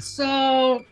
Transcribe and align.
So 0.00 0.84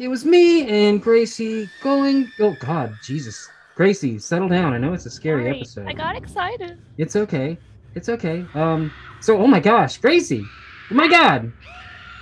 it 0.00 0.08
was 0.08 0.24
me 0.24 0.68
and 0.68 1.00
Gracie 1.00 1.68
going. 1.82 2.30
Oh 2.40 2.56
God, 2.60 2.94
Jesus, 3.02 3.48
Gracie, 3.76 4.18
settle 4.18 4.48
down. 4.48 4.72
I 4.72 4.78
know 4.78 4.92
it's 4.92 5.06
a 5.06 5.10
scary 5.10 5.44
Sorry, 5.44 5.56
episode. 5.56 5.86
I 5.88 5.92
got 5.92 6.16
excited. 6.16 6.78
It's 6.98 7.16
okay. 7.16 7.56
It's 7.94 8.08
okay. 8.08 8.44
Um. 8.54 8.92
So, 9.20 9.36
oh 9.38 9.46
my 9.46 9.60
gosh, 9.60 9.98
Gracie. 9.98 10.44
Oh 10.90 10.94
my 10.94 11.08
God. 11.08 11.52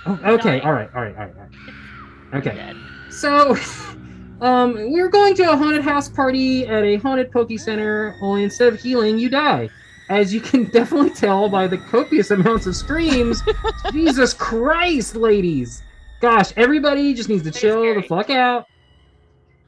Oh, 0.05 0.19
okay. 0.33 0.59
All 0.61 0.73
right. 0.73 0.89
All 0.93 1.01
right. 1.01 1.15
All 1.17 1.25
right. 1.25 1.35
All 1.35 2.33
right. 2.33 2.47
Okay. 2.47 2.73
So, 3.09 3.57
um, 4.41 4.73
we 4.75 5.01
were 5.01 5.09
going 5.09 5.33
to 5.35 5.51
a 5.51 5.57
haunted 5.57 5.81
house 5.81 6.09
party 6.09 6.67
at 6.67 6.83
a 6.83 6.97
haunted 6.97 7.31
Poke 7.31 7.57
Center. 7.57 8.15
Only 8.21 8.43
instead 8.43 8.73
of 8.73 8.79
healing, 8.79 9.17
you 9.17 9.29
die. 9.29 9.69
As 10.09 10.33
you 10.33 10.41
can 10.41 10.63
definitely 10.71 11.11
tell 11.11 11.49
by 11.49 11.67
the 11.67 11.77
copious 11.77 12.31
amounts 12.31 12.65
of 12.65 12.75
screams. 12.75 13.43
Jesus 13.91 14.33
Christ, 14.33 15.15
ladies! 15.15 15.83
Gosh, 16.21 16.51
everybody 16.57 17.13
just 17.13 17.29
needs 17.29 17.43
to 17.43 17.51
Very 17.51 17.61
chill 17.61 18.01
the 18.01 18.07
fuck 18.07 18.29
out. 18.29 18.65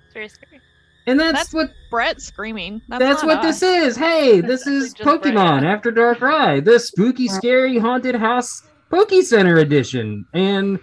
It's 0.05 0.13
very 0.13 0.27
scary. 0.27 0.59
And 1.07 1.19
that's, 1.19 1.33
That's 1.33 1.53
what 1.53 1.71
Brett 1.89 2.21
screaming. 2.21 2.81
That's, 2.87 3.03
that's 3.03 3.23
what 3.23 3.39
us. 3.39 3.59
this 3.59 3.63
is. 3.63 3.97
Hey, 3.97 4.39
That's 4.39 4.65
this 4.65 4.67
is 4.67 4.93
Pokemon 4.93 5.61
Brett. 5.61 5.63
After 5.63 5.89
Dark 5.89 6.21
Ride, 6.21 6.63
the 6.65 6.79
spooky, 6.79 7.27
scary, 7.27 7.79
haunted 7.79 8.15
house 8.15 8.63
Poke 8.91 9.23
Center 9.23 9.57
edition. 9.57 10.25
And 10.33 10.79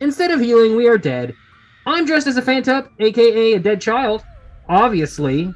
instead 0.00 0.30
of 0.30 0.40
healing, 0.40 0.76
we 0.76 0.88
are 0.88 0.98
dead. 0.98 1.34
I'm 1.86 2.04
dressed 2.04 2.26
as 2.26 2.36
a 2.36 2.42
Phantump, 2.42 2.88
aka 3.00 3.54
a 3.54 3.58
dead 3.58 3.80
child. 3.80 4.24
Obviously. 4.68 5.52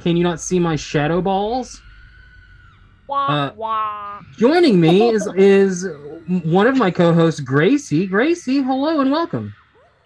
Can 0.00 0.16
you 0.16 0.24
not 0.24 0.40
see 0.40 0.58
my 0.58 0.74
shadow 0.76 1.20
balls? 1.20 1.80
Wah 3.12 3.50
Uh. 4.18 4.22
Joining 4.38 4.80
me 4.80 5.10
is 5.14 5.28
is 5.36 5.86
one 6.44 6.66
of 6.66 6.76
my 6.78 6.90
co-hosts, 6.90 7.40
Gracie. 7.40 8.06
Gracie, 8.06 8.62
hello 8.62 9.00
and 9.00 9.10
welcome. 9.10 9.52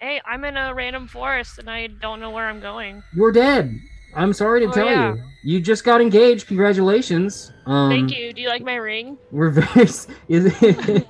Hey, 0.00 0.20
I'm 0.26 0.44
in 0.44 0.56
a 0.56 0.74
random 0.74 1.06
forest 1.06 1.58
and 1.60 1.70
I 1.70 1.86
don't 1.86 2.18
know 2.20 2.30
where 2.30 2.48
I'm 2.48 2.58
going. 2.60 3.02
You're 3.14 3.30
dead. 3.30 3.78
I'm 4.16 4.32
sorry 4.32 4.60
to 4.62 4.66
Oh, 4.66 4.72
tell 4.72 4.86
yeah. 4.86 5.14
you. 5.14 5.22
You 5.44 5.60
just 5.60 5.84
got 5.84 6.00
engaged. 6.00 6.48
Congratulations. 6.48 7.52
Um, 7.66 7.90
Thank 7.90 8.10
you. 8.16 8.32
Do 8.32 8.40
you 8.40 8.48
like 8.48 8.62
my 8.62 8.74
ring? 8.74 9.18
We're 9.30 9.50
very. 9.50 9.82
Is, 9.82 10.08
I 10.60 11.04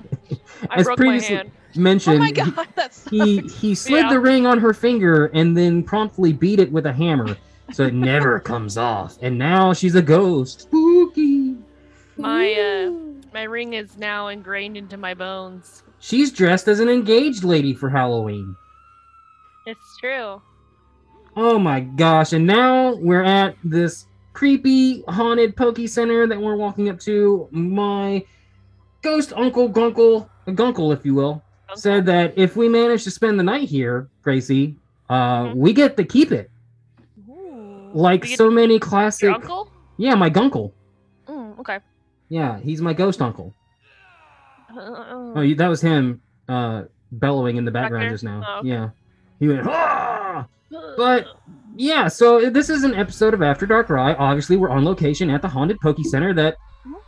as 0.75 0.87
previously 0.95 1.49
mentioned, 1.75 2.17
Oh 2.17 2.19
my 2.19 2.31
god, 2.31 2.67
that's 2.75 3.07
he 3.09 3.39
he 3.41 3.73
slid 3.73 4.03
Yeah. 4.05 4.09
the 4.13 4.19
ring 4.19 4.45
on 4.45 4.59
her 4.59 4.73
finger 4.73 5.31
and 5.33 5.57
then 5.57 5.81
promptly 5.83 6.31
beat 6.33 6.59
it 6.59 6.71
with 6.71 6.85
a 6.85 6.93
hammer, 6.93 7.35
so 7.71 7.83
it 7.85 7.93
never 7.95 8.39
comes 8.39 8.77
off. 8.77 9.17
And 9.21 9.37
now 9.39 9.73
she's 9.73 9.95
a 9.95 10.01
ghost. 10.01 10.61
Spooky. 10.61 11.46
My 12.17 12.53
uh 12.53 12.91
my 13.33 13.43
ring 13.43 13.73
is 13.73 13.97
now 13.97 14.27
ingrained 14.27 14.77
into 14.77 14.97
my 14.97 15.13
bones. 15.13 15.83
She's 15.99 16.31
dressed 16.31 16.67
as 16.67 16.79
an 16.79 16.89
engaged 16.89 17.43
lady 17.43 17.73
for 17.73 17.89
Halloween. 17.89 18.55
It's 19.65 19.97
true. 19.99 20.41
Oh 21.35 21.59
my 21.59 21.81
gosh! 21.81 22.33
And 22.33 22.47
now 22.47 22.95
we're 22.95 23.23
at 23.23 23.55
this 23.63 24.07
creepy 24.33 25.03
haunted 25.07 25.55
Poke 25.55 25.87
Center 25.87 26.25
that 26.27 26.39
we're 26.39 26.55
walking 26.55 26.89
up 26.89 26.99
to. 27.01 27.47
My 27.51 28.25
ghost 29.01 29.33
uncle 29.35 29.69
Gunkle, 29.69 30.29
Gunkle, 30.47 30.93
if 30.93 31.05
you 31.05 31.13
will, 31.13 31.43
said 31.75 32.05
that 32.07 32.33
if 32.37 32.55
we 32.55 32.69
manage 32.69 33.03
to 33.03 33.11
spend 33.11 33.39
the 33.39 33.43
night 33.43 33.67
here, 33.69 34.07
Gracie, 34.23 34.75
uh, 35.09 35.43
Mhm. 35.45 35.55
we 35.55 35.73
get 35.73 35.95
to 35.97 36.03
keep 36.03 36.31
it. 36.31 36.49
Ooh. 37.29 37.91
Like 37.93 38.25
so 38.25 38.49
to 38.49 38.51
many 38.51 38.75
Your 38.75 38.79
classic. 38.79 39.33
uncle? 39.33 39.69
Yeah, 39.97 40.15
my 40.15 40.29
Gunkle. 40.29 40.71
Mm, 41.27 41.59
okay. 41.59 41.79
Yeah, 42.29 42.59
he's 42.59 42.81
my 42.81 42.93
ghost 42.93 43.21
uncle. 43.21 43.53
Uh, 44.69 45.33
Oh, 45.35 45.41
you, 45.41 45.55
that 45.55 45.67
was 45.67 45.81
him 45.81 46.21
uh, 46.49 46.83
bellowing 47.11 47.57
in 47.57 47.65
the 47.65 47.71
background 47.71 48.09
just 48.09 48.23
now. 48.23 48.43
Oh, 48.45 48.59
okay. 48.59 48.69
Yeah, 48.69 48.89
he 49.39 49.47
went. 49.47 49.67
"Ah!" 49.67 50.47
But 50.97 51.27
yeah, 51.77 52.07
so 52.09 52.49
this 52.49 52.69
is 52.69 52.83
an 52.83 52.93
episode 52.93 53.33
of 53.33 53.41
After 53.41 53.65
Dark 53.65 53.89
Rye. 53.89 54.13
Obviously, 54.15 54.57
we're 54.57 54.69
on 54.69 54.83
location 54.83 55.29
at 55.29 55.41
the 55.41 55.47
haunted 55.47 55.79
Poke 55.79 55.97
Center 56.03 56.33
that 56.33 56.57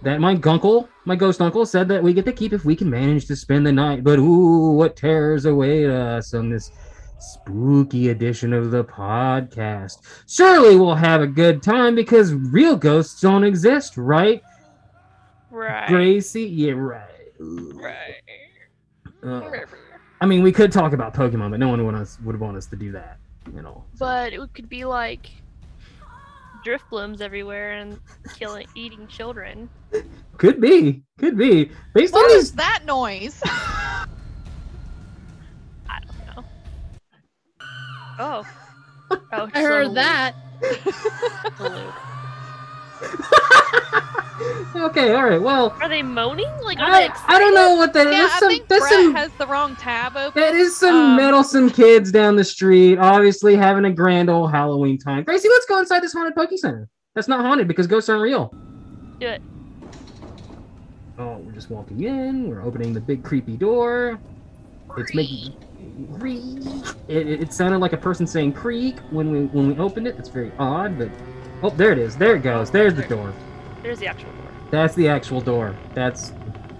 that 0.04 0.22
my 0.22 0.36
gunkle, 0.36 0.88
my 1.06 1.16
ghost 1.16 1.42
uncle, 1.42 1.66
said 1.66 1.88
that 1.90 2.02
we 2.02 2.14
get 2.14 2.24
to 2.26 2.32
keep 2.32 2.54
if 2.54 2.64
we 2.64 2.76
can 2.76 2.90
manage 2.90 3.26
to 3.28 3.36
spend 3.36 3.66
the 3.68 3.72
night. 3.72 4.04
But 4.04 4.20
ooh, 4.20 4.72
what 4.72 4.96
terrors 4.96 5.46
await 5.46 5.90
us 5.90 6.34
on 6.34 6.50
this 6.50 6.72
spooky 7.20 8.10
edition 8.10 8.54
of 8.54 8.72
the 8.72 8.84
podcast? 8.86 9.98
Surely 10.30 10.78
we'll 10.78 10.96
have 10.96 11.22
a 11.22 11.28
good 11.28 11.62
time 11.62 11.96
because 11.96 12.34
real 12.34 12.78
ghosts 12.78 13.20
don't 13.20 13.44
exist, 13.44 13.98
right? 13.98 14.42
Right. 15.52 15.88
Gracie, 15.88 16.44
yeah, 16.44 16.72
right. 16.74 17.06
Right. 17.40 18.16
Uh, 19.24 19.42
I 20.22 20.26
mean, 20.26 20.44
we 20.44 20.52
could 20.52 20.72
talk 20.72 20.94
about 20.94 21.14
Pokemon, 21.14 21.52
but 21.52 21.60
no 21.60 21.70
one 21.70 21.86
would 21.86 21.96
us 21.96 22.18
would 22.24 22.40
want 22.40 22.58
us 22.58 22.66
to 22.68 22.76
do 22.76 22.92
that, 22.92 23.18
you 23.54 23.62
know. 23.62 23.84
But 23.98 24.34
it 24.34 24.54
could 24.54 24.70
be 24.70 24.86
like 24.86 25.30
drift 26.64 26.90
blooms 26.90 27.22
everywhere 27.22 27.72
and 27.74 28.00
killing, 28.36 28.68
eating 28.76 29.08
children. 29.08 29.70
Could 30.38 30.62
be, 30.62 31.04
could 31.18 31.38
be. 31.38 31.72
Based 31.94 32.14
on 32.14 32.22
What 32.22 32.30
these 32.34 32.44
is 32.44 32.52
that 32.54 32.84
noise? 32.86 33.42
I 33.46 34.06
don't 35.90 36.36
know. 36.36 36.44
Oh. 38.20 38.46
Oh, 39.32 39.50
I 39.56 39.62
heard 39.62 39.96
that. 39.96 40.36
okay, 44.76 45.14
all 45.14 45.24
right. 45.24 45.42
Well, 45.42 45.76
Are 45.82 45.90
they 45.90 46.02
moaning? 46.04 46.50
Like, 46.64 46.80
are 46.80 46.92
they 46.92 47.08
I? 47.08 47.36
I 47.36 47.40
don't 47.40 47.54
know 47.54 47.76
what 47.76 47.94
that 47.94 48.08
is. 48.08 48.14
yeah, 48.14 48.20
There's 48.20 48.32
I 48.32 48.40
some, 48.40 48.50
think 48.50 48.68
Brett 48.68 48.82
some, 48.84 49.16
has 49.16 49.32
the 49.38 49.48
wrong 49.48 49.76
tab 49.76 50.16
open. 50.18 50.42
that 50.42 50.54
is 50.54 50.78
some 50.78 50.96
um, 50.96 51.16
meddlesome 51.16 51.70
kids 51.70 52.12
down 52.12 52.36
the 52.36 52.44
street, 52.44 52.98
obviously 52.98 53.56
having 53.56 53.86
a 53.86 53.92
grand 53.92 54.30
old 54.30 54.52
Halloween 54.52 54.98
time. 54.98 55.24
Gracie, 55.24 55.50
let's 55.50 55.66
go 55.66 55.80
inside 55.80 56.02
this 56.02 56.14
haunted 56.14 56.36
Poke 56.36 56.50
Center. 56.56 56.88
That's 57.16 57.28
not 57.28 57.42
haunted 57.42 57.68
because 57.68 57.88
ghosts 57.88 58.10
aren't 58.10 58.22
real. 58.24 58.54
Do 59.20 59.28
it. 59.28 59.42
Oh, 61.18 61.38
we're 61.38 61.52
just 61.52 61.70
walking 61.70 62.04
in. 62.04 62.50
We're 62.50 62.62
opening 62.62 62.94
the 62.94 63.02
big 63.02 63.24
creepy 63.24 63.58
door. 63.58 64.20
It's 64.98 65.14
making 65.14 65.54
it, 67.08 67.28
it, 67.28 67.42
it 67.42 67.54
sounded 67.54 67.80
like 67.80 67.94
a 67.94 67.98
person 67.98 68.26
saying 68.26 68.54
creak 68.54 69.00
when 69.12 69.32
we 69.32 69.46
when 69.46 69.68
we 69.68 69.78
opened 69.78 70.08
it. 70.08 70.16
It's 70.18 70.30
very 70.30 70.52
odd, 70.58 70.98
but 70.98 71.10
oh, 71.64 71.70
there 71.72 71.92
it 71.92 71.98
is. 71.98 72.16
There 72.18 72.36
it 72.36 72.44
goes. 72.44 72.72
There's 72.72 72.94
the 72.94 73.04
door. 73.04 73.34
There's 73.84 74.00
the 74.00 74.08
actual 74.08 74.32
door. 74.34 74.52
That's 74.72 74.96
the 74.96 75.08
actual 75.08 75.42
door. 75.42 75.76
That's 75.94 76.32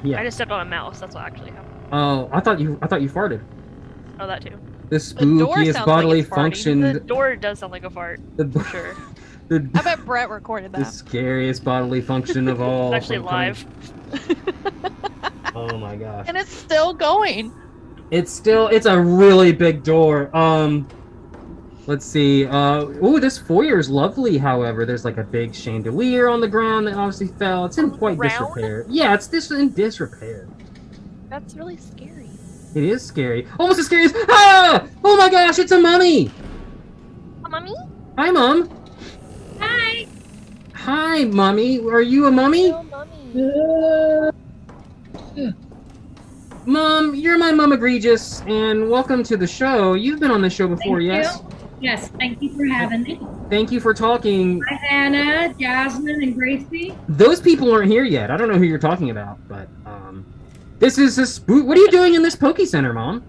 yeah. 0.04 0.20
I 0.20 0.24
just 0.24 0.38
stepped 0.38 0.52
on 0.52 0.62
a 0.62 0.70
mouse. 0.70 1.00
That's 1.00 1.16
what 1.16 1.24
actually 1.26 1.52
happened. 1.52 1.88
Oh, 1.92 2.30
I 2.32 2.40
thought 2.40 2.60
you 2.60 2.78
I 2.82 2.88
thought 2.88 3.02
you 3.02 3.10
farted. 3.10 3.42
Oh, 4.20 4.28
that 4.28 4.42
too. 4.42 4.58
The 4.90 4.98
door 4.98 5.56
spookiest 5.56 5.74
sounds 5.74 5.76
like 5.76 5.86
bodily 5.86 6.20
it's 6.20 6.30
farting. 6.30 6.36
function. 6.36 6.82
The 6.82 7.00
door 7.00 7.36
does 7.36 7.60
sound 7.60 7.72
like 7.72 7.84
a 7.84 7.90
fart, 7.90 8.20
The, 8.38 8.48
for 8.48 8.64
sure. 8.66 8.96
the, 9.48 9.70
I 9.76 9.82
bet 9.84 10.04
Brett 10.04 10.30
recorded 10.30 10.72
that. 10.74 10.80
the 10.80 10.86
scariest 10.86 11.64
bodily 11.64 12.02
function 12.02 12.48
of 12.48 12.60
all. 12.62 12.94
It's 12.94 13.04
actually 13.04 13.20
live. 13.20 13.66
Oh 15.56 15.78
my 15.78 15.96
gosh. 15.96 16.26
And 16.30 16.38
it's 16.38 16.54
still 16.56 16.94
going. 16.94 17.52
It's 18.12 18.32
still 18.32 18.68
it's 18.68 18.86
a 18.86 19.00
really 19.00 19.52
big 19.52 19.84
door. 19.84 20.36
Um 20.36 20.88
let's 21.90 22.06
see. 22.06 22.46
Uh 22.46 22.86
oh 23.02 23.20
this 23.20 23.38
foyer 23.38 23.80
is 23.80 23.90
lovely, 23.90 24.38
however. 24.38 24.86
There's 24.86 25.04
like 25.04 25.18
a 25.18 25.24
big 25.24 25.54
chandelier 25.54 26.30
on 26.30 26.40
the 26.40 26.48
ground 26.48 26.88
that 26.88 26.94
obviously 26.94 27.28
fell. 27.28 27.66
It's 27.66 27.78
in 27.80 27.90
quite 27.92 28.18
Round? 28.18 28.32
disrepair. 28.32 28.86
Yeah, 28.88 29.16
it's 29.16 29.28
this 29.28 29.52
in 29.52 29.74
disrepair. 29.74 30.48
That's 31.30 31.56
really 31.56 31.78
scary. 31.78 32.30
It 32.76 32.84
is 32.84 33.04
scary. 33.04 33.48
Almost 33.60 33.80
as 33.80 33.88
scary 33.88 34.06
as 34.06 34.14
Ah! 34.30 34.88
Oh 35.04 35.18
my 35.18 35.30
gosh, 35.30 35.58
it's 35.58 35.72
a 35.72 35.80
mummy! 35.80 36.32
A 37.44 37.50
mummy? 37.50 37.76
Hi 38.18 38.30
mom. 38.32 38.70
Hi. 39.60 40.06
Hi, 40.76 41.24
mummy. 41.26 41.80
Are 41.80 42.02
you 42.02 42.28
a 42.28 42.32
mummy? 42.32 42.72
Oh, 42.72 42.84
mommy. 42.84 44.34
Mom, 46.66 47.16
you're 47.16 47.38
my 47.38 47.52
mom 47.52 47.74
egregious, 47.74 48.42
and 48.42 48.90
welcome 48.90 49.24
to 49.24 49.36
the 49.38 49.48
show. 49.48 49.94
You've 49.94 50.20
been 50.20 50.30
on 50.30 50.42
the 50.42 50.50
show 50.50 50.68
before, 50.68 51.00
Thank 51.00 51.12
yes? 51.24 51.42
you. 51.42 51.49
Yes, 51.82 52.10
thank 52.20 52.42
you 52.42 52.56
for 52.56 52.66
having 52.66 53.04
me. 53.04 53.20
Thank 53.50 53.72
you 53.72 53.80
for 53.80 53.94
talking. 53.94 54.62
Hi, 54.68 54.76
Hannah, 54.76 55.54
Jasmine, 55.54 56.22
and 56.22 56.36
Gracie. 56.36 56.94
Those 57.08 57.40
people 57.40 57.72
aren't 57.72 57.90
here 57.90 58.04
yet. 58.04 58.30
I 58.32 58.38
don't 58.38 58.50
know 58.50 58.58
who 58.58 58.66
you're 58.66 58.78
talking 58.78 59.10
about, 59.12 59.40
but 59.48 59.68
um, 59.86 60.26
this 60.80 60.98
is 60.98 61.16
this. 61.16 61.40
What 61.48 61.78
are 61.78 61.82
you 61.82 61.90
doing 61.90 62.16
in 62.16 62.22
this 62.22 62.36
Poke 62.36 62.60
Center, 62.60 62.94
Mom? 62.94 63.24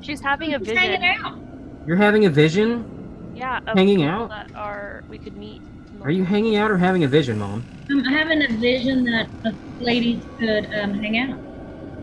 She's 0.00 0.20
having 0.20 0.54
a 0.54 0.58
Just 0.58 0.70
vision. 0.70 1.00
hanging 1.00 1.24
out. 1.24 1.38
You're 1.86 1.96
having 1.96 2.24
a 2.24 2.30
vision. 2.30 3.32
Yeah, 3.36 3.58
of 3.66 3.76
Hanging 3.76 4.02
out? 4.02 4.28
that 4.30 4.54
are 4.54 5.04
we 5.08 5.18
could 5.18 5.36
meet. 5.36 5.62
Are 6.02 6.10
you 6.10 6.24
hanging 6.24 6.56
out 6.56 6.70
or 6.70 6.76
having 6.76 7.04
a 7.04 7.08
vision, 7.08 7.38
Mom? 7.38 7.64
I'm 7.88 8.04
having 8.04 8.42
a 8.42 8.48
vision 8.58 9.04
that 9.04 9.28
the 9.44 9.54
ladies 9.80 10.22
could 10.38 10.66
um, 10.74 10.94
hang 10.94 11.18
out. 11.18 11.38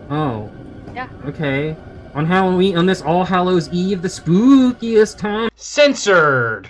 Oh. 0.10 0.50
Yeah. 0.96 1.10
Okay. 1.26 1.76
On 2.16 2.26
Halloween, 2.26 2.78
on 2.78 2.86
this 2.86 3.02
All 3.02 3.24
Hallows 3.24 3.70
Eve, 3.70 4.02
the 4.02 4.08
spookiest 4.08 5.18
time. 5.18 5.50
Censored. 5.56 6.70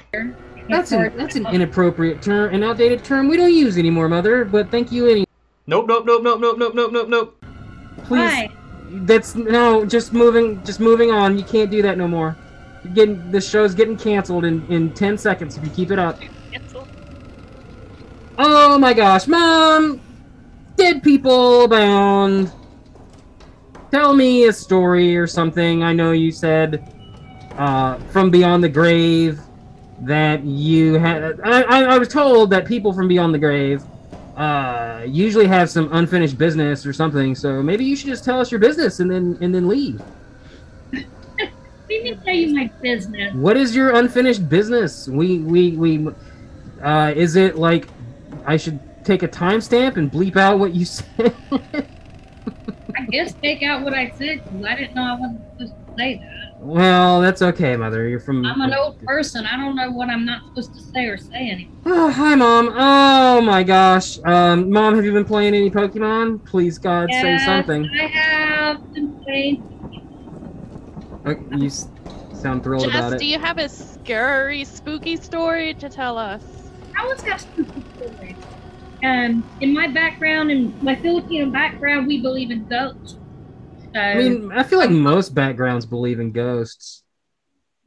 That's 0.70 0.92
an 0.92 1.16
that's 1.18 1.36
an 1.36 1.48
inappropriate 1.48 2.22
term, 2.22 2.54
an 2.54 2.64
outdated 2.64 3.04
term 3.04 3.28
we 3.28 3.38
don't 3.38 3.54
use 3.54 3.78
anymore, 3.78 4.08
Mother. 4.08 4.46
But 4.46 4.70
thank 4.70 4.92
you 4.92 5.08
anyway. 5.08 5.26
Nope, 5.66 5.88
nope, 5.88 6.06
nope, 6.06 6.24
nope, 6.24 6.40
nope, 6.40 6.58
nope, 6.58 6.76
nope, 6.76 6.92
nope, 6.92 7.10
nope. 7.10 7.46
Please, 8.04 8.32
Hi. 8.32 8.52
That's 8.92 9.36
no, 9.36 9.86
just 9.86 10.14
moving, 10.14 10.64
just 10.64 10.80
moving 10.80 11.12
on. 11.12 11.38
You 11.38 11.44
can't 11.44 11.72
do 11.72 11.82
that 11.84 11.98
no 11.98 12.08
more. 12.08 12.36
You're 12.84 12.94
getting 12.94 13.32
this 13.32 13.50
show's 13.50 13.74
getting 13.74 13.98
canceled 13.98 14.46
in 14.46 14.66
in 14.68 14.94
ten 14.94 15.18
seconds 15.18 15.58
if 15.58 15.64
you 15.64 15.70
keep 15.72 15.92
it 15.92 16.00
up. 16.00 16.20
Cancel. 16.52 16.88
Oh 18.38 18.78
my 18.78 18.94
gosh, 18.94 19.28
mom! 19.28 20.02
Dead 20.76 21.02
people 21.02 21.64
abound. 21.64 22.52
Tell 23.92 24.14
me 24.14 24.46
a 24.46 24.54
story 24.54 25.18
or 25.18 25.26
something. 25.26 25.84
I 25.84 25.94
know 25.94 26.12
you 26.12 26.32
said 26.32 26.84
uh, 27.58 27.98
from 28.12 28.30
beyond 28.30 28.64
the 28.64 28.70
grave 28.70 29.40
that 30.02 30.44
you 30.44 30.94
had. 30.94 31.40
I, 31.42 31.62
I, 31.64 31.84
I 31.96 31.98
was 31.98 32.08
told 32.08 32.52
that 32.52 32.66
people 32.66 32.94
from 32.94 33.08
beyond 33.08 33.34
the 33.34 33.40
grave 33.40 33.84
uh, 34.38 35.04
usually 35.08 35.48
have 35.48 35.70
some 35.70 35.90
unfinished 35.92 36.38
business 36.38 36.86
or 36.86 36.94
something. 36.94 37.34
So 37.34 37.64
maybe 37.64 37.84
you 37.84 37.96
should 37.96 38.08
just 38.08 38.24
tell 38.24 38.40
us 38.40 38.52
your 38.52 38.60
business 38.60 39.00
and 39.00 39.10
then 39.10 39.38
and 39.42 39.54
then 39.54 39.68
leave. 39.68 40.02
Let 40.94 41.04
me 41.90 42.20
tell 42.24 42.34
you 42.34 42.56
my 42.56 42.72
business. 42.82 43.34
What 43.34 43.58
is 43.58 43.76
your 43.76 43.96
unfinished 43.96 44.48
business? 44.48 45.08
We 45.08 45.40
we 45.40 45.72
we. 45.72 46.08
Uh, 46.82 47.12
is 47.16 47.36
it 47.36 47.58
like 47.58 47.88
I 48.46 48.56
should 48.56 48.80
take 49.04 49.24
a 49.24 49.28
timestamp 49.28 49.98
and 49.98 50.12
bleep 50.12 50.38
out 50.38 50.60
what 50.60 50.74
you 50.74 50.86
said? 50.86 51.36
I 53.10 53.12
guess 53.12 53.34
take 53.42 53.64
out 53.64 53.84
what 53.84 53.96
I 53.96 54.12
said 54.12 54.44
because 54.44 54.64
I 54.66 54.76
didn't 54.76 54.94
know 54.94 55.04
I 55.04 55.20
wasn't 55.20 55.42
supposed 55.58 55.74
to 55.74 55.94
say 55.98 56.16
that. 56.20 56.64
well, 56.64 57.22
that's 57.22 57.42
okay, 57.42 57.76
mother. 57.76 58.08
You're 58.08 58.20
from. 58.20 58.46
I'm 58.46 58.62
an 58.62 58.74
old 58.76 59.00
person. 59.00 59.48
I 59.48 59.58
don't 59.58 59.76
know 59.76 59.90
what 59.92 60.10
I'm 60.10 60.26
not 60.26 60.44
supposed 60.46 60.76
to 60.76 60.82
say 60.82 61.06
or 61.08 61.18
say 61.18 61.50
anymore. 61.50 61.74
Oh, 61.86 62.12
hi, 62.12 62.36
mom. 62.36 62.72
Oh 62.76 63.42
my 63.42 63.64
gosh. 63.64 64.20
Um, 64.24 64.70
mom, 64.70 64.96
have 64.96 65.06
you 65.06 65.12
been 65.12 65.26
playing 65.26 65.56
any 65.56 65.72
Pokemon? 65.72 66.46
Please, 66.46 66.78
God, 66.78 67.10
say 67.12 67.32
Yes, 67.32 67.46
something. 67.46 67.90
I 68.00 68.08
have 68.08 68.94
been 68.94 69.16
playing. 69.24 69.64
Uh, 71.26 71.34
you 71.56 71.66
s- 71.68 71.88
sound 72.34 72.64
thrilled 72.64 72.86
about 72.86 73.12
Jess, 73.12 73.20
do 73.22 73.26
you 73.26 73.40
have 73.40 73.58
a 73.58 73.70
scary, 73.70 74.66
spooky 74.66 75.18
story 75.18 75.74
to 75.76 75.90
tell 75.90 76.18
us? 76.18 76.44
I 76.96 77.04
always 77.04 77.22
got 77.24 77.42
spooky 77.42 77.84
stories. 77.96 78.29
Um, 79.04 79.46
in 79.60 79.74
my 79.74 79.88
background, 79.88 80.52
in 80.52 80.78
my 80.82 80.96
Filipino 80.96 81.50
background, 81.52 82.08
we 82.08 82.22
believe 82.22 82.52
in 82.52 82.66
ghosts. 82.68 83.18
So, 83.96 84.02
I 84.02 84.16
mean, 84.16 84.52
I 84.56 84.64
feel 84.64 84.80
like 84.80 84.92
most 84.92 85.34
backgrounds 85.36 85.86
believe 85.86 86.20
in 86.20 86.32
ghosts. 86.32 87.04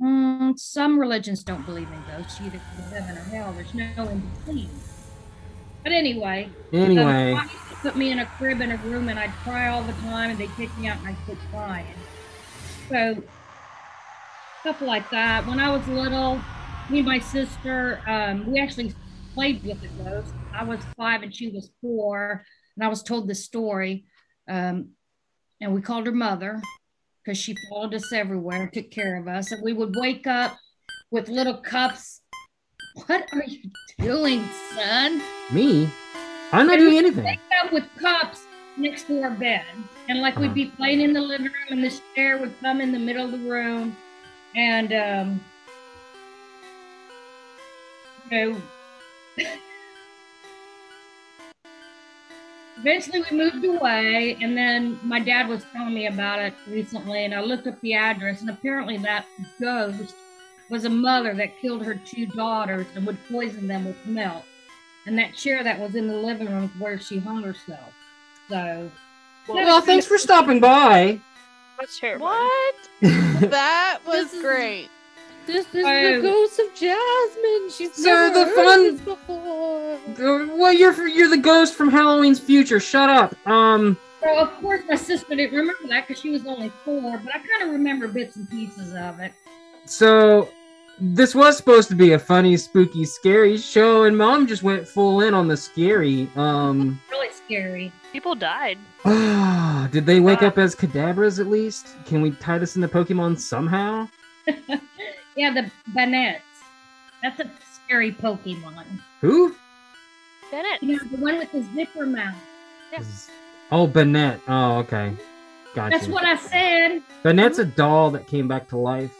mm, 0.01 0.59
some 0.59 0.99
religions 0.99 1.45
don't 1.45 1.65
believe 1.65 1.93
in 1.93 2.03
ghosts. 2.05 2.39
You 2.41 2.47
either 2.47 2.63
heaven 2.91 3.17
or 3.19 3.25
hell. 3.25 3.53
There's 3.55 3.75
no 3.75 4.09
in 4.09 4.21
between. 4.21 4.85
But 5.85 5.93
anyway, 5.93 6.57
Anyway, 6.73 7.47
put 7.83 7.97
me 7.97 8.11
in 8.11 8.19
a 8.19 8.27
crib 8.27 8.61
in 8.61 8.71
a 8.73 8.77
room 8.79 9.09
and 9.09 9.19
I'd 9.19 9.37
cry 9.43 9.69
all 9.69 9.85
the 9.85 9.95
time 9.95 10.31
and 10.31 10.39
they'd 10.41 10.57
kick 10.57 10.77
me 10.77 10.87
out 10.89 10.99
and 10.99 11.09
I'd 11.09 11.23
quit 11.25 11.39
crying. 11.51 12.07
So 12.91 13.25
stuff 14.61 14.81
like 14.81 15.11
that. 15.11 15.47
When 15.47 15.59
I 15.61 15.71
was 15.71 15.87
little, 15.89 16.47
me 16.89 16.99
and 17.01 17.07
my 17.07 17.19
sister, 17.19 18.03
um, 18.07 18.47
we 18.47 18.61
actually 18.61 18.97
played 19.35 19.63
with 19.65 19.81
the 19.81 19.89
ghost. 19.89 20.35
I 20.55 20.65
was 20.65 20.85
five 20.97 21.23
and 21.23 21.35
she 21.35 21.49
was 21.49 21.71
four, 21.81 22.45
and 22.77 22.85
I 22.85 22.89
was 22.89 23.03
told 23.03 23.29
this 23.29 23.45
story. 23.45 24.05
Um, 24.49 24.91
and 25.61 25.75
we 25.75 25.81
called 25.81 26.07
her 26.07 26.13
mother 26.13 26.61
because 27.25 27.39
she 27.39 27.57
followed 27.71 27.95
us 27.95 28.13
everywhere, 28.13 28.69
took 28.73 28.91
care 28.91 29.17
of 29.21 29.29
us, 29.29 29.53
and 29.53 29.63
we 29.63 29.73
would 29.73 29.95
wake 29.97 30.27
up 30.27 30.57
with 31.11 31.29
little 31.29 31.57
cups. 31.59 32.21
What 33.07 33.29
are 33.33 33.45
you 33.47 33.71
doing, 33.99 34.45
son? 34.75 35.23
me? 35.53 35.89
I'm 36.53 36.67
not 36.67 36.79
doing 36.79 36.99
anything. 36.99 37.25
wake 37.25 37.39
up 37.65 37.73
with 37.73 37.85
cups 37.99 38.43
next 38.77 39.07
to 39.07 39.23
our 39.23 39.31
bed. 39.31 39.65
And 40.09 40.21
like 40.21 40.35
Uh-huh. 40.35 40.43
we'd 40.43 40.55
be 40.55 40.67
playing 40.67 41.01
in 41.01 41.13
the 41.15 41.21
living 41.21 41.47
room 41.47 41.69
and 41.71 41.85
this 41.85 42.03
chair 42.15 42.37
would 42.39 42.53
come 42.61 42.81
in 42.81 42.93
the 42.93 42.99
middle 42.99 43.25
of 43.25 43.33
the 43.33 43.39
room. 43.39 43.97
And 44.55 44.93
um 44.93 45.41
you 48.31 48.53
know 48.53 49.47
eventually 52.83 53.23
we 53.31 53.37
moved 53.37 53.65
away 53.65 54.37
and 54.43 54.57
then 54.57 54.99
my 55.05 55.19
dad 55.21 55.49
was 55.49 55.65
telling 55.73 55.95
me 55.95 56.07
about 56.09 56.39
it 56.41 56.53
recently 56.69 57.25
and 57.25 57.35
I 57.35 57.41
looked 57.41 57.67
up 57.67 57.81
the 57.81 57.95
address 57.95 58.41
and 58.41 58.51
apparently 58.51 58.99
that 58.99 59.25
ghost 59.61 60.15
was 60.69 60.85
a 60.85 60.91
mother 60.91 61.33
that 61.35 61.59
killed 61.61 61.85
her 61.85 61.95
two 61.95 62.27
daughters 62.27 62.87
and 62.95 63.07
would 63.07 63.19
poison 63.31 63.67
them 63.69 63.85
with 63.85 64.05
milk 64.07 64.45
and 65.07 65.17
that 65.19 65.35
chair 65.35 65.63
that 65.63 65.79
was 65.79 65.95
in 65.95 66.07
the 66.09 66.15
living 66.17 66.49
room 66.49 66.65
is 66.65 66.81
where 66.81 66.99
she 66.99 67.19
hung 67.19 67.43
herself. 67.43 67.93
So, 68.49 68.91
Well, 69.49 69.81
thanks 69.81 70.07
for 70.07 70.17
stopping 70.19 70.61
by. 70.61 71.19
That's 71.79 71.99
terrible. 71.99 72.27
What? 72.27 72.75
That 73.03 73.99
was 74.07 74.27
This 74.31 74.35
is- 74.35 74.43
great. 74.43 74.89
This 75.47 75.67
is 75.75 75.85
Oh. 75.85 76.17
the 76.17 76.23
ghost 76.23 76.59
of 76.61 76.67
Jasmine. 76.75 77.71
She's 77.71 77.95
Sir, 77.95 78.29
never 78.31 78.45
the 78.45 78.47
fun- 78.55 78.97
before. 78.99 79.95
Uh, 80.19 80.47
Well, 80.57 80.73
you're 80.73 81.09
you're 81.09 81.29
the 81.29 81.37
ghost 81.39 81.75
from 81.75 81.91
Halloween's 81.91 82.39
future. 82.39 82.79
Shut 82.81 83.11
up. 83.11 83.35
Um, 83.47 83.97
so 84.23 84.37
of 84.39 84.51
course, 84.61 84.83
my 84.89 84.95
sister 84.97 85.35
didn't 85.35 85.57
remember 85.57 85.87
that 85.89 86.07
because 86.07 86.21
she 86.23 86.31
was 86.31 86.47
only 86.47 86.71
four, 86.85 87.21
but 87.25 87.35
I 87.35 87.39
kind 87.39 87.63
of 87.65 87.71
remember 87.71 88.07
bits 88.09 88.37
and 88.37 88.49
pieces 88.49 88.95
of 88.95 89.19
it. 89.21 89.33
so 89.85 90.49
this 91.01 91.35
was 91.35 91.57
supposed 91.57 91.89
to 91.89 91.97
be 91.97 92.13
a 92.13 92.19
funny, 92.19 92.57
spooky, 92.57 93.05
scary 93.05 93.57
show, 93.57 94.05
and 94.05 94.17
Mom 94.17 94.47
just 94.47 94.63
went 94.63 94.87
full 94.87 95.23
in 95.23 95.35
on 95.35 95.49
the 95.49 95.57
scary. 95.57 96.31
Um, 96.37 97.01
Really 97.11 97.31
scary. 97.33 97.93
People 98.13 98.35
died. 98.37 98.79
did 99.91 100.07
they 100.07 100.21
wake 100.21 100.43
up 100.43 100.59
as 100.59 100.77
Kadabras 100.77 101.41
at 101.41 101.49
least? 101.49 101.89
Can 102.07 102.21
we 102.23 102.31
tie 102.31 102.59
this 102.59 102.77
into 102.77 102.87
Pokemon 102.89 103.39
somehow? 103.39 104.09
Yeah, 105.37 105.53
the 105.55 105.71
Banettes. 105.93 106.41
That's 107.23 107.41
a 107.41 107.51
scary 107.85 108.13
Pokemon. 108.13 108.85
Who? 109.21 109.55
Bennett. 110.51 110.83
You 110.83 110.97
know, 110.97 111.05
the 111.11 111.17
one 111.17 111.39
with 111.39 111.53
the 111.53 111.63
zipper 111.75 112.05
mouth. 112.07 112.35
Yes. 112.93 113.31
Oh, 113.71 113.87
Banette. 113.87 114.41
Oh, 114.49 114.79
okay. 114.79 115.15
Gotcha. 115.75 115.97
That's 115.97 116.09
what 116.09 116.25
I 116.25 116.37
said. 116.37 117.03
Banette's 117.23 117.59
a 117.59 117.65
doll 117.65 118.11
that 118.11 118.27
came 118.27 118.47
back 118.49 118.69
to 118.69 118.77
life. 118.77 119.15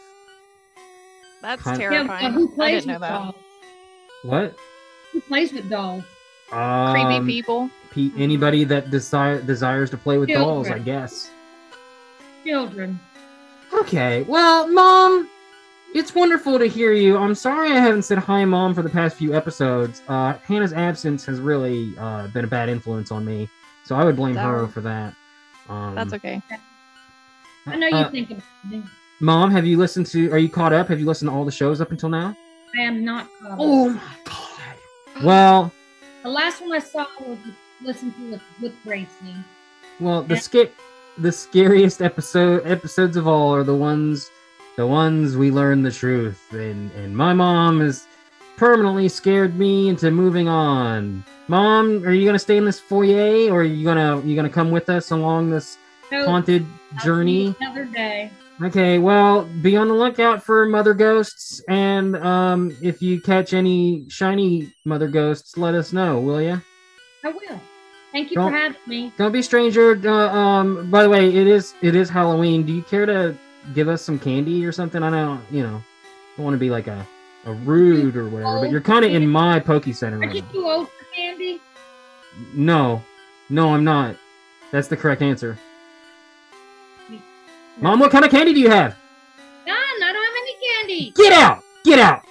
That's 1.41 1.61
Kind- 1.63 1.81
Yeah, 1.81 1.89
terrifying. 1.89 2.25
uh, 2.27 2.31
who 2.31 2.51
I 2.51 2.55
plays 2.55 2.83
didn't 2.85 2.87
know 2.87 2.93
with 2.93 3.01
that. 3.01 3.09
dolls? 3.09 3.35
What? 4.23 4.55
Who 5.11 5.21
plays 5.21 5.51
with 5.53 5.69
dolls? 5.69 6.03
Creepy 6.49 7.15
Um, 7.17 7.25
people. 7.25 7.69
pe- 7.89 8.11
anybody 8.17 8.63
that 8.65 8.91
desire 8.91 9.41
desires 9.41 9.89
to 9.89 9.97
play 9.97 10.19
with 10.19 10.29
dolls, 10.29 10.69
I 10.69 10.77
guess. 10.77 11.31
Children. 12.45 12.99
Okay. 13.73 14.21
Well, 14.27 14.67
Mom, 14.71 15.27
it's 15.93 16.15
wonderful 16.15 16.59
to 16.59 16.65
hear 16.65 16.91
you. 16.93 17.17
I'm 17.17 17.35
sorry 17.35 17.71
I 17.71 17.79
haven't 17.79 18.03
said 18.03 18.17
hi, 18.17 18.43
Mom, 18.45 18.73
for 18.73 18.81
the 18.81 18.89
past 18.89 19.15
few 19.17 19.33
episodes. 19.35 20.01
Uh, 20.07 20.33
Hannah's 20.45 20.73
absence 20.73 21.25
has 21.25 21.39
really 21.39 21.93
uh, 21.97 22.27
been 22.27 22.45
a 22.45 22.47
bad 22.47 22.69
influence 22.69 23.11
on 23.11 23.23
me, 23.25 23.49
so 23.85 23.95
I 23.95 24.03
would 24.03 24.15
blame 24.15 24.35
her 24.35 24.61
Oh. 24.61 24.67
for 24.67 24.81
that. 24.81 25.13
Um, 25.69 25.95
That's 25.95 26.13
okay. 26.13 26.41
I 27.67 27.75
know 27.77 27.87
you 27.87 27.95
uh, 27.95 28.11
think 28.11 28.31
about 28.31 28.43
me. 28.69 28.83
Mom, 29.21 29.51
have 29.51 29.65
you 29.65 29.77
listened 29.77 30.07
to? 30.07 30.29
Are 30.31 30.37
you 30.37 30.49
caught 30.49 30.73
up? 30.73 30.89
Have 30.89 30.99
you 30.99 31.05
listened 31.05 31.29
to 31.29 31.35
all 31.35 31.45
the 31.45 31.51
shows 31.51 31.79
up 31.79 31.91
until 31.91 32.09
now? 32.09 32.35
I 32.77 32.81
am 32.81 33.05
not 33.05 33.27
caught 33.39 33.51
up. 33.51 33.57
Oh 33.61 33.89
my 33.89 34.01
god. 34.25 35.23
Well, 35.23 35.71
The 36.23 36.29
last 36.29 36.61
one 36.61 36.71
I 36.73 36.79
saw 36.79 37.05
was 37.21 37.37
listened 37.81 38.15
to 38.17 38.31
with, 38.31 38.41
with 38.61 38.73
Gracie. 38.83 39.07
well, 39.99 40.23
the 40.23 40.33
Yeah. 40.35 40.39
sca- 40.41 40.69
the 41.19 41.31
scariest 41.31 42.01
episode 42.01 42.65
episodes 42.65 43.15
of 43.15 43.27
all 43.27 43.53
are 43.53 43.63
the 43.63 43.75
ones 43.75 44.29
the 44.75 44.85
ones 44.87 45.37
we 45.37 45.51
learn 45.51 45.83
the 45.83 45.91
truth 45.91 46.41
and 46.51 46.91
and 46.93 47.15
my 47.15 47.33
mom 47.33 47.79
has 47.81 48.07
permanently 48.57 49.07
scared 49.09 49.57
me 49.57 49.89
into 49.89 50.11
moving 50.11 50.47
on. 50.47 51.23
Mom, 51.47 52.03
are 52.05 52.11
you 52.11 52.25
gonna 52.25 52.39
stay 52.39 52.57
in 52.57 52.65
this 52.65 52.79
foyer 52.79 53.51
or 53.51 53.61
are 53.61 53.63
you 53.63 53.83
gonna 53.85 54.21
you 54.21 54.35
gonna 54.35 54.49
come 54.49 54.71
with 54.71 54.89
us 54.89 55.11
along 55.11 55.49
this 55.49 55.77
So, 56.09 56.25
haunted 56.25 56.65
I'll 56.97 57.03
journey? 57.03 57.55
Another 57.59 57.85
day. 57.85 58.31
Okay, 58.61 58.99
well, 58.99 59.43
be 59.63 59.75
on 59.75 59.87
the 59.87 59.93
lookout 59.95 60.43
for 60.43 60.67
mother 60.67 60.93
ghosts, 60.93 61.59
and 61.67 62.15
um, 62.17 62.77
if 62.83 63.01
you 63.01 63.19
catch 63.19 63.51
any 63.51 64.05
shiny 64.09 64.71
mother 64.85 65.07
ghosts, 65.07 65.57
let 65.57 65.73
us 65.73 65.91
know, 65.91 66.19
will 66.19 66.39
you? 66.39 66.61
I 67.25 67.29
will. 67.29 67.59
Thank 68.11 68.29
you 68.29 68.35
Don't- 68.35 68.51
for 68.51 68.57
having 68.57 68.77
me. 68.85 69.11
Don't 69.17 69.31
be 69.31 69.41
stranger. 69.41 69.99
Uh, 70.07 70.29
um, 70.37 70.89
by 70.91 71.01
the 71.01 71.09
way, 71.09 71.33
it 71.35 71.47
is 71.47 71.73
it 71.81 71.95
is 71.95 72.09
Halloween. 72.09 72.63
Do 72.63 72.73
you 72.73 72.83
care 72.83 73.07
to 73.07 73.35
give 73.73 73.87
us 73.87 74.01
some 74.01 74.19
candy 74.19 74.65
or 74.65 74.71
something? 74.71 75.01
I 75.03 75.09
don't, 75.09 75.41
you 75.51 75.63
know, 75.63 75.81
don't 76.37 76.43
want 76.45 76.53
to 76.55 76.59
be 76.59 76.69
like 76.69 76.87
a, 76.87 77.05
a 77.45 77.53
rude 77.53 78.15
or 78.15 78.27
whatever, 78.29 78.59
but 78.61 78.71
you're 78.71 78.81
kind 78.81 79.03
of 79.05 79.11
in 79.11 79.27
my 79.27 79.59
Poke 79.59 79.85
Center 79.93 80.17
Are 80.17 80.19
right 80.21 80.35
you 80.35 80.41
now. 80.41 80.51
too 80.51 80.65
old 80.65 80.87
for 80.89 81.05
candy? 81.15 81.59
No, 82.53 83.03
no, 83.49 83.73
I'm 83.73 83.83
not. 83.83 84.15
That's 84.71 84.87
the 84.87 84.97
correct 84.97 85.21
answer. 85.21 85.57
Mom, 87.79 87.99
what 87.99 88.11
kind 88.11 88.23
of 88.25 88.31
candy 88.31 88.53
do 88.53 88.59
you 88.59 88.69
have? 88.69 88.95
None. 89.65 89.75
I 89.75 90.13
don't 90.13 90.15
have 90.15 90.33
any 90.37 90.55
candy. 90.67 91.11
Get 91.15 91.33
out! 91.33 91.63
Get 91.83 91.99
out! 91.99 92.23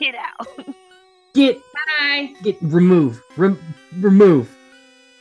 Get 0.00 0.14
out. 0.14 0.74
Get 1.34 1.60
Bye. 1.98 2.34
get 2.42 2.56
remove 2.62 3.20
Rem- 3.36 3.58
remove. 3.98 4.48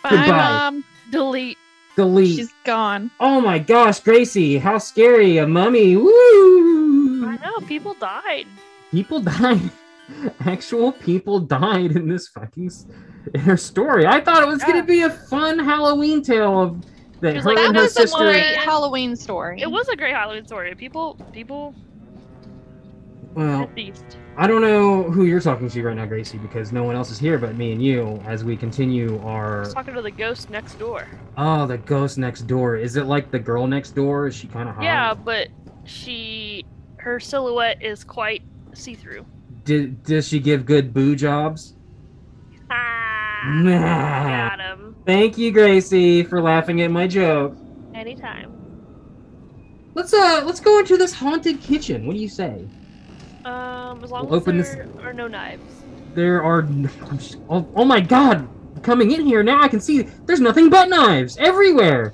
Bye, 0.03 0.09
Goodbye. 0.11 0.27
mom. 0.29 0.83
Delete. 1.11 1.57
Delete. 1.97 2.35
She's 2.37 2.53
gone. 2.63 3.11
Oh 3.19 3.41
my 3.41 3.59
gosh, 3.59 3.99
Gracie, 3.99 4.57
how 4.59 4.77
scary! 4.77 5.37
A 5.39 5.47
mummy. 5.47 5.97
Woo! 5.97 7.25
I 7.27 7.37
know 7.43 7.57
people 7.67 7.93
died. 7.95 8.45
People 8.91 9.19
died. 9.41 9.71
Actual 10.45 10.91
people 10.93 11.39
died 11.41 11.91
in 11.91 12.07
this 12.07 12.27
fucking 12.29 12.71
in 13.33 13.39
her 13.41 13.57
story. 13.57 14.05
I 14.07 14.21
thought 14.21 14.41
it 14.41 14.47
was 14.47 14.61
Yeah. 14.61 14.67
gonna 14.73 14.83
be 14.85 15.01
a 15.01 15.09
fun 15.09 15.59
Halloween 15.59 16.21
tale 16.21 16.61
of 16.61 16.85
that 17.19 17.31
She 17.31 17.35
was 17.37 17.43
her 17.45 17.49
like, 17.49 17.57
That 17.57 17.65
and 17.69 17.75
her 17.77 17.81
was 17.83 17.97
a 17.97 18.17
great 18.17 18.55
Halloween 18.57 19.15
story. 19.15 19.59
It 19.61 19.69
was 19.69 19.89
a 19.89 19.95
great 19.97 20.13
Halloween 20.13 20.45
story. 20.45 20.73
People, 20.75 21.17
people 21.33 21.75
Well. 23.37 23.69
I 24.35 24.47
don't 24.47 24.61
know 24.61 25.03
who 25.03 25.25
you're 25.25 25.39
talking 25.39 25.69
to 25.69 25.83
right 25.83 25.95
now, 25.95 26.07
Gracie, 26.07 26.39
because 26.39 26.71
no 26.71 26.83
one 26.83 26.95
else 26.95 27.11
is 27.11 27.19
here 27.19 27.37
but 27.37 27.55
me 27.55 27.71
and 27.71 27.83
you 27.83 28.19
as 28.25 28.43
we 28.43 28.57
continue 28.57 29.19
I 29.19 29.23
our. 29.23 29.59
was 29.59 29.73
talking 29.75 29.93
to 29.93 30.01
the 30.01 30.09
ghost 30.09 30.49
next 30.49 30.79
door. 30.79 31.07
Oh, 31.37 31.67
the 31.67 31.77
ghost 31.77 32.17
next 32.17 32.47
door. 32.47 32.77
Is 32.77 32.95
it 32.95 33.05
like 33.05 33.29
the 33.29 33.37
girl 33.37 33.67
next 33.67 33.91
door? 33.91 34.25
Is 34.25 34.35
she 34.35 34.47
kind 34.47 34.67
of 34.67 34.73
hot? 34.73 34.83
Yeah, 34.83 35.13
but 35.13 35.49
she, 35.85 36.65
her 36.97 37.19
silhouette 37.19 37.77
is 37.83 38.03
quite 38.03 38.41
see-through. 38.73 39.23
Did 39.65 40.01
does 40.03 40.27
she 40.27 40.39
give 40.39 40.65
good 40.65 40.91
boo 40.91 41.15
jobs? 41.15 41.75
Ah, 42.71 43.51
Nah. 43.63 44.49
got 44.49 44.59
him. 44.59 44.95
Thank 45.05 45.37
you, 45.37 45.51
Gracie, 45.51 46.23
for 46.23 46.41
laughing 46.41 46.81
at 46.81 46.89
my 46.89 47.05
joke. 47.05 47.55
Anytime. 47.93 48.51
Let's 49.93 50.13
uh 50.13 50.41
let's 50.45 50.59
go 50.59 50.79
into 50.79 50.97
this 50.97 51.13
haunted 51.13 51.61
kitchen. 51.61 52.07
What 52.07 52.13
do 52.15 52.19
you 52.19 52.29
say? 52.29 52.67
Um, 53.47 54.03
as 54.03 54.11
long 54.11 54.25
We'll 54.25 54.35
as 54.35 54.41
open 54.41 54.57
this- 54.57 54.75
there 54.75 54.89
are 55.05 55.13
no 55.13 55.27
knives. 55.27 55.63
There 56.13 56.43
are 56.43 56.61
n- 56.63 56.89
I'm 57.09 57.17
just- 57.17 57.37
oh, 57.49 57.65
oh 57.75 57.85
my 57.85 58.01
god! 58.01 58.47
Coming 58.83 59.11
in 59.11 59.25
here 59.25 59.41
now, 59.43 59.61
I 59.61 59.67
can 59.69 59.79
see 59.79 60.01
there's 60.25 60.41
nothing 60.41 60.69
but 60.69 60.89
knives 60.89 61.37
everywhere. 61.39 62.11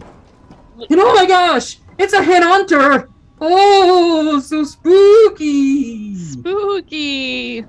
And 0.90 1.00
oh 1.00 1.14
my 1.16 1.26
gosh, 1.26 1.80
it's 1.98 2.14
a 2.14 2.22
head 2.22 2.44
hunter! 2.44 3.10
Oh, 3.42 4.40
so 4.40 4.64
spooky! 4.64 6.16
Spooky. 6.16 7.66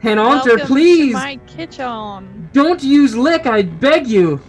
Head 0.00 0.18
hunter, 0.18 0.50
Welcome 0.56 0.66
please 0.66 1.12
To 1.12 1.18
my 1.18 1.36
kitchen. 1.46 2.48
don't 2.52 2.82
use 2.82 3.16
lick. 3.16 3.46
I 3.46 3.62
beg 3.62 4.06
you. 4.06 4.40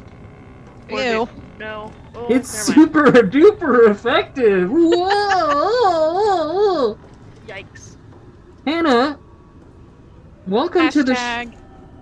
Ew. 0.90 1.28
No. 1.60 1.92
Oh, 2.16 2.28
It's 2.30 2.50
super 2.50 3.06
duper 3.12 3.90
effective. 3.90 4.70
Whoa! 4.72 6.98
Hannah, 8.70 9.18
welcome 10.46 10.90
to 10.90 11.02
the 11.02 11.16
sh- 11.16 11.18
Hashtag 11.18 11.56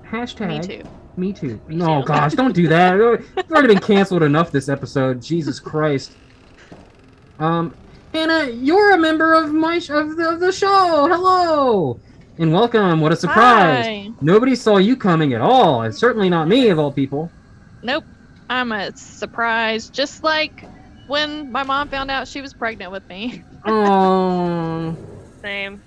hashtag. 0.05 0.47
me 0.49 0.59
too. 0.59 0.83
Me 1.15 1.31
too. 1.31 1.61
Me 1.65 1.75
No, 1.77 2.01
too. 2.01 2.07
gosh, 2.07 2.33
don't 2.33 2.53
do 2.53 2.67
that. 2.67 2.93
We've 3.37 3.49
already 3.51 3.69
been 3.69 3.79
canceled 3.79 4.21
enough 4.21 4.51
this 4.51 4.67
episode. 4.67 5.21
Jesus 5.21 5.61
Christ. 5.61 6.11
Um, 7.39 7.73
Hannah, 8.13 8.49
you're 8.51 8.91
a 8.91 8.97
member 8.97 9.33
of 9.33 9.53
my 9.53 9.79
sh- 9.79 9.91
of 9.91 10.17
the, 10.17 10.31
of 10.31 10.41
the 10.41 10.51
show. 10.51 11.07
Hello, 11.09 12.01
and 12.37 12.51
welcome. 12.51 12.99
What 12.99 13.13
a 13.13 13.15
surprise! 13.15 13.85
Hi. 13.85 14.09
Nobody 14.19 14.53
saw 14.53 14.75
you 14.75 14.97
coming 14.97 15.31
at 15.35 15.39
all, 15.39 15.83
and 15.83 15.95
certainly 15.95 16.27
not 16.27 16.49
me 16.49 16.67
of 16.67 16.79
all 16.79 16.91
people. 16.91 17.31
Nope. 17.81 18.03
I'm 18.49 18.73
a 18.73 18.93
surprise. 18.97 19.89
Just 19.89 20.21
like 20.21 20.65
when 21.07 21.49
my 21.49 21.63
mom 21.63 21.87
found 21.87 22.11
out 22.11 22.27
she 22.27 22.41
was 22.41 22.53
pregnant 22.53 22.91
with 22.91 23.07
me. 23.07 23.41
Oh, 23.65 24.95
Same. 25.41 25.81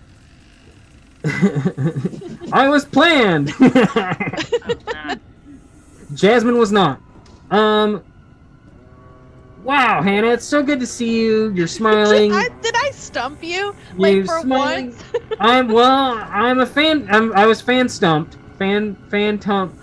I 2.53 2.69
was 2.69 2.85
planned. 2.85 3.53
Jasmine 6.15 6.59
was 6.59 6.73
not. 6.73 7.00
Um. 7.50 8.03
Wow, 9.62 10.00
Hannah, 10.00 10.29
it's 10.29 10.47
so 10.47 10.62
good 10.62 10.81
to 10.81 10.87
see 10.87 11.21
you. 11.21 11.53
You're 11.53 11.67
smiling. 11.81 12.33
I, 12.33 12.49
did 12.62 12.75
I 12.75 12.91
stump 12.93 13.45
you? 13.45 13.75
Like 13.97 14.15
You're 14.15 14.25
for 14.25 14.41
smiling. 14.41 14.91
once? 14.91 15.05
I'm 15.39 15.69
well. 15.69 16.19
I'm 16.31 16.61
a 16.61 16.67
fan. 16.67 17.07
I'm, 17.11 17.33
I 17.35 17.45
was 17.47 17.61
fan 17.61 17.89
stumped. 17.89 18.39
Fan 18.59 18.97
fan 19.11 19.39
tumped. 19.39 19.77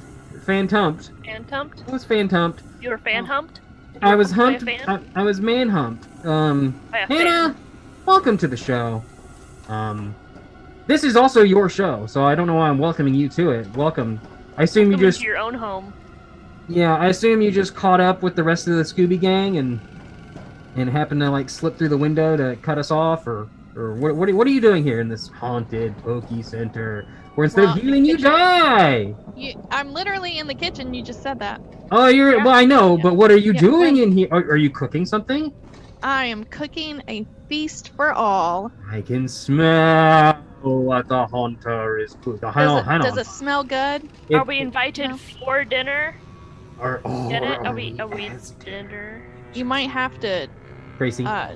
Fan 0.46 0.67
tumped. 0.67 1.12
fan 1.24 1.46
humped? 1.50 1.84
I 1.88 1.91
was 1.91 2.03
fan 2.03 2.27
tumped. 2.27 2.63
You 2.82 2.89
were 2.89 2.98
fan 2.98 3.25
humped? 3.25 3.60
I 4.01 4.15
was 4.15 4.32
humped 4.32 4.63
humped. 4.63 4.65
by 4.65 4.94
a 4.94 4.98
fan? 4.98 5.12
I, 5.15 5.22
I 5.22 5.24
was 5.24 5.39
man 5.39 5.70
humped. 5.70 6.25
Um, 6.25 6.79
Hannah, 6.91 7.53
fan. 7.53 7.58
welcome 8.06 8.38
to 8.39 8.48
the 8.48 8.58
show. 8.58 9.03
Um, 9.67 10.15
this 10.88 11.03
is 11.03 11.15
also 11.15 11.41
your 11.44 11.70
show, 11.70 12.06
so 12.08 12.25
I 12.25 12.36
don't 12.36 12.48
know 12.48 12.56
why 12.56 12.70
I'm 12.70 12.77
welcoming 12.77 13.13
you 13.13 13.29
to 13.29 13.51
it. 13.51 13.72
Welcome. 13.74 14.24
I 14.58 14.63
assume 14.63 14.91
you 14.91 14.98
just 14.98 15.22
your 15.22 15.38
own 15.38 15.53
home. 15.53 15.94
yeah. 16.67 16.96
I 16.98 17.08
assume 17.08 17.41
you 17.41 17.51
just 17.51 17.75
caught 17.75 18.00
up 18.01 18.24
with 18.24 18.36
the 18.36 18.44
rest 18.44 18.67
of 18.67 18.75
the 18.75 18.84
Scooby 18.84 19.20
Gang 19.20 19.58
and 19.58 19.82
and 20.75 20.89
happened 20.89 21.22
to 21.22 21.29
like 21.32 21.50
slip 21.50 21.77
through 21.77 21.89
the 21.89 21.98
window 21.98 22.38
to 22.38 22.58
cut 22.58 22.77
us 22.77 22.91
off, 22.91 23.27
or 23.27 23.51
or 23.75 23.96
what? 23.96 24.15
What 24.15 24.29
are, 24.29 24.36
what 24.36 24.48
are 24.48 24.51
you 24.51 24.62
doing 24.62 24.84
here 24.84 25.00
in 25.01 25.10
this 25.10 25.29
haunted 25.29 25.98
Pokey 26.03 26.41
Center? 26.44 27.08
Where 27.36 27.46
instead 27.46 27.65
Well, 27.65 27.74
of 27.75 27.82
healing, 27.82 28.06
you 28.06 28.17
die. 28.17 29.15
You, 29.36 29.53
I'm 29.72 29.91
literally 29.94 30.39
in 30.39 30.48
the 30.48 30.56
kitchen. 30.56 30.94
You 30.94 31.03
just 31.03 31.22
said 31.22 31.39
that. 31.39 31.62
Oh, 31.91 32.08
you're. 32.08 32.38
Yeah. 32.38 32.44
Well, 32.44 32.56
I 32.56 32.65
know, 32.65 32.98
but 32.98 33.15
what 33.15 33.32
are 33.32 33.38
you 33.38 33.53
Yeah, 33.53 33.62
doing 33.62 33.96
right. 33.96 34.03
in 34.03 34.12
here? 34.12 34.27
Are, 34.32 34.39
are 34.51 34.58
you 34.58 34.70
cooking 34.72 35.06
something? 35.06 35.53
I 36.04 36.25
am 36.25 36.44
cooking 36.46 37.01
a 37.08 37.25
feast 37.50 37.89
for 37.96 38.13
all. 38.13 38.72
I 38.92 39.01
can 39.01 39.27
smell 39.27 40.34
what 40.62 41.08
the 41.08 41.25
hunter 41.27 42.00
is 42.00 42.13
cooking. 42.22 42.39
Does, 42.39 42.54
Hang 42.54 42.68
on, 42.68 42.77
it, 42.80 42.86
hang 42.86 43.01
does 43.01 43.13
on. 43.13 43.20
it 43.20 43.25
smell 43.27 43.63
good? 43.63 44.10
It- 44.30 44.36
are 44.36 44.46
we 44.46 44.60
invited 44.60 45.10
no. 45.10 45.18
for 45.18 45.63
dinner? 45.63 46.16
Are, 46.80 47.01
oh, 47.06 47.30
Get 47.30 47.42
it? 47.44 47.58
are 47.60 47.68
Are 47.68 47.74
we? 47.74 48.00
Are 48.00 48.08
we 48.08 48.24
yes. 48.24 48.51
dinner? 48.63 49.24
You 49.54 49.66
might 49.66 49.89
have 49.89 50.20
to 50.20 50.48
Gracie, 51.00 51.25
uh, 51.25 51.56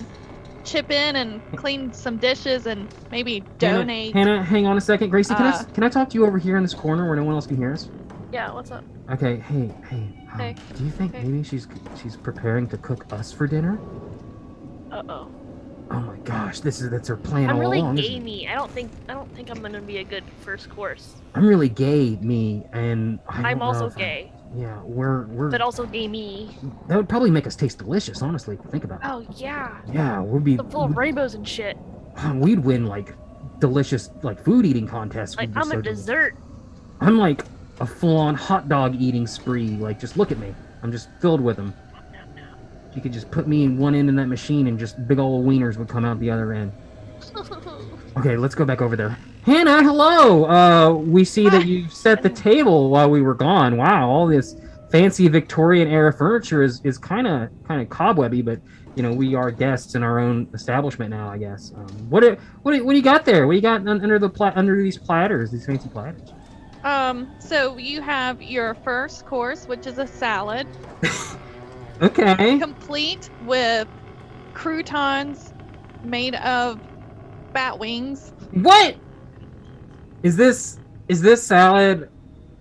chip 0.63 0.89
in 0.91 1.15
and 1.15 1.41
clean 1.57 1.93
some 1.93 2.17
dishes 2.17 2.65
and 2.65 2.87
maybe 3.11 3.43
donate. 3.59 4.13
Hannah, 4.13 4.43
hang 4.43 4.65
on 4.65 4.77
a 4.77 4.81
second. 4.81 5.09
Gracie, 5.11 5.35
can 5.35 5.45
I 5.45 5.49
Uh, 5.51 5.63
can 5.65 5.83
I 5.83 5.89
talk 5.89 6.09
to 6.09 6.17
you 6.17 6.25
over 6.25 6.39
here 6.39 6.57
in 6.57 6.63
this 6.63 6.73
corner 6.73 7.05
where 7.07 7.15
no 7.15 7.23
one 7.23 7.35
else 7.35 7.45
can 7.45 7.57
hear 7.57 7.73
us? 7.73 7.87
Yeah. 8.31 8.51
What's 8.51 8.71
up? 8.71 8.83
Okay. 9.11 9.37
Hey, 9.37 9.71
hey. 9.89 10.07
um, 10.33 10.39
Hey, 10.39 10.55
Do 10.75 10.83
you 10.85 10.89
think 10.89 11.13
hey. 11.13 11.23
maybe 11.23 11.43
she's 11.43 11.67
she's 12.01 12.15
preparing 12.15 12.67
to 12.69 12.77
cook 12.77 13.05
us 13.13 13.31
for 13.31 13.45
dinner? 13.45 13.77
Uh 14.91 15.03
oh. 15.09 15.31
Oh 15.89 15.99
my 15.99 16.15
gosh, 16.17 16.61
this 16.61 16.79
is 16.81 16.89
that's 16.89 17.07
her 17.09 17.17
plan 17.17 17.49
I'm 17.49 17.55
all 17.57 17.61
really 17.61 17.79
along. 17.79 17.97
isn't 17.97 18.11
it? 18.11 18.15
gamey. 18.19 18.47
I 18.47 18.55
don't 18.55 18.71
think. 18.71 18.91
I 19.09 19.13
don't 19.13 19.33
think 19.35 19.49
I'm 19.49 19.61
gonna 19.61 19.81
be 19.81 19.97
a 19.97 20.03
good 20.03 20.23
first 20.41 20.69
course. 20.69 21.15
I'm 21.35 21.45
really 21.45 21.69
gay, 21.69 22.17
me, 22.21 22.63
and 22.71 23.19
I 23.27 23.49
I'm 23.51 23.61
also 23.61 23.87
if 23.87 23.97
I- 23.97 23.99
gay, 23.99 24.31
yeah, 24.55 24.81
we're 24.83 25.25
we're 25.27 25.49
but 25.49 25.59
also 25.61 25.85
gamey. 25.85 26.55
that 26.87 26.95
would 26.97 27.09
probably 27.09 27.31
make 27.31 27.45
us 27.47 27.55
taste 27.55 27.77
delicious, 27.79 28.21
honestly. 28.21 28.57
Think 28.69 28.83
about 28.85 29.01
it. 29.01 29.07
Oh 29.07 29.25
yeah. 29.35 29.77
Yeah, 29.91 30.21
we'd 30.21 30.43
be 30.43 30.57
I'm 30.59 30.69
full 30.69 30.83
of 30.83 30.95
rainbows 30.95 31.33
and 31.35 31.47
shit. 31.47 31.77
we'd 32.35 32.59
win 32.59 32.85
like 32.85 33.13
delicious 33.59 34.11
like 34.23 34.41
food 34.43 34.65
eating 34.65 34.87
contests. 34.87 35.35
Like 35.35 35.49
I'm 35.55 35.65
so 35.65 35.79
a 35.79 35.81
dessert. 35.81 36.35
I'm 37.01 37.17
like 37.17 37.43
a 37.79 37.85
full-on 37.85 38.35
hot 38.35 38.69
dog 38.69 38.95
eating 39.01 39.25
spree. 39.27 39.69
Like 39.71 39.99
just 39.99 40.15
look 40.15 40.31
at 40.31 40.37
me. 40.37 40.53
I'm 40.83 40.91
just 40.91 41.09
filled 41.19 41.41
with 41.41 41.57
them. 41.57 41.73
You 42.93 43.01
could 43.01 43.13
just 43.13 43.31
put 43.31 43.47
me 43.47 43.63
in 43.63 43.77
one 43.77 43.95
end 43.95 44.09
of 44.09 44.15
that 44.15 44.27
machine, 44.27 44.67
and 44.67 44.77
just 44.77 45.07
big 45.07 45.19
old 45.19 45.45
wieners 45.45 45.77
would 45.77 45.87
come 45.87 46.05
out 46.05 46.19
the 46.19 46.29
other 46.31 46.53
end. 46.53 46.71
Okay, 48.17 48.35
let's 48.35 48.55
go 48.55 48.65
back 48.65 48.81
over 48.81 48.97
there. 48.97 49.17
Hannah, 49.43 49.81
hello. 49.81 50.43
Uh, 50.45 50.93
we 50.93 51.23
see 51.23 51.47
that 51.47 51.65
you 51.65 51.87
set 51.87 52.21
the 52.21 52.29
table 52.29 52.89
while 52.89 53.09
we 53.09 53.21
were 53.21 53.33
gone. 53.33 53.77
Wow, 53.77 54.09
all 54.09 54.27
this 54.27 54.57
fancy 54.91 55.29
Victorian 55.29 55.87
era 55.87 56.11
furniture 56.11 56.61
is 56.61 56.81
is 56.83 56.97
kind 56.97 57.25
of 57.25 57.49
kind 57.65 57.81
of 57.81 57.89
cobwebby, 57.89 58.41
but 58.41 58.59
you 58.95 59.01
know 59.03 59.13
we 59.13 59.33
are 59.33 59.49
guests 59.49 59.95
in 59.95 60.03
our 60.03 60.19
own 60.19 60.49
establishment 60.53 61.09
now. 61.09 61.29
I 61.29 61.37
guess. 61.37 61.71
Um, 61.73 61.87
what 62.09 62.19
do, 62.19 62.35
what 62.63 62.73
do, 62.73 62.83
what 62.83 62.91
do 62.91 62.97
you 62.97 63.03
got 63.03 63.23
there? 63.23 63.47
What 63.47 63.53
do 63.53 63.55
you 63.55 63.61
got 63.61 63.87
under 63.87 64.19
the 64.19 64.29
pla- 64.29 64.53
under 64.55 64.81
these 64.83 64.97
platters? 64.97 65.49
These 65.49 65.65
fancy 65.65 65.87
platters. 65.87 66.33
Um, 66.83 67.31
so 67.39 67.77
you 67.77 68.01
have 68.01 68.41
your 68.41 68.73
first 68.73 69.25
course, 69.25 69.67
which 69.67 69.87
is 69.87 69.99
a 69.99 70.07
salad, 70.07 70.67
Okay. 72.01 72.57
complete 72.57 73.29
with 73.45 73.87
croutons 74.53 75.53
made 76.03 76.35
of 76.35 76.79
bat 77.53 77.77
wings. 77.77 78.33
What? 78.51 78.95
Is 80.23 80.35
this 80.35 80.79
is 81.07 81.21
this 81.21 81.43
salad? 81.45 82.09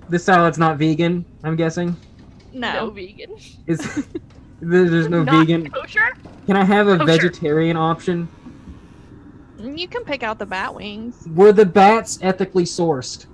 This 0.09 0.25
salad's 0.25 0.59
not 0.59 0.77
vegan. 0.77 1.25
I'm 1.45 1.57
guessing. 1.57 1.97
No 2.53 2.73
No, 2.73 2.91
vegan. 2.91 3.37
Is 3.67 4.09
there's 4.61 5.09
no 5.09 5.23
Not 5.23 5.47
vegan? 5.47 5.71
kosher. 5.71 6.13
Can 6.47 6.57
I 6.57 6.65
have 6.65 6.89
a 6.89 6.99
Kosher. 6.99 7.07
vegetarian 7.07 7.77
option? 7.77 8.29
you 9.59 9.87
can 9.89 10.05
pick 10.05 10.23
out 10.23 10.39
the 10.39 10.47
bat 10.47 10.75
wings. 10.75 11.27
Were 11.35 11.53
the 11.53 11.67
bats 11.67 12.19
ethically 12.23 12.65
sourced? 12.65 13.27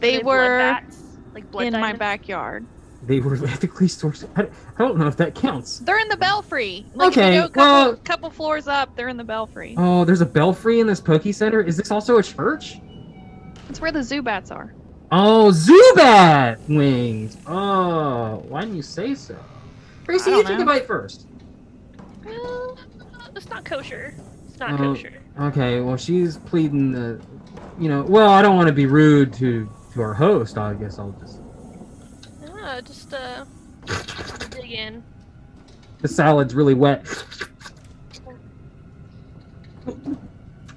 They 0.00 0.18
blood 0.22 0.24
were 0.24 0.58
bats, 0.58 1.02
like 1.34 1.50
blood 1.50 1.66
in 1.66 1.72
my 1.80 1.92
backyard. 1.92 2.64
They 3.06 3.20
were 3.20 3.34
ethically 3.46 3.86
sourced. 3.86 4.28
I, 4.36 4.42
I 4.42 4.78
don't 4.78 4.98
know 4.98 5.06
if 5.06 5.16
that 5.18 5.34
counts. 5.34 5.78
They're 5.78 5.98
in 6.00 6.08
the 6.08 6.16
belfry. 6.16 6.84
Like 6.94 7.12
Okay, 7.12 7.36
you 7.36 7.42
couple, 7.48 7.62
well- 7.62 7.96
couple 7.96 8.30
floors 8.30 8.66
up, 8.68 8.94
they're 8.96 9.08
in 9.08 9.16
the 9.16 9.24
belfry. 9.24 9.74
Oh, 9.78 10.04
there's 10.04 10.20
a 10.20 10.26
belfry 10.26 10.80
in 10.80 10.86
this 10.86 11.00
Poke 11.00 11.22
Center. 11.32 11.60
Is 11.60 11.76
this 11.76 11.90
also 11.90 12.18
a 12.18 12.22
church? 12.22 12.78
It's 13.68 13.80
where 13.80 13.92
the 13.92 14.02
zoo 14.02 14.22
bats 14.22 14.50
are. 14.50 14.72
Oh, 15.12 15.52
Zubat 15.54 16.58
wings. 16.68 17.36
Oh, 17.46 18.44
why 18.48 18.62
didn't 18.62 18.76
you 18.76 18.82
say 18.82 19.14
so? 19.14 19.36
Gracie, 20.04 20.32
I 20.32 20.36
you 20.38 20.44
take 20.44 20.58
a 20.58 20.64
bite 20.64 20.86
first. 20.86 21.26
Well, 22.24 22.78
it's 23.36 23.48
not 23.48 23.64
kosher. 23.64 24.14
It's 24.48 24.58
not 24.58 24.72
Oh. 24.74 24.76
kosher. 24.78 25.12
Okay, 25.40 25.80
well, 25.80 25.96
she's 25.96 26.38
pleading 26.38 26.90
the, 26.92 27.20
you 27.78 27.88
know, 27.88 28.02
well, 28.02 28.30
I 28.30 28.42
don't 28.42 28.56
want 28.56 28.66
to 28.68 28.72
be 28.72 28.86
rude 28.86 29.32
to 29.34 29.68
to 29.94 30.02
our 30.02 30.14
host. 30.14 30.58
I 30.58 30.74
guess 30.74 30.98
I'll 30.98 31.12
just. 31.20 31.40
Yeah, 32.76 32.82
just 32.82 33.14
uh, 33.14 33.46
dig 34.50 34.70
in. 34.70 35.02
The 36.02 36.08
salad's 36.08 36.54
really 36.54 36.74
wet. 36.74 37.06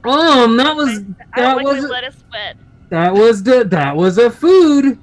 Um, 0.06 0.56
that 0.56 0.78
was 0.78 1.00
I 1.00 1.02
that 1.02 1.26
don't 1.36 1.58
like 1.58 1.66
was 1.66 1.84
lettuce 1.90 2.24
wet. 2.32 2.56
that 2.88 3.14
was 3.14 3.44
the 3.44 3.66
that 3.66 3.98
was 3.98 4.18
a 4.18 4.32
food. 4.32 4.98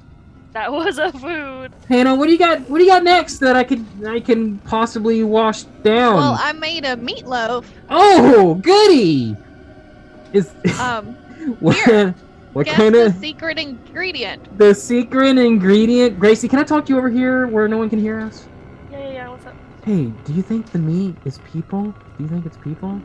That 0.55 0.73
was 0.73 0.97
a 0.97 1.13
food. 1.13 1.71
Hannah, 1.87 2.15
what 2.15 2.27
do 2.27 2.33
you 2.33 2.39
got? 2.39 2.61
What 2.71 2.79
do 2.79 2.85
you 2.85 2.91
got 2.91 3.05
next 3.05 3.39
that 3.41 3.57
I 3.57 3.63
could 3.63 3.85
I 4.07 4.21
can 4.21 4.57
possibly 4.61 5.23
wash 5.23 5.65
down? 5.85 6.15
Well, 6.15 6.39
I 6.41 6.53
made 6.55 6.87
a 6.87 6.97
meatloaf. 6.97 7.67
oh, 7.91 8.55
goody! 8.55 9.37
Is 10.33 10.51
Um, 10.81 11.15
what 11.61 11.77
here, 11.77 12.15
what 12.57 12.65
guess 12.65 12.75
kind 12.75 12.95
the 12.95 13.05
of 13.05 13.15
secret 13.17 13.59
ingredient. 13.59 14.57
the 14.57 14.75
secret 14.75 15.37
ingredient? 15.37 16.19
Gracie, 16.19 16.49
can 16.49 16.59
I 16.59 16.63
talk 16.63 16.87
to 16.87 16.93
you 16.95 16.97
over 16.97 17.11
here 17.11 17.47
where 17.47 17.69
no 17.69 17.77
one 17.77 17.91
can 17.91 17.99
hear 17.99 18.19
us? 18.19 18.49
Yeah, 18.91 18.99
yeah, 18.99 19.13
yeah. 19.13 19.29
What's 19.29 19.45
up? 19.45 19.55
Hey, 19.85 20.07
do 20.25 20.33
you 20.33 20.41
think 20.41 20.73
the 20.73 20.79
meat 20.79 21.15
is 21.27 21.37
people? 21.53 21.95
Do 22.17 22.25
you 22.25 22.29
think 22.29 22.47
it's 22.47 22.57
people? 22.57 22.99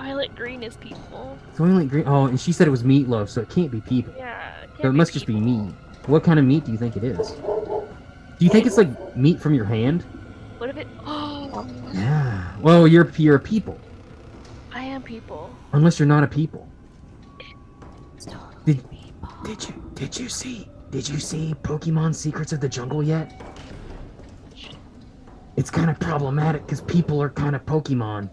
Soylent 0.00 0.34
Green 0.34 0.64
is 0.64 0.76
people. 0.78 1.38
It's 1.48 1.60
only 1.60 1.86
green. 1.86 2.08
Oh, 2.08 2.26
and 2.26 2.40
she 2.40 2.50
said 2.50 2.66
it 2.66 2.72
was 2.72 2.82
meatloaf, 2.82 3.28
so 3.28 3.40
it 3.40 3.48
can't 3.48 3.70
be 3.70 3.80
people. 3.82 4.12
Yeah. 4.16 4.62
it 4.62 4.70
can't 4.70 4.82
So 4.82 4.88
it 4.88 4.94
must 4.94 5.12
just 5.12 5.26
be 5.26 5.38
meat. 5.38 5.72
What 6.06 6.24
kind 6.24 6.40
of 6.40 6.44
meat 6.44 6.64
do 6.64 6.72
you 6.72 6.78
think 6.78 6.96
it 6.96 7.04
is? 7.04 7.30
Do 7.30 8.44
you 8.44 8.50
think 8.50 8.66
it's 8.66 8.78
like 8.78 9.16
meat 9.16 9.38
from 9.40 9.54
your 9.54 9.64
hand? 9.64 10.02
What 10.58 10.70
if 10.70 10.76
it? 10.76 10.88
Oh, 11.06 11.64
Yeah. 11.92 12.52
Well, 12.60 12.88
you're 12.88 13.08
you're 13.16 13.36
a 13.36 13.40
people, 13.40 13.78
I 14.72 14.80
am 14.82 15.02
people. 15.02 15.54
unless 15.72 16.00
you're 16.00 16.08
not 16.08 16.24
a 16.24 16.26
people. 16.26 16.67
It's 18.68 18.82
totally 18.82 19.12
Did- 19.44 19.44
Did 19.44 19.68
you 19.68 19.90
did 19.94 20.18
you 20.18 20.28
see 20.28 20.68
did 20.90 21.08
you 21.08 21.18
see 21.18 21.54
Pokemon 21.62 22.14
Secrets 22.14 22.52
of 22.52 22.60
the 22.60 22.68
Jungle 22.68 23.02
yet? 23.02 23.42
It's 25.56 25.70
kind 25.70 25.90
of 25.90 25.98
problematic 25.98 26.64
because 26.64 26.80
people 26.82 27.20
are 27.20 27.28
kind 27.30 27.54
of 27.56 27.64
Pokemon. 27.66 28.30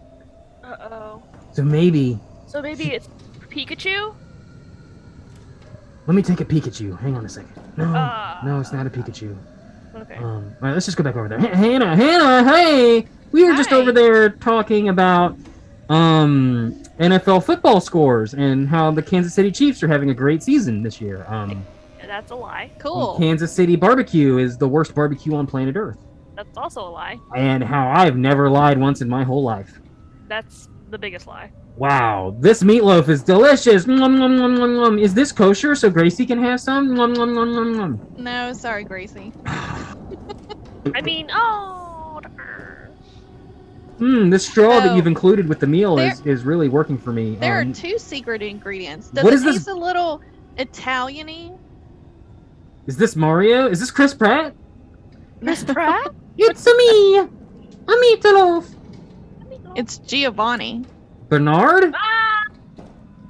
Uh 0.64 0.76
oh. 0.90 1.22
So 1.52 1.62
maybe 1.64 2.18
So 2.46 2.62
maybe 2.62 2.92
it's 2.92 3.08
Pikachu. 3.50 4.14
let 6.06 6.14
me 6.14 6.22
take 6.22 6.40
a 6.40 6.44
Pikachu. 6.44 6.98
Hang 7.00 7.16
on 7.16 7.24
a 7.24 7.28
second. 7.28 7.52
No, 7.76 7.92
Ah. 7.94 8.40
no, 8.44 8.60
it's 8.60 8.72
not 8.72 8.86
a 8.86 8.90
Pikachu. 8.90 9.36
Okay. 9.94 10.16
Um, 10.16 10.24
all 10.24 10.42
right, 10.60 10.72
let's 10.72 10.84
just 10.86 10.96
go 10.98 11.04
back 11.04 11.16
over 11.16 11.28
there. 11.28 11.38
H- 11.40 11.54
Hannah, 11.54 11.96
Hannah, 11.96 12.44
hey, 12.50 13.06
we 13.32 13.44
were 13.44 13.54
just 13.56 13.72
over 13.72 13.92
there 13.92 14.28
talking 14.30 14.88
about 14.90 15.36
um 15.88 16.82
NFL 16.98 17.44
football 17.44 17.80
scores 17.80 18.34
and 18.34 18.68
how 18.68 18.90
the 18.90 19.02
Kansas 19.02 19.34
City 19.34 19.50
Chiefs 19.50 19.82
are 19.82 19.88
having 19.88 20.10
a 20.10 20.14
great 20.14 20.42
season 20.42 20.82
this 20.82 21.00
year. 21.00 21.24
Um, 21.28 21.64
That's 22.06 22.30
a 22.30 22.34
lie. 22.34 22.70
Cool. 22.78 23.16
Kansas 23.18 23.52
City 23.52 23.76
barbecue 23.76 24.38
is 24.38 24.56
the 24.56 24.66
worst 24.68 24.94
barbecue 24.94 25.34
on 25.34 25.46
planet 25.46 25.76
Earth, 25.76 25.98
That's 26.34 26.56
also 26.56 26.82
a 26.88 26.90
lie. 26.90 27.18
and 27.36 27.62
how 27.62 27.88
I've 27.90 28.16
never 28.16 28.48
lied 28.48 28.78
once 28.78 29.00
in 29.02 29.08
my 29.08 29.24
whole 29.24 29.42
life. 29.42 29.80
That's 30.28 30.68
the 30.90 30.98
biggest 30.98 31.26
lie. 31.26 31.52
Wow, 31.76 32.34
this 32.40 32.62
meatloaf 32.62 33.08
is 33.10 33.22
delicious. 33.22 33.86
Nom, 33.86 34.18
nom, 34.18 34.36
nom, 34.36 34.54
nom, 34.54 34.76
nom. 34.76 34.98
Is 34.98 35.12
this 35.12 35.30
kosher 35.30 35.74
so 35.74 35.90
Gracie 35.90 36.24
can 36.24 36.42
have 36.42 36.58
some? 36.58 36.94
Nom, 36.94 37.12
nom, 37.12 37.34
nom, 37.34 37.52
nom, 37.52 37.76
nom. 37.76 38.00
No, 38.16 38.54
sorry, 38.54 38.82
Gracie. 38.84 39.30
I 39.46 41.02
mean, 41.02 41.28
oh. 41.32 41.85
Hmm, 43.98 44.28
this 44.30 44.46
straw 44.46 44.80
that 44.80 44.94
you've 44.94 45.06
included 45.06 45.48
with 45.48 45.60
the 45.60 45.66
meal 45.66 45.96
there- 45.96 46.12
is, 46.12 46.20
is 46.26 46.44
really 46.44 46.68
working 46.68 46.98
for 46.98 47.12
me. 47.12 47.36
There 47.36 47.60
Um, 47.60 47.70
are 47.70 47.74
two 47.74 47.98
secret 47.98 48.42
ingredients. 48.42 49.08
Does 49.08 49.24
what 49.24 49.32
it 49.32 49.36
is 49.36 49.44
this- 49.44 49.54
taste 49.56 49.68
a 49.68 49.74
little 49.74 50.20
Italian-y? 50.58 51.52
Is 52.86 52.96
this 52.96 53.16
Mario? 53.16 53.66
Is 53.68 53.80
this 53.80 53.90
Chris 53.90 54.14
Pratt? 54.14 54.54
Miss 55.40 55.64
Pratt? 55.64 56.08
It's 56.38 56.66
me, 56.66 57.18
a 57.18 57.28
meatloaf. 57.88 58.66
It's 59.74 59.96
Giovanni. 59.98 60.84
Bernard? 61.30 61.94
ah! 61.96 62.44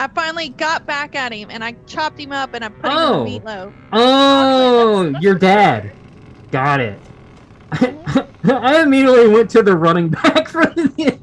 I 0.01 0.09
finally 0.09 0.49
got 0.49 0.87
back 0.87 1.15
at 1.15 1.33
him 1.33 1.49
and 1.53 1.63
I 1.63 1.77
chopped 1.87 2.19
him 2.19 2.33
up 2.33 2.53
and 2.55 2.65
I 2.65 2.69
put 2.69 2.91
Oh. 2.93 3.25
him 3.25 3.27
in 3.29 3.45
the 3.45 3.49
meatloaf. 3.49 3.73
Oh, 3.93 5.15
your 5.21 5.37
dad. 5.37 5.93
Got 6.51 6.81
it. 6.81 6.99
I 7.73 8.83
immediately 8.83 9.29
went 9.29 9.51
to 9.51 9.63
the 9.63 9.77
running 9.77 10.09
back 10.09 10.49
for 10.49 10.65
the 10.67 11.19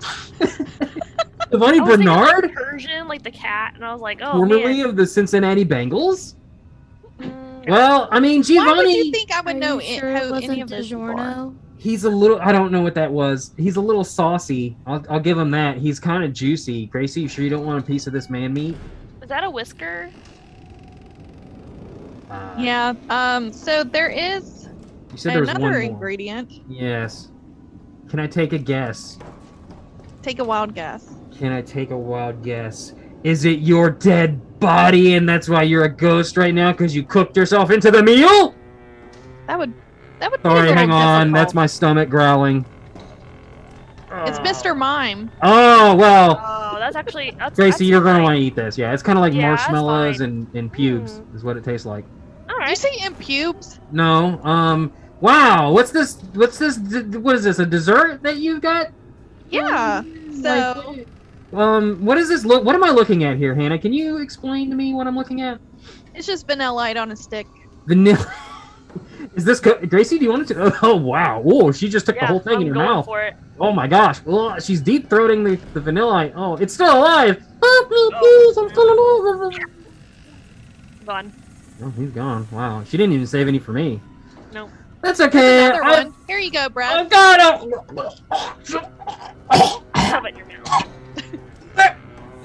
Giovanni 1.52 1.80
I 1.80 1.82
was 1.84 1.90
like, 1.90 2.00
Bernard, 2.00 2.54
Persian, 2.54 3.08
like 3.08 3.24
the 3.24 3.32
cat, 3.32 3.74
and 3.76 3.86
I 3.86 3.92
was 3.94 4.02
like, 4.02 4.20
oh 4.22 4.34
formerly 4.34 4.78
man. 4.78 4.86
of 4.88 4.96
the 4.96 5.06
Cincinnati 5.06 5.64
Bengals. 5.64 6.34
Mm, 7.20 7.70
Well, 7.70 8.08
I 8.12 8.20
mean, 8.20 8.44
Why 8.44 8.74
would 8.74 8.88
you 8.90 8.94
Giovanni. 8.96 9.12
think 9.12 9.32
I 9.32 9.42
would 9.42 9.56
know 9.58 9.80
it, 9.80 9.86
sure 10.00 10.12
how 10.16 10.22
any 10.24 10.32
wasn't 10.32 10.62
of 10.64 10.70
this 10.70 10.90
before? 10.90 11.14
DiGiorno? 11.16 11.56
He's 11.78 12.06
a 12.06 12.10
little. 12.10 12.40
I 12.42 12.52
don't 12.54 12.72
know 12.72 12.82
what 12.82 12.96
that 12.96 13.12
was. 13.12 13.52
He's 13.58 13.76
a 13.76 13.82
little 13.82 14.04
saucy. 14.06 14.76
I'll, 14.88 15.06
I'll 15.10 15.20
give 15.20 15.38
him 15.38 15.52
that. 15.52 15.78
He's 15.78 16.00
kind 16.00 16.24
of 16.24 16.32
juicy. 16.34 16.86
Gracie, 16.88 17.22
you 17.22 17.28
sure 17.28 17.44
you 17.44 17.50
don't 17.50 17.66
want 17.66 17.84
a 17.84 17.86
piece 17.86 18.08
of 18.08 18.14
this 18.14 18.30
man 18.30 18.54
meat? 18.54 18.76
is 19.22 19.30
that 19.30 19.44
a 19.44 19.50
whisker? 19.50 20.10
Uh, 22.30 22.56
Yeah. 22.58 22.94
Um. 23.10 23.52
So 23.54 23.84
there 23.84 24.08
is 24.10 24.63
You 25.14 25.18
said 25.18 25.34
there 25.34 25.40
was 25.42 25.48
one 25.50 25.58
another 25.58 25.72
more. 25.74 25.82
ingredient. 25.82 26.52
Yes. 26.68 27.30
Can 28.10 28.20
I 28.20 28.28
take 28.28 28.52
a 28.54 28.58
guess? 28.58 29.18
Take 30.22 30.40
a 30.40 30.44
wild 30.44 30.74
guess. 30.76 31.08
Can 31.38 31.52
I 31.52 31.62
take 31.62 31.92
a 31.92 31.98
wild 31.98 32.44
guess? 32.44 32.94
Is 33.24 33.46
it 33.46 33.60
your 33.60 33.90
dead 33.90 34.60
body 34.60 35.14
and 35.16 35.28
that's 35.30 35.48
why 35.48 35.64
you're 35.64 35.86
a 35.86 35.90
ghost 35.94 36.36
right 36.38 36.54
now 36.54 36.72
because 36.72 36.96
you 36.96 37.04
cooked 37.04 37.38
yourself 37.38 37.72
into 37.72 37.92
the 37.92 38.04
meal? 38.04 38.54
That 39.48 39.58
would. 39.60 39.74
That 40.20 40.32
would. 40.32 40.42
Sorry, 40.42 40.60
little 40.62 40.74
hang 40.76 40.92
on. 40.92 41.28
difficult. 41.28 41.36
That's 41.42 41.54
my 41.54 41.66
stomach 41.66 42.10
growling. 42.10 42.66
It's 44.26 44.40
Mr. 44.40 44.78
Mime. 44.78 45.32
Oh, 45.42 45.96
well. 45.96 46.40
Oh, 46.44 46.76
that's 46.80 46.96
actually. 46.96 47.32
That's, 47.38 47.56
Gracie, 47.56 47.72
that's 47.72 47.82
you're 47.82 48.02
going 48.02 48.18
to 48.18 48.24
want 48.24 48.38
to 48.38 48.42
eat 48.42 48.56
this. 48.56 48.78
Yeah, 48.78 48.94
it's 48.94 49.04
kind 49.04 49.18
of 49.18 49.22
like 49.22 49.34
Yeah, 49.34 49.50
marshmallows 49.50 50.22
and, 50.22 50.48
and 50.56 50.72
pubes, 50.72 51.20
Mm. 51.20 51.36
is 51.36 51.44
what 51.44 51.58
it 51.58 51.64
tastes 51.64 51.86
like. 51.86 52.06
All 52.50 52.60
Did 52.60 52.70
you 52.70 52.76
say 52.76 52.90
in 53.06 53.16
pubes? 53.16 53.80
No. 53.92 54.40
Um. 54.44 54.94
Wow. 55.24 55.72
What's 55.72 55.92
this? 55.92 56.18
What's 56.34 56.58
this? 56.58 56.78
What 56.78 57.36
is 57.36 57.46
this? 57.46 57.58
A 57.60 57.66
dessert 57.66 58.22
that 58.24 58.38
you've 58.38 58.62
got? 58.62 58.92
Yeah. 59.50 60.04
So 60.42 60.96
Like, 60.98 61.08
um. 61.54 62.04
What 62.04 62.18
is 62.18 62.28
this? 62.28 62.44
Look. 62.44 62.66
What 62.66 62.76
am 62.76 62.84
I 62.84 62.90
looking 62.90 63.24
at 63.24 63.38
here, 63.38 63.56
Hannah? 63.56 63.80
Can 63.80 63.94
you 63.94 64.18
explain 64.18 64.70
to 64.70 64.76
me 64.76 64.94
what 64.94 65.08
I'm 65.08 65.16
looking 65.16 65.40
at? 65.42 65.62
it's 66.14 66.28
just 66.28 66.46
vanilla 66.46 66.76
light 66.76 66.98
on 66.98 67.10
a 67.12 67.16
stick. 67.16 67.48
Vanilla. 67.88 68.32
Is 69.36 69.46
this 69.46 69.60
co- 69.62 69.80
Gracie? 69.88 70.20
Do 70.20 70.26
you 70.26 70.30
want 70.30 70.52
it 70.52 70.54
to? 70.54 70.78
Oh 70.84 70.98
wow! 70.98 71.42
Oh, 71.46 71.72
she 71.72 71.88
just 71.88 72.06
took 72.06 72.16
yeah, 72.18 72.24
the 72.24 72.28
whole 72.28 72.40
thing 72.40 72.58
I'm 72.58 72.62
in 72.64 72.68
her 72.68 72.74
mouth. 72.76 73.08
Oh 73.60 73.72
my 73.72 73.88
gosh! 73.88 74.20
Oh, 74.28 74.60
she's 74.60 74.82
deep 74.82 75.10
throating 75.10 75.44
the, 75.46 75.56
the 75.74 75.80
vanilla. 75.80 76.32
Oh, 76.36 76.58
it's 76.58 76.74
still 76.74 77.00
alive! 77.00 77.40
Help 77.62 77.90
me, 77.90 78.10
please! 78.20 78.58
I'm 78.58 78.70
still 78.70 78.94
alive! 78.94 79.60
Gone. 81.06 81.34
Oh, 81.82 81.90
he's 81.92 82.12
gone. 82.12 82.46
Wow, 82.52 82.84
she 82.84 82.98
didn't 82.98 83.14
even 83.14 83.26
save 83.26 83.48
any 83.48 83.58
for 83.58 83.72
me. 83.72 84.02
Nope. 84.52 84.70
That's 85.04 85.20
okay. 85.20 85.66
another 85.66 85.84
I, 85.84 86.04
one. 86.06 86.14
Here 86.28 86.40
you 86.40 86.50
go, 86.50 86.70
Brad. 86.70 86.98
I've 86.98 87.10
got 87.10 87.40
Have 89.94 90.26
it 90.26 90.36
in 90.36 90.50
your 90.50 90.62
mouth. 90.64 90.88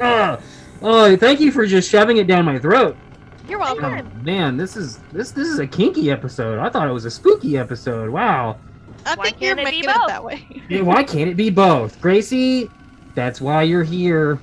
Uh, 0.01 0.41
oh, 0.83 1.17
thank 1.17 1.41
you 1.41 1.51
for 1.53 1.67
just 1.67 1.89
shoving 1.91 2.17
it 2.19 2.27
down 2.27 2.45
my 2.45 2.59
throat. 2.59 2.97
You're 3.49 3.61
Oh, 3.63 3.75
welcome. 3.81 4.23
man, 4.25 4.57
this 4.57 4.77
is 4.77 4.99
this 5.13 5.31
this 5.31 5.49
is 5.49 5.59
a 5.61 5.67
kinky 5.67 6.11
episode. 6.11 6.59
I 6.59 6.69
thought 6.69 6.87
it 6.89 6.93
was 6.93 7.05
a 7.05 7.11
spooky 7.11 7.57
episode. 7.57 8.11
Wow. 8.11 8.59
I 9.07 9.15
Why 9.15 9.25
think 9.31 9.41
you're 9.41 9.55
can't 9.57 9.61
it 9.61 9.65
making 9.65 9.85
it 9.91 9.95
both? 9.97 10.09
that 10.09 10.23
way. 10.23 10.63
Yeah, 10.69 10.83
why 10.83 11.03
can't 11.03 11.31
it 11.31 11.37
be 11.37 11.49
both, 11.51 12.01
Gracie? 12.01 12.69
That's 13.15 13.41
why 13.41 13.63
you're 13.63 13.85
here. 13.85 14.39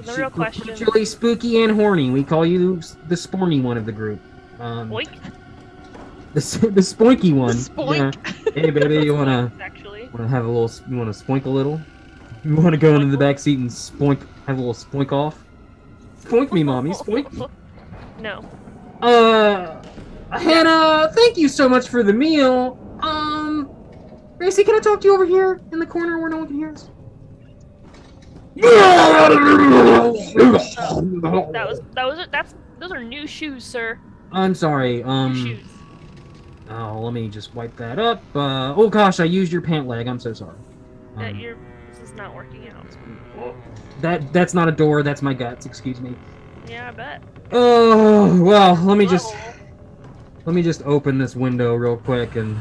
The 0.00 0.12
real 0.14 0.24
We're 0.24 0.30
question. 0.30 0.62
Particularly 0.64 1.04
spooky 1.04 1.62
and 1.62 1.72
horny. 1.74 2.10
We 2.10 2.24
call 2.24 2.44
you 2.44 2.76
the 3.08 3.14
sporny 3.14 3.62
one 3.62 3.76
of 3.76 3.86
the 3.86 3.92
group. 3.92 4.20
Um, 4.58 4.90
Boink. 4.90 5.08
The 6.38 6.68
the 6.68 6.80
spoinky 6.80 7.32
one. 7.34 7.54
Spoink. 7.56 8.14
Yeah. 8.46 8.52
Hey, 8.62 8.70
baby, 8.70 9.04
you 9.04 9.14
wanna 9.14 9.52
Actually. 9.60 10.08
wanna 10.12 10.28
have 10.28 10.44
a 10.44 10.48
little? 10.48 10.70
You 10.90 10.96
wanna 10.96 11.10
spoink 11.12 11.44
a 11.46 11.50
little? 11.50 11.80
You 12.44 12.56
wanna 12.56 12.76
go 12.76 12.94
into 12.94 13.06
the 13.06 13.16
back 13.18 13.38
seat 13.38 13.58
and 13.58 13.68
spoink? 13.70 14.20
Have 14.46 14.56
a 14.58 14.60
little 14.60 14.74
spoink 14.74 15.12
off? 15.12 15.44
Spoink 16.22 16.52
me, 16.52 16.62
mommy. 16.64 16.90
Spoink 16.90 17.32
me. 17.32 17.46
No. 18.20 18.44
Uh, 19.00 19.80
Hannah, 20.36 21.08
thank 21.12 21.36
you 21.36 21.48
so 21.48 21.68
much 21.68 21.88
for 21.88 22.02
the 22.02 22.12
meal. 22.12 22.76
Um, 23.00 23.70
Gracie, 24.38 24.64
can 24.64 24.74
I 24.74 24.80
talk 24.80 25.00
to 25.02 25.06
you 25.06 25.14
over 25.14 25.24
here 25.24 25.60
in 25.70 25.78
the 25.78 25.86
corner 25.86 26.18
where 26.18 26.28
no 26.28 26.38
one 26.38 26.48
can 26.48 26.56
hear 26.56 26.70
us? 26.72 26.90
That 31.18 31.64
was 31.68 31.80
that 31.94 32.06
was 32.06 32.26
that's 32.32 32.54
those 32.78 32.90
are 32.92 33.02
new 33.02 33.26
shoes, 33.26 33.64
sir. 33.64 33.98
I'm 34.32 34.54
sorry. 34.54 35.02
Um. 35.02 35.60
Shoes. 36.68 36.76
Oh, 36.78 37.00
let 37.00 37.12
me 37.12 37.28
just 37.28 37.54
wipe 37.54 37.76
that 37.76 37.98
up. 37.98 38.22
Uh, 38.34 38.74
oh 38.74 38.88
gosh, 38.88 39.20
I 39.20 39.24
used 39.24 39.52
your 39.52 39.62
pant 39.62 39.86
leg. 39.86 40.06
I'm 40.06 40.20
so 40.20 40.32
sorry. 40.32 40.56
That 41.16 41.30
Um, 41.32 41.38
you're. 41.38 41.56
This 41.90 42.10
is 42.10 42.14
not 42.14 42.34
working 42.34 42.68
out. 42.68 42.86
that 44.00 44.32
that's 44.32 44.54
not 44.54 44.68
a 44.68 44.72
door. 44.72 45.02
That's 45.02 45.22
my 45.22 45.34
guts. 45.34 45.66
Excuse 45.66 46.00
me. 46.00 46.14
Yeah, 46.68 46.88
I 46.88 46.90
bet. 46.92 47.22
Oh 47.52 48.42
well, 48.42 48.74
let 48.76 48.98
me 48.98 49.06
just 49.06 49.34
let 50.44 50.54
me 50.54 50.62
just 50.62 50.82
open 50.84 51.18
this 51.18 51.34
window 51.34 51.74
real 51.74 51.96
quick 51.96 52.36
and 52.36 52.60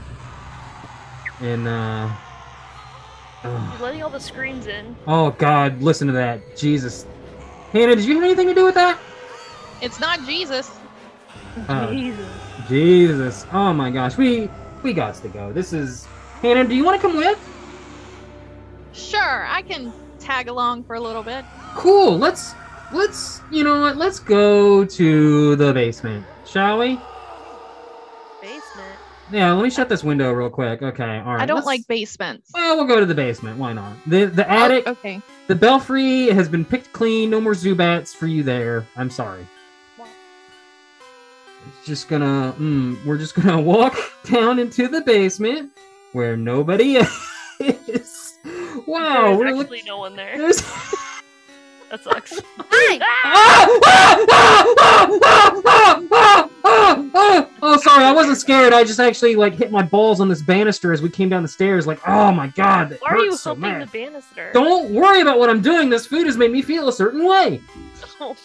and 1.42 1.68
uh. 1.68 2.10
You're 3.44 3.80
letting 3.80 4.04
all 4.04 4.10
the 4.10 4.20
screens 4.20 4.68
in. 4.68 4.96
Oh 5.08 5.32
God, 5.32 5.82
listen 5.82 6.08
to 6.08 6.14
that. 6.14 6.58
Jesus. 6.58 7.06
Hannah, 7.72 7.96
did 7.96 8.06
you 8.06 8.16
have 8.16 8.24
anything 8.24 8.48
to 8.48 8.54
do 8.56 8.66
with 8.66 8.76
that? 8.76 8.98
It's 9.82 10.00
not 10.00 10.26
Jesus. 10.26 10.72
Oh, 11.70 11.92
Jesus. 11.92 12.28
Jesus. 12.68 13.46
Oh 13.52 13.74
my 13.74 13.90
gosh. 13.92 14.18
We 14.18 14.50
we 14.84 14.94
got 14.94 15.16
to 15.16 15.28
go. 15.30 15.52
This 15.52 15.74
is 15.74 16.06
Hannah, 16.42 16.66
do 16.66 16.76
you 16.76 16.84
want 16.84 17.02
to 17.02 17.08
come 17.08 17.18
with? 17.18 17.40
Sure, 18.94 19.46
I 19.48 19.62
can 19.62 19.92
tag 20.20 20.48
along 20.48 20.84
for 20.84 20.96
a 20.96 21.00
little 21.00 21.24
bit. 21.24 21.46
Cool. 21.76 22.18
Let's 22.18 22.54
let's 22.94 23.42
you 23.52 23.64
know 23.64 23.82
what? 23.82 23.98
Let's 23.98 24.20
go 24.20 24.86
to 24.86 25.56
the 25.56 25.74
basement, 25.74 26.26
shall 26.46 26.80
we? 26.80 27.00
Basement. 28.42 28.64
Yeah, 29.32 29.52
let 29.54 29.64
me 29.64 29.70
shut 29.70 29.90
this 29.90 30.04
window 30.04 30.32
real 30.32 30.50
quick. 30.50 30.82
Okay, 30.82 31.20
all 31.20 31.34
right. 31.34 31.42
I 31.42 31.46
don't 31.46 31.56
let's- 31.58 31.66
like 31.68 31.88
basements. 31.88 32.52
Well, 32.54 32.78
we'll 32.78 32.86
go 32.88 33.00
to 33.00 33.06
the 33.06 33.16
basement. 33.16 33.58
Why 33.58 33.74
not? 33.74 33.94
The 34.08 34.26
the 34.26 34.50
attic, 34.50 34.84
Oh, 34.88 34.92
okay. 34.92 35.22
the 35.48 35.56
belfry 35.56 36.28
has 36.28 36.48
been 36.48 36.64
picked 36.66 36.94
clean. 36.94 37.30
No 37.30 37.42
more 37.42 37.54
Zubats 37.54 38.16
for 38.16 38.28
you 38.28 38.44
there. 38.44 38.86
I'm 38.96 39.10
sorry 39.10 39.46
just 41.86 42.08
gonna 42.08 42.54
mm, 42.58 43.04
we're 43.06 43.18
just 43.18 43.36
gonna 43.36 43.60
walk 43.62 43.98
down 44.26 44.60
into 44.60 44.88
the 44.88 45.02
basement 45.02 45.72
where 46.14 46.38
nobody 46.38 46.98
is. 47.60 48.40
Wow, 48.86 49.38
there's 49.38 49.42
actually 49.42 49.54
looking... 49.54 49.86
no 49.86 49.98
one 49.98 50.16
there. 50.16 50.38
There's... 50.38 50.62
that 51.90 52.04
sucks. 52.04 52.40
oh, 57.62 57.80
sorry, 57.82 58.04
I 58.04 58.12
wasn't 58.14 58.38
scared. 58.38 58.74
I 58.74 58.84
just 58.84 59.00
actually 59.00 59.36
like 59.36 59.54
hit 59.54 59.72
my 59.72 59.82
balls 59.82 60.20
on 60.20 60.30
this 60.30 60.42
banister 60.42 60.94
as 60.94 61.02
we 61.02 61.10
came 61.10 61.30
down 61.30 61.44
the 61.44 61.50
stairs. 61.50 61.86
Like, 61.88 62.00
oh 62.08 62.32
my 62.32 62.48
god, 62.48 62.90
that 62.90 63.02
Why 63.02 63.12
are 63.12 63.20
you 63.20 63.36
so 63.36 63.54
the 63.56 63.90
banister? 63.92 64.52
Don't 64.54 64.92
worry 64.92 65.22
about 65.22 65.40
what 65.40 65.50
I'm 65.50 65.62
doing. 65.62 65.90
This 65.90 66.08
food 66.08 66.26
has 66.28 66.38
made 66.38 66.52
me 66.52 66.62
feel 66.62 66.88
a 66.88 66.94
certain 66.94 67.26
way. 67.26 67.62
Oh. 68.20 68.36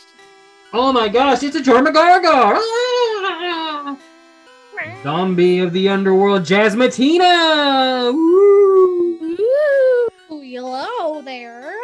Oh 0.75 0.93
my 0.93 1.09
gosh, 1.09 1.43
it's 1.43 1.57
a 1.57 1.61
Jormagargar! 1.61 2.57
Ah! 2.59 3.97
Zombie 5.03 5.59
of 5.61 5.73
the 5.73 5.89
underworld, 5.89 6.43
Jasmatina! 6.43 8.13
Woo! 8.13 9.37
Ooh, 10.31 10.41
hello 10.41 11.21
there. 11.23 11.75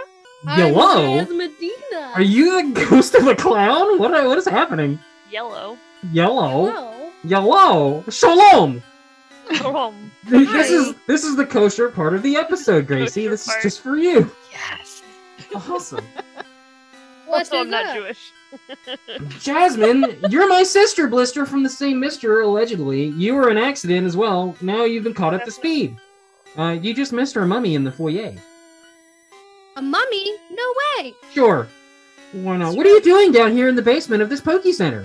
Hello? 0.46 1.18
I'm 1.18 1.36
Medina. 1.36 2.12
Are 2.14 2.22
you 2.22 2.72
the 2.72 2.86
ghost 2.86 3.14
of 3.14 3.26
a 3.26 3.34
clown? 3.34 3.98
What, 3.98 4.12
what 4.12 4.38
is 4.38 4.46
happening? 4.46 4.98
Yellow. 5.30 5.76
Yellow? 6.12 6.70
Hello. 6.70 7.10
Yellow! 7.24 8.04
Shalom! 8.08 8.82
Um, 9.64 10.10
This 10.26 10.70
is 10.70 10.94
this 11.06 11.24
is 11.24 11.36
the 11.36 11.46
kosher 11.46 11.88
part 11.88 12.14
of 12.14 12.22
the 12.22 12.36
episode, 12.36 12.86
Gracie. 12.88 13.22
Kosher 13.24 13.30
This 13.30 13.48
is 13.48 13.54
just 13.62 13.80
for 13.80 13.96
you. 13.96 14.30
yes. 14.52 15.02
Awesome. 15.54 16.04
What 17.28 17.38
also, 17.40 17.58
I'm 17.58 17.70
not 17.70 17.84
that? 17.84 17.94
Jewish. 17.96 18.32
Jasmine, 19.40 20.18
you're 20.30 20.48
my 20.48 20.62
sister, 20.62 21.06
Blister, 21.06 21.44
from 21.46 21.62
the 21.62 21.68
same 21.68 22.00
mister, 22.00 22.40
allegedly. 22.40 23.04
You 23.08 23.34
were 23.34 23.48
an 23.48 23.58
accident 23.58 24.06
as 24.06 24.16
well. 24.16 24.56
Now 24.60 24.84
you've 24.84 25.04
been 25.04 25.14
caught 25.14 25.34
up 25.34 25.44
to 25.44 25.50
speed. 25.50 25.96
Uh, 26.56 26.70
you 26.80 26.94
just 26.94 27.12
missed 27.12 27.36
our 27.36 27.46
mummy 27.46 27.74
in 27.74 27.84
the 27.84 27.92
foyer. 27.92 28.34
A 29.76 29.82
mummy? 29.82 30.32
No 30.50 30.74
way. 30.98 31.14
Sure. 31.32 31.68
Why 32.32 32.56
not? 32.56 32.74
What 32.76 32.86
are 32.86 32.90
you 32.90 33.00
doing 33.02 33.32
down 33.32 33.52
here 33.52 33.68
in 33.68 33.76
the 33.76 33.82
basement 33.82 34.22
of 34.22 34.28
this 34.28 34.40
Poke 34.40 34.64
Center? 34.72 35.04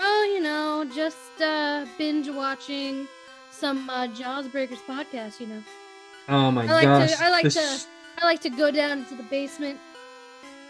Oh, 0.00 0.30
you 0.32 0.40
know, 0.40 0.86
just 0.94 1.40
uh, 1.40 1.86
binge 1.98 2.28
watching 2.28 3.08
some 3.50 3.88
uh, 3.90 4.06
Jaws 4.08 4.48
Breakers 4.48 4.78
podcast. 4.86 5.40
You 5.40 5.46
know, 5.48 5.62
Oh 6.28 6.50
my 6.50 6.62
I 6.62 6.72
like 6.72 6.84
gosh. 6.84 7.16
to. 7.16 7.24
I 7.24 7.30
like 7.30 7.44
the 7.44 7.50
to. 7.50 7.80
I 8.18 8.24
like 8.26 8.40
to 8.42 8.50
go 8.50 8.70
down 8.70 8.98
into 8.98 9.14
the 9.16 9.22
basement. 9.24 9.78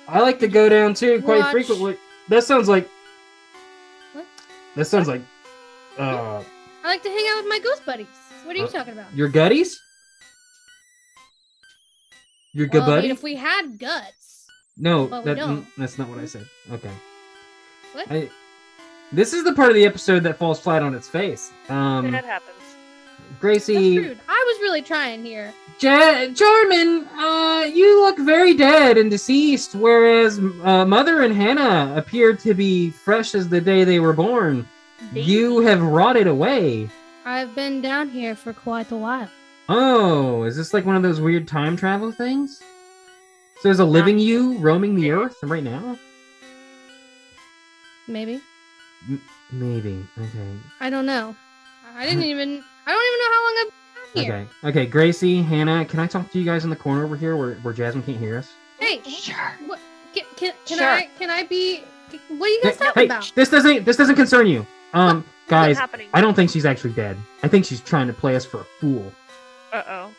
I 0.09 0.21
like 0.21 0.39
to 0.41 0.49
go 0.49 0.69
down 0.69 0.95
too 0.95 1.23
quite 1.23 1.41
Watch. 1.41 1.53
frequently. 1.53 1.97
That 2.29 2.45
sounds 2.45 2.69
like. 2.69 2.89
What? 4.13 4.27
That 4.77 4.85
sounds 4.87 5.09
like. 5.09 5.23
Uh, 5.99 6.43
I 6.85 6.89
like 6.89 7.03
to 7.03 7.09
hang 7.09 7.25
out 7.31 7.43
with 7.45 7.49
my 7.49 7.59
ghost 7.59 7.85
buddies. 7.87 8.07
What 8.45 8.55
are 8.57 8.59
you 8.59 8.65
Uh, 8.67 8.69
talking 8.69 8.93
about? 8.93 9.13
your 9.15 9.31
gutties? 9.31 9.77
Your 12.53 12.67
good 12.67 12.83
well, 12.87 12.93
I 12.99 13.01
mean, 13.03 13.11
if 13.11 13.23
we 13.23 13.35
had 13.35 13.79
guts, 13.79 14.47
No, 14.77 15.05
we 15.05 15.21
that, 15.25 15.37
don't. 15.37 15.67
that's 15.77 15.99
not 15.99 16.09
what 16.09 16.19
I 16.19 16.25
said. 16.27 16.47
Okay. 16.71 16.91
What? 17.93 18.07
I, 18.11 18.31
this 19.13 19.33
is 19.33 19.43
the 19.45 19.53
part 19.55 19.71
of 19.71 19.75
the 19.75 19.85
episode 19.85 20.21
that 20.25 20.39
falls 20.39 20.61
flat 20.61 20.83
on 20.83 20.95
its 20.95 21.09
face. 21.09 21.51
Um, 21.69 22.11
that 22.13 22.25
happens. 22.25 22.51
Gracie. 23.49 23.99
I 24.27 24.45
was 24.47 24.63
really 24.63 24.81
trying 24.81 25.23
here. 25.23 25.53
ja- 25.79 26.29
Jarman, 26.29 27.07
uh, 27.09 27.69
you 27.71 28.01
look 28.01 28.19
very 28.21 28.55
dead 28.55 28.97
and 28.97 29.11
deceased, 29.11 29.75
whereas 29.75 30.39
uh, 30.63 30.87
Mother 30.87 31.21
and 31.21 31.35
Hannah 31.37 31.93
appear 31.95 32.35
to 32.37 32.55
be 32.55 32.89
fresh 32.89 33.35
as 33.35 33.51
the 33.51 33.61
day 33.61 33.85
they 33.85 34.01
were 34.01 34.15
born. 34.15 34.67
You 35.13 35.61
have 35.61 35.83
rotted 35.83 36.27
away. 36.27 36.89
I've 37.27 37.55
been 37.55 37.83
down 37.83 38.09
here 38.09 38.35
for 38.35 38.55
quite 38.55 38.91
a 38.93 38.97
while. 38.97 39.29
Oh, 39.69 40.45
is 40.45 40.57
this 40.57 40.73
like 40.73 40.87
one 40.87 40.97
of 40.97 41.03
those 41.03 41.21
weird 41.21 41.47
time 41.47 41.77
travel 41.77 42.13
things? 42.13 42.61
So 43.57 43.61
there's 43.65 43.79
a 43.79 43.85
living 43.85 44.19
you 44.19 44.57
roaming 44.57 44.95
the 44.95 45.11
earth 45.11 45.37
right 45.43 45.63
now? 45.63 45.99
Maybe. 48.09 48.41
Maybe. 49.53 50.03
Okay. 50.19 50.57
I 50.81 50.89
don't 50.89 51.05
know. 51.05 51.37
I 51.95 52.07
didn't 52.07 52.23
even. 52.35 52.65
I 52.87 52.93
don't 52.93 53.05
even 53.07 53.19
know 53.21 53.33
how 53.33 53.43
long 53.45 53.55
I've 53.61 54.15
been 54.15 54.25
here. 54.25 54.49
Okay. 54.63 54.81
Okay, 54.81 54.87
Gracie, 54.91 55.43
Hannah, 55.43 55.85
can 55.85 56.01
I 56.01 56.07
talk 56.07 56.31
to 56.33 56.39
you 56.39 56.45
guys 56.45 56.65
in 56.65 56.71
the 56.71 56.77
corner 56.77 57.05
over 57.05 57.17
here 57.17 57.37
where, 57.37 57.55
where 57.57 57.75
Jasmine 57.75 58.03
can't 58.05 58.19
hear 58.19 58.39
us? 58.39 58.53
Hey, 58.79 59.01
Sure. 59.09 59.37
what? 59.67 59.79
Can, 60.15 60.25
can, 60.37 60.53
can 60.67 60.79
Sure. 60.79 60.89
I? 60.89 61.09
Can 61.19 61.31
I 61.31 61.45
be? 61.45 61.83
What 62.29 62.47
are 62.47 62.49
you 62.49 62.61
guys 62.63 62.79
Hey, 62.79 62.85
talking 62.85 63.01
hey, 63.03 63.07
about? 63.07 63.33
this 63.35 63.49
doesn't 63.49 63.85
this 63.85 63.97
doesn't 63.97 64.15
concern 64.15 64.47
you. 64.47 64.67
Um, 64.93 65.17
What's 65.19 65.27
guys, 65.49 65.79
happening? 65.79 66.09
I 66.15 66.21
don't 66.21 66.35
think 66.35 66.51
she's 66.51 66.65
actually 66.65 66.93
dead. 66.93 67.17
I 67.43 67.49
think 67.49 67.65
she's 67.65 67.81
trying 67.81 68.07
to 68.07 68.13
play 68.13 68.37
us 68.37 68.45
for 68.45 68.61
a 68.61 68.65
fool. 68.81 69.13
Uh 69.73 69.83
oh. 69.89 70.11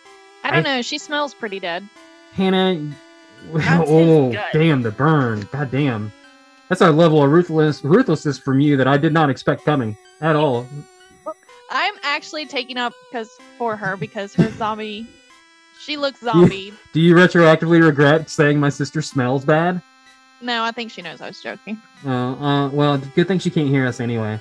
I 0.44 0.52
don't 0.52 0.64
know. 0.64 0.82
She 0.82 0.98
smells 0.98 1.34
pretty 1.34 1.60
dead. 1.60 1.88
Hannah, 2.34 2.92
That's 3.54 3.90
oh 3.90 4.32
damn 4.52 4.82
the 4.82 4.92
burn. 4.92 5.48
God 5.52 5.72
damn. 5.72 6.12
That's 6.68 6.82
a 6.82 6.92
level 6.92 7.24
of 7.24 7.32
ruthless 7.32 7.84
ruthlessness 7.84 8.38
from 8.40 8.60
you 8.60 8.76
that 8.78 8.88
I 8.88 8.98
did 8.98 9.14
not 9.14 9.30
expect 9.30 9.64
coming 9.64 9.96
at 10.20 10.36
all. 10.36 10.68
I'm 11.70 11.94
actually 12.04 12.46
taking 12.46 12.78
up 12.78 12.94
because 13.10 13.30
for 13.58 13.76
her 13.76 13.98
because 13.98 14.34
her 14.36 14.50
zombie, 14.52 15.08
she 15.82 15.98
looks 15.98 16.20
zombie. 16.22 16.74
Do 16.94 17.00
you 17.02 17.16
retroactively 17.16 17.84
regret 17.84 18.30
saying 18.30 18.60
my 18.60 18.70
sister 18.70 19.02
smells 19.02 19.46
bad? 19.46 19.82
no, 20.42 20.64
I 20.64 20.72
think 20.72 20.92
she 20.92 21.02
knows 21.02 21.22
I 21.22 21.28
was 21.28 21.42
joking. 21.42 21.82
Uh, 22.06 22.10
uh, 22.10 22.70
well, 22.70 22.98
good 23.16 23.28
thing 23.28 23.40
she 23.40 23.50
can't 23.50 23.70
hear 23.70 23.88
us 23.88 24.00
anyway. 24.00 24.40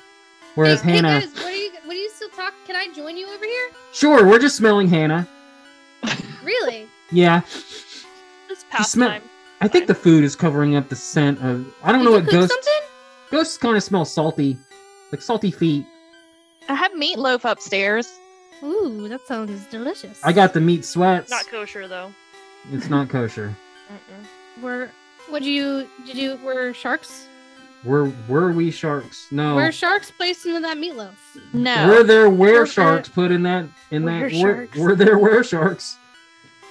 Whereas 0.54 0.82
hey, 0.82 0.96
Hannah, 0.96 1.20
hey 1.20 1.26
guys, 1.26 1.34
what 1.34 1.44
are 1.46 1.50
you? 1.56 1.70
What 1.84 1.96
are 1.96 2.00
you 2.00 2.10
still 2.10 2.28
talking? 2.30 2.58
Can 2.66 2.76
I 2.76 2.88
join 2.94 3.16
you 3.16 3.26
over 3.28 3.44
here? 3.44 3.70
sure, 3.92 4.26
we're 4.26 4.38
just 4.38 4.56
smelling 4.56 4.88
Hannah. 4.88 5.26
Really? 6.44 6.86
Yeah, 7.10 7.40
It's 8.50 8.64
past 8.70 8.92
smell- 8.92 9.08
time. 9.08 9.22
I 9.62 9.68
think 9.68 9.86
the 9.86 9.94
food 9.94 10.24
is 10.24 10.36
covering 10.36 10.76
up 10.76 10.90
the 10.90 10.96
scent 10.96 11.38
of. 11.42 11.66
I 11.82 11.90
don't 11.90 12.00
Did 12.00 12.04
know 12.04 12.10
you 12.10 12.16
what 12.16 12.24
cook 12.24 12.32
ghosts. 12.32 12.54
something? 12.54 12.88
Ghosts 13.30 13.56
kind 13.56 13.76
of 13.78 13.82
smell 13.82 14.04
salty, 14.04 14.58
like 15.10 15.22
salty 15.22 15.50
feet. 15.50 15.86
I 16.68 16.74
have 16.74 16.92
meatloaf 16.92 17.44
upstairs. 17.50 18.08
Ooh, 18.62 19.08
that 19.08 19.20
sounds 19.26 19.66
delicious. 19.66 20.20
I 20.24 20.32
got 20.32 20.52
the 20.54 20.60
meat 20.60 20.84
sweats. 20.84 21.30
Not 21.30 21.46
kosher 21.48 21.86
though. 21.88 22.12
It's 22.72 22.88
not 22.88 23.08
kosher. 23.08 23.54
Mm-mm. 23.90 24.62
Were 24.62 24.90
what 25.28 25.42
did 25.42 25.48
you 25.50 25.88
did 26.06 26.16
you 26.16 26.38
were 26.42 26.72
sharks? 26.72 27.26
Were 27.84 28.10
were 28.28 28.52
we 28.52 28.70
sharks? 28.70 29.26
No. 29.30 29.56
Were 29.56 29.70
sharks 29.72 30.10
placed 30.10 30.46
into 30.46 30.60
that 30.60 30.78
meatloaf? 30.78 31.12
No. 31.52 31.88
Were 31.88 32.02
there 32.02 32.30
were 32.30 32.60
Were- 32.60 32.66
sharks 32.66 33.08
put 33.10 33.30
in 33.30 33.42
that 33.42 33.66
in 33.90 34.04
Were 34.04 34.10
that 34.10 34.22
were, 34.22 34.30
sharks. 34.30 34.78
were 34.78 34.94
there 34.94 35.18
were 35.18 35.44
sharks 35.44 35.96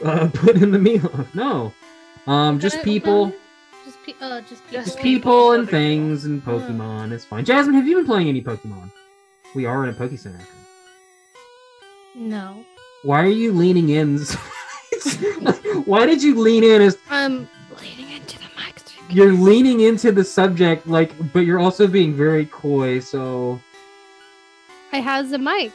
uh, 0.03 0.27
put 0.34 0.56
in 0.56 0.71
the 0.71 0.79
meatloaf? 0.79 1.27
No. 1.36 1.73
Um, 2.25 2.58
just 2.60 2.82
people, 2.84 3.34
Just 3.86 4.01
pe- 4.03 4.13
uh, 4.21 4.41
just 4.41 4.63
people. 4.65 4.71
just 4.71 4.88
Just 4.88 4.99
people 4.99 5.51
and 5.51 5.69
things 5.69 6.23
and 6.25 6.43
Pokemon. 6.43 7.12
It's 7.12 7.25
fine. 7.25 7.43
Jasmine, 7.45 7.75
have 7.75 7.86
you 7.86 7.97
been 7.97 8.06
playing 8.06 8.29
any 8.29 8.41
Pokemon? 8.41 8.89
We 9.56 9.66
are 9.66 9.84
in 9.84 9.89
a 9.89 9.94
Poke 9.94 10.18
Center. 10.18 10.39
No. 12.16 12.63
Why 13.04 13.22
are 13.24 13.28
you 13.28 13.52
leaning 13.52 13.89
in? 13.89 14.20
Why 15.86 16.06
did 16.06 16.24
you 16.24 16.39
lean 16.39 16.63
in 16.63 16.82
as 16.82 16.98
I'm 17.10 17.48
leaning 17.82 18.12
into 18.16 18.38
the 18.39 18.46
mic 18.56 18.80
so 18.80 18.94
you 19.10 19.24
you're 19.24 19.34
leaning 19.34 19.82
into 19.82 20.12
the 20.12 20.24
subject, 20.24 20.88
like, 20.88 21.12
but 21.34 21.42
you're 21.42 21.60
also 21.60 21.88
being 21.88 22.13
very 22.16 22.46
coy. 22.46 23.00
So 23.00 23.60
I 24.92 24.98
has 24.98 25.32
a 25.34 25.38
mic. 25.38 25.72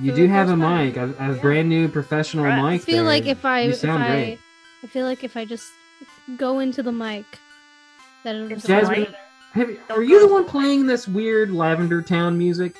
you 0.00 0.12
do 0.14 0.26
have 0.28 0.48
a 0.48 0.56
time. 0.56 0.86
mic, 0.86 0.96
a, 0.96 1.14
a 1.18 1.34
Yeah. 1.34 1.40
brand 1.40 1.68
new 1.68 1.88
professional 1.88 2.44
Congrats. 2.44 2.64
I 2.64 2.70
mic. 2.72 2.82
feel 2.82 3.04
like 3.04 3.26
if 3.26 3.44
I 3.44 3.60
You 3.62 3.70
if 3.70 3.76
sound 3.76 4.02
I 4.02 4.08
great. 4.08 4.38
I 4.82 4.86
feel 4.86 5.04
like 5.04 5.22
if 5.24 5.36
I 5.36 5.44
just 5.44 5.70
go 6.36 6.60
into 6.60 6.82
the 6.82 6.92
mic, 6.92 7.26
that 8.24 8.34
it'll 8.36 8.50
It's 8.52 8.62
just 8.62 8.68
Jasmine- 8.68 8.98
like- 9.00 9.08
work. 9.08 9.16
Have, 9.52 9.68
are 9.90 10.02
you 10.04 10.20
the 10.20 10.32
one 10.32 10.44
playing 10.44 10.86
this 10.86 11.08
weird 11.08 11.50
Lavender 11.50 12.00
Town 12.02 12.38
music? 12.38 12.76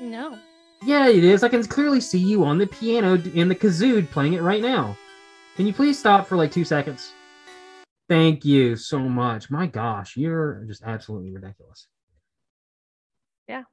No. 0.00 0.38
Yeah, 0.82 1.08
it 1.08 1.22
is. 1.24 1.42
I 1.42 1.48
can 1.48 1.62
clearly 1.64 2.00
see 2.00 2.18
you 2.18 2.44
on 2.44 2.56
the 2.56 2.66
piano 2.66 3.18
d- 3.18 3.38
in 3.38 3.48
the 3.48 3.54
kazoo 3.54 4.08
playing 4.10 4.32
it 4.32 4.42
right 4.42 4.62
now. 4.62 4.96
Can 5.56 5.66
you 5.66 5.74
please 5.74 5.98
stop 5.98 6.26
for 6.26 6.36
like 6.36 6.50
two 6.50 6.64
seconds? 6.64 7.12
Thank 8.08 8.44
you 8.44 8.76
so 8.76 8.98
much. 8.98 9.50
My 9.50 9.66
gosh, 9.66 10.16
you're 10.16 10.64
just 10.66 10.82
absolutely 10.82 11.32
ridiculous. 11.32 11.86
Yeah. 13.46 13.64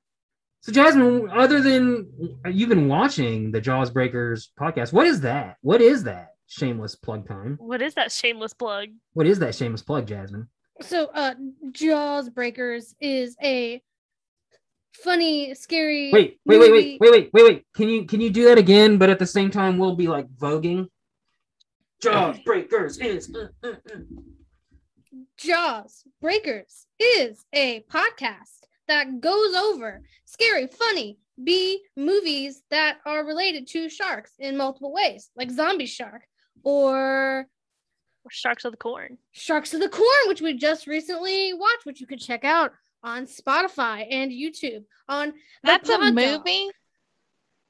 So, 0.61 0.71
Jasmine, 0.73 1.29
other 1.31 1.61
than 1.61 2.07
you've 2.51 2.69
been 2.69 2.89
watching 2.89 3.51
the 3.51 3.61
Jaws 3.61 3.89
Breakers 3.89 4.51
podcast, 4.59 4.91
what 4.91 5.07
is 5.07 5.21
that? 5.21 5.55
What 5.61 5.81
is 5.81 6.03
that? 6.03 6.33
Shameless 6.47 6.95
plug 6.95 7.27
time. 7.27 7.57
What 7.61 7.81
is 7.81 7.93
that 7.93 8.11
shameless 8.11 8.53
plug? 8.53 8.89
What 9.13 9.27
is 9.27 9.39
that 9.39 9.55
shameless 9.55 9.81
plug, 9.81 10.07
Jasmine? 10.07 10.49
So, 10.81 11.05
uh, 11.13 11.35
Jaws 11.71 12.29
Breakers 12.29 12.93
is 12.99 13.35
a 13.41 13.81
funny, 14.97 15.53
scary. 15.55 16.11
Wait, 16.11 16.39
wait, 16.45 16.59
wait, 16.59 16.69
movie- 16.71 16.97
wait, 16.99 16.99
wait, 16.99 17.11
wait, 17.11 17.29
wait, 17.33 17.43
wait. 17.43 17.65
Can 17.75 17.89
you 17.89 18.05
can 18.05 18.21
you 18.21 18.29
do 18.29 18.45
that 18.45 18.57
again? 18.57 18.97
But 18.97 19.09
at 19.09 19.19
the 19.19 19.25
same 19.25 19.49
time, 19.51 19.77
we'll 19.77 19.95
be 19.95 20.07
like 20.07 20.27
voguing. 20.35 20.87
Jaws 22.01 22.37
Breakers 22.45 22.97
is. 22.99 23.33
uh, 23.35 23.47
uh, 23.67 23.69
uh. 23.71 23.99
Jaws 25.37 26.03
Breakers 26.21 26.87
is 26.99 27.43
a 27.53 27.83
podcast 27.91 28.65
that 28.87 29.19
goes 29.19 29.53
over 29.55 30.01
scary, 30.25 30.67
funny 30.67 31.17
B 31.43 31.83
movies 31.95 32.61
that 32.69 32.97
are 33.05 33.25
related 33.25 33.67
to 33.67 33.89
sharks 33.89 34.31
in 34.39 34.57
multiple 34.57 34.91
ways, 34.91 35.29
like 35.35 35.51
Zombie 35.51 35.85
Shark 35.85 36.23
or 36.63 37.47
Sharks 38.29 38.65
of 38.65 38.71
the 38.71 38.77
Corn. 38.77 39.17
Sharks 39.31 39.73
of 39.73 39.79
the 39.79 39.89
Corn, 39.89 40.07
which 40.27 40.41
we 40.41 40.53
just 40.53 40.87
recently 40.87 41.53
watched, 41.53 41.85
which 41.85 42.01
you 42.01 42.07
could 42.07 42.19
check 42.19 42.43
out 42.43 42.71
on 43.07 43.25
Spotify 43.25 44.05
and 44.11 44.31
YouTube. 44.31 44.83
On 45.07 45.29
the 45.29 45.33
That's 45.63 45.89
a 45.89 46.11
movie. 46.11 46.69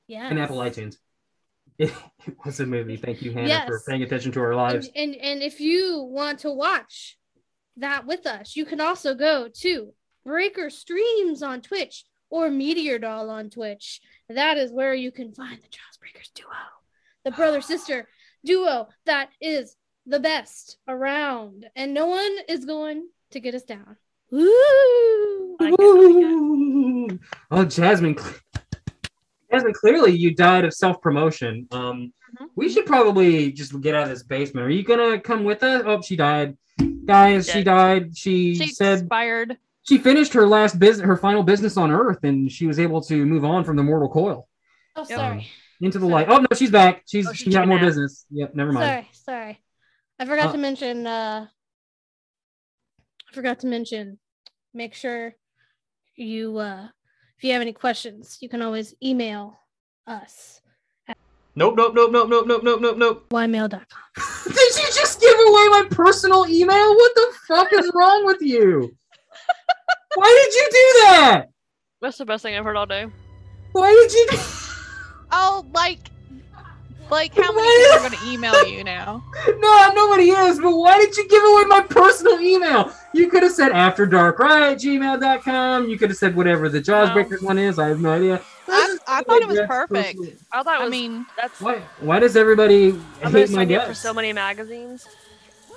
Yeah. 0.07 0.27
and 0.29 0.39
Apple 0.39 0.57
iTunes. 0.57 0.97
It, 1.79 1.93
was 2.43 2.59
a 2.59 2.65
movie. 2.65 2.97
Thank 2.97 3.21
you, 3.21 3.31
Hannah, 3.31 3.65
for 3.67 3.79
paying 3.87 4.01
attention 4.01 4.31
to 4.31 4.39
our 4.39 4.51
And, 4.53 4.57
lives. 4.57 4.89
and 4.95 5.13
and 5.15 5.43
if 5.43 5.59
you 5.61 5.99
want 6.09 6.39
to 6.39 6.51
watch 6.51 7.19
that 7.77 8.07
with 8.07 8.25
us, 8.25 8.55
you 8.55 8.65
can 8.65 8.81
also 8.81 9.13
go 9.13 9.47
to 9.61 9.93
Breaker 10.25 10.71
Streams 10.71 11.43
on 11.43 11.61
Twitch 11.61 12.03
or 12.31 12.49
Meteor 12.49 12.97
Doll 12.97 13.29
on 13.29 13.51
Twitch. 13.51 14.01
That 14.27 14.57
is 14.57 14.71
where 14.71 14.95
you 14.95 15.11
can 15.11 15.33
find 15.35 15.57
the 15.61 15.67
Jaws 15.69 15.97
Breakers 15.99 16.31
duo, 16.33 16.47
the 17.23 17.31
brother 17.31 17.61
sister 17.61 18.07
duo 18.43 18.87
that 19.05 19.29
is 19.39 19.75
the 20.07 20.19
best 20.19 20.77
around, 20.87 21.67
and 21.75 21.93
no 21.93 22.07
one 22.07 22.37
is 22.49 22.65
going 22.65 23.07
to 23.31 23.39
get 23.39 23.53
us 23.53 23.63
down. 23.63 23.97
Woo! 24.31 25.55
I 25.59 25.69
guess 25.71 25.79
I'll 25.79 26.07
be 26.07 26.13
good. 26.13 26.23
Ooh. 26.23 27.19
Oh, 27.51 27.65
Jasmine. 27.65 28.17
Jasmine, 29.51 29.73
clearly 29.73 30.11
you 30.11 30.35
died 30.35 30.65
of 30.65 30.73
self 30.73 31.01
promotion. 31.01 31.67
Um, 31.71 32.13
Mhm. 32.37 32.49
we 32.55 32.69
should 32.69 32.85
probably 32.85 33.51
just 33.53 33.79
get 33.81 33.95
out 33.95 34.03
of 34.03 34.09
this 34.09 34.23
basement. 34.23 34.65
Are 34.67 34.69
you 34.69 34.83
gonna 34.83 35.19
come 35.19 35.43
with 35.45 35.63
us? 35.63 35.83
Oh, 35.85 36.01
she 36.01 36.15
died. 36.17 36.57
Guys, 37.05 37.45
she 37.47 37.53
Dead. 37.63 37.65
died. 37.65 38.17
She, 38.17 38.55
She 38.55 38.67
said 38.67 38.99
expired. 38.99 39.57
she 39.83 39.97
finished 39.97 40.33
her 40.33 40.45
last 40.45 40.77
business, 40.77 41.05
her 41.07 41.15
final 41.15 41.41
business 41.43 41.77
on 41.77 41.89
Earth, 41.91 42.19
and 42.23 42.51
she 42.51 42.67
was 42.67 42.79
able 42.79 43.01
to 43.03 43.25
move 43.25 43.45
on 43.45 43.63
from 43.63 43.77
the 43.77 43.83
mortal 43.83 44.09
coil 44.09 44.47
Oh, 44.97 45.05
Yep. 45.09 45.17
sorry. 45.17 45.47
into 45.79 45.99
the 45.99 46.03
Sorry. 46.05 46.13
light. 46.13 46.27
Oh 46.29 46.39
no, 46.39 46.47
she's 46.53 46.69
back. 46.71 47.03
She's 47.07 47.27
Oh, 47.29 47.31
she 47.31 47.45
she 47.45 47.51
got 47.51 47.67
more 47.67 47.77
nap. 47.77 47.85
business. 47.87 48.25
Yep, 48.31 48.55
never 48.55 48.73
mind. 48.73 48.85
Sorry, 48.85 49.09
sorry. 49.13 49.61
I 50.19 50.25
forgot 50.25 50.49
Uh, 50.49 50.51
to 50.51 50.57
mention 50.57 51.07
uh 51.07 51.47
I 53.29 53.33
forgot 53.33 53.59
to 53.59 53.67
mention 53.67 54.19
make 54.73 54.93
sure 54.93 55.35
you 56.15 56.57
uh 56.57 56.87
if 57.37 57.43
you 57.43 57.53
have 57.53 57.61
any 57.61 57.73
questions, 57.73 58.37
you 58.41 58.49
can 58.49 58.61
always 58.61 58.95
email 59.03 59.59
us 60.07 60.61
Nope, 61.57 61.73
nope, 61.75 61.95
nope, 61.95 62.11
nope, 62.11 62.29
nope, 62.29 62.45
nope, 62.45 62.61
nope, 62.63 62.81
nope, 62.81 62.97
nope. 62.97 63.29
ymail.com. 63.29 63.79
Did 64.45 64.75
you 64.77 64.87
just 64.93 65.19
give 65.19 65.33
away 65.33 65.67
my 65.69 65.87
personal 65.89 66.45
email? 66.47 66.95
What 66.95 67.15
the 67.15 67.33
fuck 67.47 67.73
is 67.73 67.91
wrong 67.95 68.27
with 68.27 68.43
you? 68.43 68.95
Why 70.13 70.45
did 70.45 70.53
you 70.53 70.67
do 70.71 70.99
that? 71.07 71.45
That's 71.99 72.19
the 72.19 72.25
best 72.25 72.43
thing 72.43 72.55
I've 72.55 72.63
heard 72.63 72.75
all 72.77 72.85
day. 72.85 73.07
Why 73.71 73.89
did 73.91 74.13
you 74.13 74.27
do 74.29 74.37
Oh, 75.31 75.65
like, 75.73 76.11
like 77.09 77.33
how 77.33 77.51
many 77.53 77.83
people 77.85 78.05
are 78.05 78.09
gonna 78.09 78.31
email 78.31 78.67
you 78.67 78.83
now? 78.83 79.23
No, 79.59 79.91
nobody 79.93 80.29
is, 80.29 80.59
but 80.59 80.71
why 80.75 80.97
did 80.97 81.15
you 81.17 81.27
give 81.27 81.41
away 81.43 81.63
my 81.65 81.81
personal 81.81 82.39
email? 82.39 82.91
You 83.13 83.29
could 83.29 83.43
have 83.43 83.51
said 83.51 83.71
after 83.71 84.05
dark 84.05 84.39
right 84.39 84.71
at 84.73 84.77
gmail.com. 84.79 85.89
You 85.89 85.97
could 85.97 86.09
have 86.09 86.17
said 86.17 86.35
whatever 86.35 86.69
the 86.69 86.79
Jaws 86.81 87.09
No. 87.15 87.37
One 87.47 87.57
is. 87.57 87.79
I 87.79 87.87
have 87.87 87.99
no 88.01 88.11
idea. 88.11 88.41
I, 88.67 88.97
I 89.07 89.23
thought 89.23 89.41
it 89.41 89.47
was 89.47 89.59
perfect. 89.67 90.17
personal. 90.17 90.33
I 90.51 90.63
thought 90.63 90.81
it 90.81 90.85
I 90.85 90.89
mean, 90.89 91.25
that's. 91.37 91.59
Why 91.61 91.81
why 91.99 92.19
does 92.19 92.35
everybody 92.35 92.89
I'm 93.23 93.31
hate 93.31 93.45
gonna 93.49 93.65
my 93.65 93.65
sign 93.65 93.73
up 93.75 93.87
for 93.87 93.93
so 93.93 94.13
many 94.13 94.33
magazines. 94.33 95.07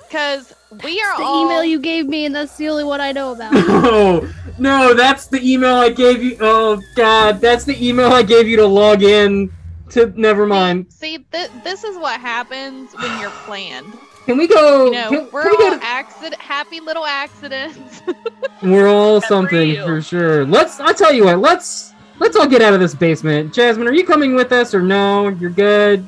because 0.07 0.53
we 0.83 1.01
are 1.01 1.17
The 1.17 1.23
all 1.23 1.45
email 1.45 1.63
you 1.63 1.79
gave 1.79 2.07
me 2.07 2.25
and 2.25 2.35
that's 2.35 2.55
the 2.57 2.67
only 2.69 2.83
one 2.83 2.99
I 3.01 3.11
know 3.11 3.31
about. 3.31 3.53
No, 3.81 4.29
no, 4.59 4.93
that's 4.93 5.25
the 5.27 5.39
email 5.41 5.75
I 5.75 5.89
gave 5.89 6.21
you. 6.21 6.37
Oh 6.39 6.81
God, 6.95 7.39
that's 7.41 7.63
the 7.63 7.87
email 7.87 8.11
I 8.11 8.21
gave 8.23 8.47
you 8.47 8.57
to 8.57 8.65
log 8.67 9.01
in. 9.01 9.51
To 9.91 10.13
never 10.19 10.45
mind. 10.45 10.91
See, 10.91 11.17
th- 11.31 11.49
this 11.63 11.83
is 11.83 11.97
what 11.97 12.19
happens 12.21 12.93
when 12.93 13.19
you're 13.19 13.29
planned. 13.45 13.91
Can 14.25 14.37
we 14.37 14.47
go? 14.47 14.85
You 14.85 14.91
know, 14.91 15.09
can- 15.09 15.29
we're 15.31 15.43
can 15.43 15.51
we 15.57 15.65
all 15.65 15.71
go 15.71 15.77
to- 15.79 15.83
accident, 15.85 16.41
happy 16.41 16.79
little 16.79 17.05
accidents. 17.05 18.01
We're 18.63 18.87
all 18.87 19.19
Good 19.19 19.27
something 19.27 19.69
you. 19.69 19.83
for 19.83 20.01
sure. 20.01 20.45
Let's. 20.45 20.79
I'll 20.79 20.93
tell 20.93 21.11
you 21.11 21.25
what. 21.25 21.39
Let's. 21.39 21.93
Let's 22.19 22.35
all 22.35 22.47
get 22.47 22.61
out 22.61 22.75
of 22.75 22.79
this 22.79 22.93
basement. 22.93 23.51
Jasmine, 23.53 23.87
are 23.87 23.93
you 23.93 24.05
coming 24.05 24.35
with 24.35 24.51
us 24.51 24.75
or 24.75 24.81
no? 24.83 25.29
You're 25.29 25.49
good. 25.49 26.05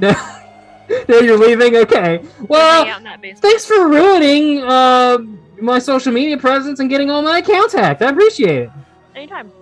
No. 0.00 0.10
no, 1.08 1.18
you're 1.20 1.38
leaving. 1.38 1.76
Okay. 1.76 2.24
Well, 2.48 2.86
out 2.88 2.98
in 2.98 3.04
that 3.04 3.20
basement. 3.22 3.42
thanks 3.42 3.64
for 3.64 3.88
ruining 3.88 4.64
uh, 4.64 5.18
my 5.60 5.78
social 5.78 6.12
media 6.12 6.36
presence 6.36 6.80
and 6.80 6.90
getting 6.90 7.08
all 7.10 7.22
my 7.22 7.38
accounts 7.38 7.72
hacked. 7.72 8.02
I 8.02 8.10
appreciate 8.10 8.62
it. 8.64 8.70
Anytime. 9.14 9.52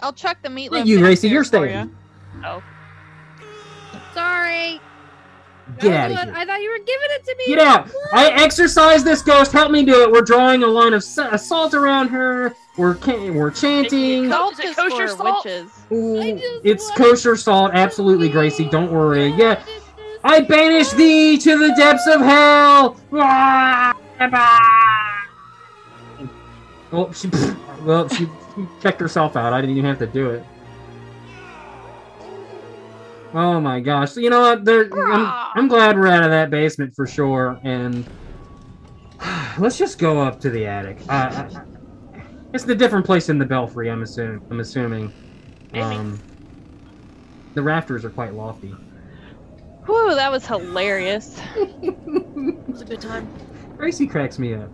I'll 0.00 0.12
chuck 0.12 0.38
the 0.42 0.48
meatloaf. 0.48 0.84
You, 0.86 0.98
Gracie, 0.98 1.28
you're 1.28 1.42
downstairs 1.42 1.62
for 1.62 1.68
staying. 1.68 1.96
Ya. 2.42 2.60
Oh. 2.60 2.62
Sorry. 4.14 4.80
Get 5.80 5.92
I 5.92 5.96
out 5.96 6.10
of 6.10 6.16
here. 6.28 6.34
I 6.34 6.44
thought 6.46 6.60
you 6.62 6.70
were 6.70 6.78
giving 6.78 7.08
it 7.10 7.24
to 7.26 7.34
me. 7.36 7.44
Get 7.46 7.58
out! 7.58 7.90
I 8.14 8.30
exercise 8.30 9.04
this 9.04 9.20
ghost. 9.20 9.52
Help 9.52 9.70
me 9.70 9.84
do 9.84 10.02
it. 10.02 10.10
We're 10.10 10.22
drawing 10.22 10.62
a 10.62 10.66
line 10.66 10.94
of 10.94 11.04
sa- 11.04 11.36
salt 11.36 11.74
around 11.74 12.08
her. 12.08 12.54
We're 12.78 12.94
ca- 12.94 13.30
we're 13.30 13.50
chanting. 13.50 14.24
Co- 14.24 14.30
Salt 14.30 14.52
Is 14.54 14.58
it 14.60 14.66
is 14.68 14.76
kosher 14.76 15.08
for 15.08 15.16
salt? 15.16 15.44
witches. 15.44 15.70
Ooh, 15.92 16.60
it's 16.64 16.90
kosher 16.92 17.36
salt. 17.36 17.72
Absolutely, 17.74 18.30
Gracie. 18.30 18.64
Don't 18.64 18.90
worry. 18.90 19.26
Yeah, 19.28 19.62
I 20.24 20.40
banish 20.40 20.90
thee 20.92 21.36
to 21.36 21.58
the 21.58 21.74
depths 21.76 22.06
of 22.06 22.20
hell. 22.22 22.96
Oh, 26.92 27.12
she. 27.12 27.30
Well, 27.84 28.08
she 28.08 28.26
she 28.56 28.66
checked 28.82 29.00
herself 29.00 29.36
out. 29.36 29.52
I 29.52 29.60
didn't 29.60 29.76
even 29.76 29.88
have 29.88 30.00
to 30.00 30.06
do 30.08 30.30
it. 30.30 30.44
Oh 33.34 33.60
my 33.60 33.80
gosh! 33.80 34.16
You 34.16 34.30
know 34.30 34.40
what? 34.40 34.64
There, 34.64 34.84
I'm, 35.12 35.50
I'm 35.54 35.68
glad 35.68 35.96
we're 35.96 36.06
out 36.06 36.24
of 36.24 36.30
that 36.30 36.50
basement 36.50 36.94
for 36.96 37.06
sure. 37.06 37.60
And 37.62 38.08
let's 39.58 39.78
just 39.78 39.98
go 39.98 40.20
up 40.20 40.40
to 40.40 40.50
the 40.50 40.66
attic. 40.66 41.02
Uh, 41.08 41.12
I, 41.54 41.58
I- 41.60 41.62
it's 42.54 42.64
the 42.64 42.74
different 42.74 43.04
place 43.04 43.28
in 43.28 43.38
the 43.38 43.44
belfry. 43.44 43.90
I'm 43.90 44.02
assuming. 44.02 44.40
I'm 44.50 44.60
assuming. 44.60 45.12
Um, 45.74 46.22
the 47.54 47.62
rafters 47.62 48.04
are 48.04 48.10
quite 48.10 48.34
lofty. 48.34 48.72
Whew, 49.86 50.14
that 50.14 50.30
was 50.32 50.46
hilarious. 50.46 51.38
It 51.82 52.72
was 52.72 52.80
a 52.82 52.84
good 52.84 53.00
time. 53.00 53.28
Gracie 53.76 54.06
cracks 54.06 54.38
me 54.38 54.54
up. 54.54 54.70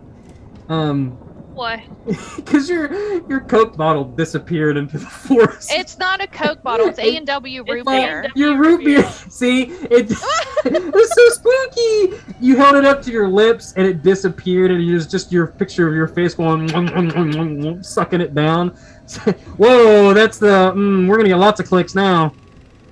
Um, 0.68 1.23
Why? 1.54 1.86
because 2.36 2.68
your 2.68 2.92
your 3.28 3.40
Coke 3.40 3.76
bottle 3.76 4.04
disappeared 4.04 4.76
into 4.76 4.98
the 4.98 5.06
forest. 5.06 5.70
It's 5.72 5.98
not 5.98 6.20
a 6.20 6.26
Coke 6.26 6.62
bottle. 6.62 6.88
It's 6.88 6.98
A 6.98 7.16
and 7.16 7.26
W 7.26 7.64
root 7.68 7.86
beer. 7.86 8.28
Your 8.34 8.58
root 8.58 8.84
beer. 8.84 9.08
See, 9.28 9.62
it, 9.62 10.10
it 10.64 10.94
was 10.94 11.14
so 11.14 11.28
spooky. 11.28 12.34
You 12.40 12.56
held 12.56 12.74
it 12.74 12.84
up 12.84 13.02
to 13.02 13.12
your 13.12 13.28
lips 13.28 13.72
and 13.76 13.86
it 13.86 14.02
disappeared, 14.02 14.72
and 14.72 14.82
it 14.82 14.92
was 14.92 15.06
just 15.06 15.30
your 15.30 15.46
picture 15.46 15.86
of 15.86 15.94
your 15.94 16.08
face 16.08 16.34
going 16.34 16.68
sucking 17.84 18.20
it 18.20 18.34
down. 18.34 18.70
Whoa, 19.56 20.12
that's 20.12 20.38
the. 20.38 20.72
Mm, 20.74 21.06
we're 21.06 21.16
gonna 21.16 21.28
get 21.28 21.38
lots 21.38 21.60
of 21.60 21.66
clicks 21.66 21.94
now. 21.94 22.34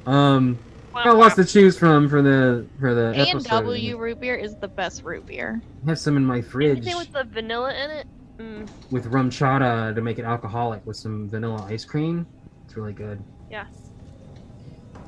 Um, 0.07 0.57
got 0.93 1.17
lots 1.17 1.35
to 1.35 1.45
choose 1.45 1.77
from 1.77 2.09
for 2.09 2.23
the 2.23 2.65
for 2.79 2.95
the 2.95 3.11
A 3.11 3.31
and. 3.31 3.45
W 3.45 3.99
root 3.99 4.21
beer 4.21 4.37
is 4.37 4.55
the 4.55 4.69
best 4.69 5.03
root 5.03 5.27
beer. 5.27 5.61
I 5.85 5.91
have 5.91 5.99
some 5.99 6.17
in 6.17 6.25
my 6.25 6.41
fridge 6.41 6.79
Anything 6.79 6.97
with 6.97 7.13
the 7.13 7.25
vanilla 7.25 7.75
in 7.75 7.91
it? 7.91 8.07
Mm, 8.43 8.69
with 8.91 9.11
RumChata 9.11 9.95
to 9.95 10.01
make 10.01 10.19
it 10.19 10.25
alcoholic 10.25 10.85
with 10.85 10.97
some 10.97 11.29
vanilla 11.29 11.65
ice 11.69 11.85
cream. 11.85 12.27
It's 12.65 12.77
really 12.77 12.93
good. 12.93 13.23
yes. 13.51 13.67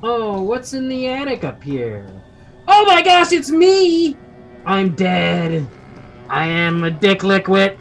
Oh, 0.03 0.41
what's 0.43 0.73
in 0.73 0.87
the 0.87 1.07
attic 1.07 1.43
up 1.43 1.61
here? 1.63 2.07
Oh 2.67 2.85
my 2.85 3.01
gosh, 3.01 3.31
it's 3.31 3.49
me! 3.49 4.15
I'm 4.65 4.93
dead. 4.95 5.67
I 6.29 6.45
am 6.47 6.83
a 6.83 6.91
dick 6.91 7.23
liquid. 7.23 7.77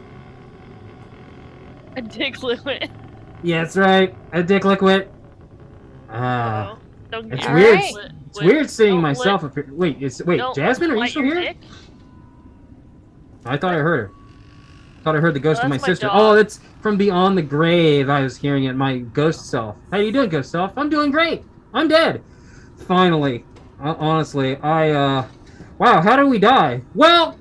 A 1.96 2.02
dick 2.02 2.42
liquid. 2.42 2.90
Yeah, 3.42 3.62
that's 3.62 3.76
right. 3.76 4.14
A 4.32 4.42
dick 4.42 4.64
liquid. 4.64 5.08
Ah, 6.08 6.76
Oh, 6.76 6.78
don't 7.10 7.32
it's 7.32 7.46
weird. 7.46 7.66
Alright. 7.78 7.94
lit- 7.94 8.12
it's 8.28 8.36
lit- 8.38 8.46
weird 8.46 8.70
seeing 8.70 8.92
don't 8.94 9.02
myself 9.02 9.44
up. 9.44 9.56
Wait, 9.68 10.00
it's 10.00 10.22
wait, 10.24 10.38
don't 10.38 10.54
Jasmine, 10.56 10.90
are 10.92 10.96
you 10.96 11.06
still 11.08 11.22
here? 11.22 11.40
dick. 11.40 11.56
I 13.44 13.56
thought 13.56 13.74
I 13.74 13.78
heard 13.78 14.10
her. 14.10 14.10
I 15.04 15.08
thought 15.12 15.16
I 15.16 15.20
heard 15.20 15.34
the 15.34 15.40
ghost 15.40 15.60
Oh, 15.60 15.64
of 15.64 15.68
my 15.70 15.76
my 15.76 15.86
sister. 15.86 16.06
dog. 16.06 16.16
Oh, 16.18 16.32
it's 16.32 16.60
from 16.80 16.96
beyond 16.96 17.36
the 17.36 17.42
grave. 17.42 18.08
I 18.08 18.22
was 18.22 18.38
hearing 18.38 18.64
it. 18.64 18.72
My 18.74 18.96
ghost 19.00 19.50
self. 19.50 19.76
How 19.90 19.98
you 19.98 20.10
doing, 20.10 20.30
ghost 20.30 20.50
self? 20.50 20.72
I'm 20.78 20.88
doing 20.88 21.10
great. 21.10 21.42
I'm 21.74 21.88
dead. 21.88 22.22
Finally. 22.88 23.44
Uh, 23.82 23.94
honestly, 23.98 24.56
I 24.62 24.92
uh, 24.92 25.26
wow. 25.76 26.00
How 26.00 26.16
did 26.16 26.24
we 26.24 26.38
die? 26.38 26.80
Well, 26.94 27.38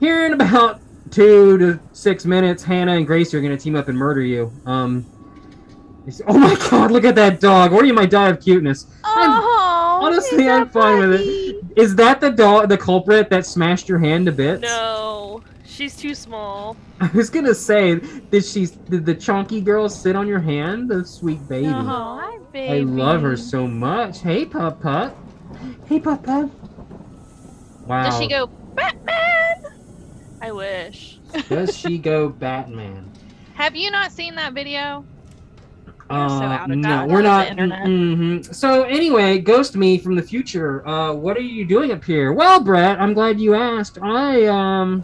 here 0.00 0.26
in 0.26 0.32
about 0.32 0.80
two 1.12 1.56
to 1.58 1.78
six 1.92 2.24
minutes, 2.24 2.64
Hannah 2.64 2.94
and 2.96 3.06
Gracie 3.06 3.36
are 3.36 3.40
gonna 3.40 3.56
team 3.56 3.76
up 3.76 3.86
and 3.86 3.96
murder 3.96 4.22
you. 4.22 4.50
Um. 4.66 5.06
Oh 6.26 6.36
my 6.36 6.56
God! 6.68 6.90
Look 6.90 7.04
at 7.04 7.14
that 7.14 7.38
dog. 7.38 7.72
Or 7.72 7.84
you 7.84 7.94
might 7.94 8.10
die 8.10 8.28
of 8.28 8.40
cuteness? 8.40 8.86
I'm- 9.04 9.30
Oh, 9.40 10.00
honestly, 10.02 10.38
he's 10.38 10.46
a 10.48 10.50
I'm 10.52 10.68
fine 10.68 10.98
with 10.98 11.12
it. 11.20 11.56
Is 11.76 11.94
that 11.96 12.20
the 12.20 12.30
dog, 12.30 12.68
the 12.68 12.76
culprit 12.76 13.30
that 13.30 13.46
smashed 13.46 13.88
your 13.88 13.98
hand 13.98 14.26
to 14.26 14.32
bits? 14.32 14.60
No, 14.62 15.42
she's 15.74 15.96
too 15.96 16.14
small. 16.14 16.76
I 17.00 17.10
was 17.14 17.28
gonna 17.30 17.54
say, 17.54 17.96
did 18.30 18.44
she? 18.44 18.66
Did 18.66 19.04
the 19.04 19.14
chunky 19.14 19.60
girl 19.60 19.88
sit 19.88 20.16
on 20.16 20.26
your 20.26 20.40
hand? 20.40 20.88
The 20.88 21.04
sweet 21.04 21.46
baby. 21.48 21.66
Oh, 21.68 21.82
hi, 21.82 22.38
baby. 22.52 22.80
I 22.80 22.84
love 22.84 23.22
her 23.22 23.36
so 23.36 23.66
much. 23.66 24.20
Hey, 24.20 24.44
pup 24.44 24.80
pup. 24.80 25.16
Hey, 25.86 26.00
pup 26.00 26.22
pup. 26.22 26.50
Wow. 27.86 28.04
Does 28.04 28.18
she 28.18 28.28
go 28.28 28.46
Batman? 28.46 29.64
I 30.40 30.52
wish. 30.52 31.18
Does 31.48 31.76
she 31.76 31.98
go 31.98 32.28
Batman? 32.28 33.10
Have 33.54 33.76
you 33.76 33.90
not 33.90 34.12
seen 34.12 34.34
that 34.36 34.52
video? 34.52 35.04
Uh, 36.10 36.66
so 36.68 36.74
no, 36.74 37.06
we're 37.06 37.22
not. 37.22 37.48
mhm. 37.48 38.54
So 38.54 38.82
anyway, 38.82 39.38
Ghost 39.38 39.74
Me 39.74 39.98
from 39.98 40.14
the 40.16 40.22
future. 40.22 40.86
Uh, 40.86 41.14
what 41.14 41.36
are 41.36 41.40
you 41.40 41.64
doing 41.64 41.92
up 41.92 42.04
here? 42.04 42.32
Well, 42.32 42.60
Brett, 42.60 43.00
I'm 43.00 43.14
glad 43.14 43.40
you 43.40 43.54
asked. 43.54 43.98
I 44.02 44.44
um, 44.46 45.02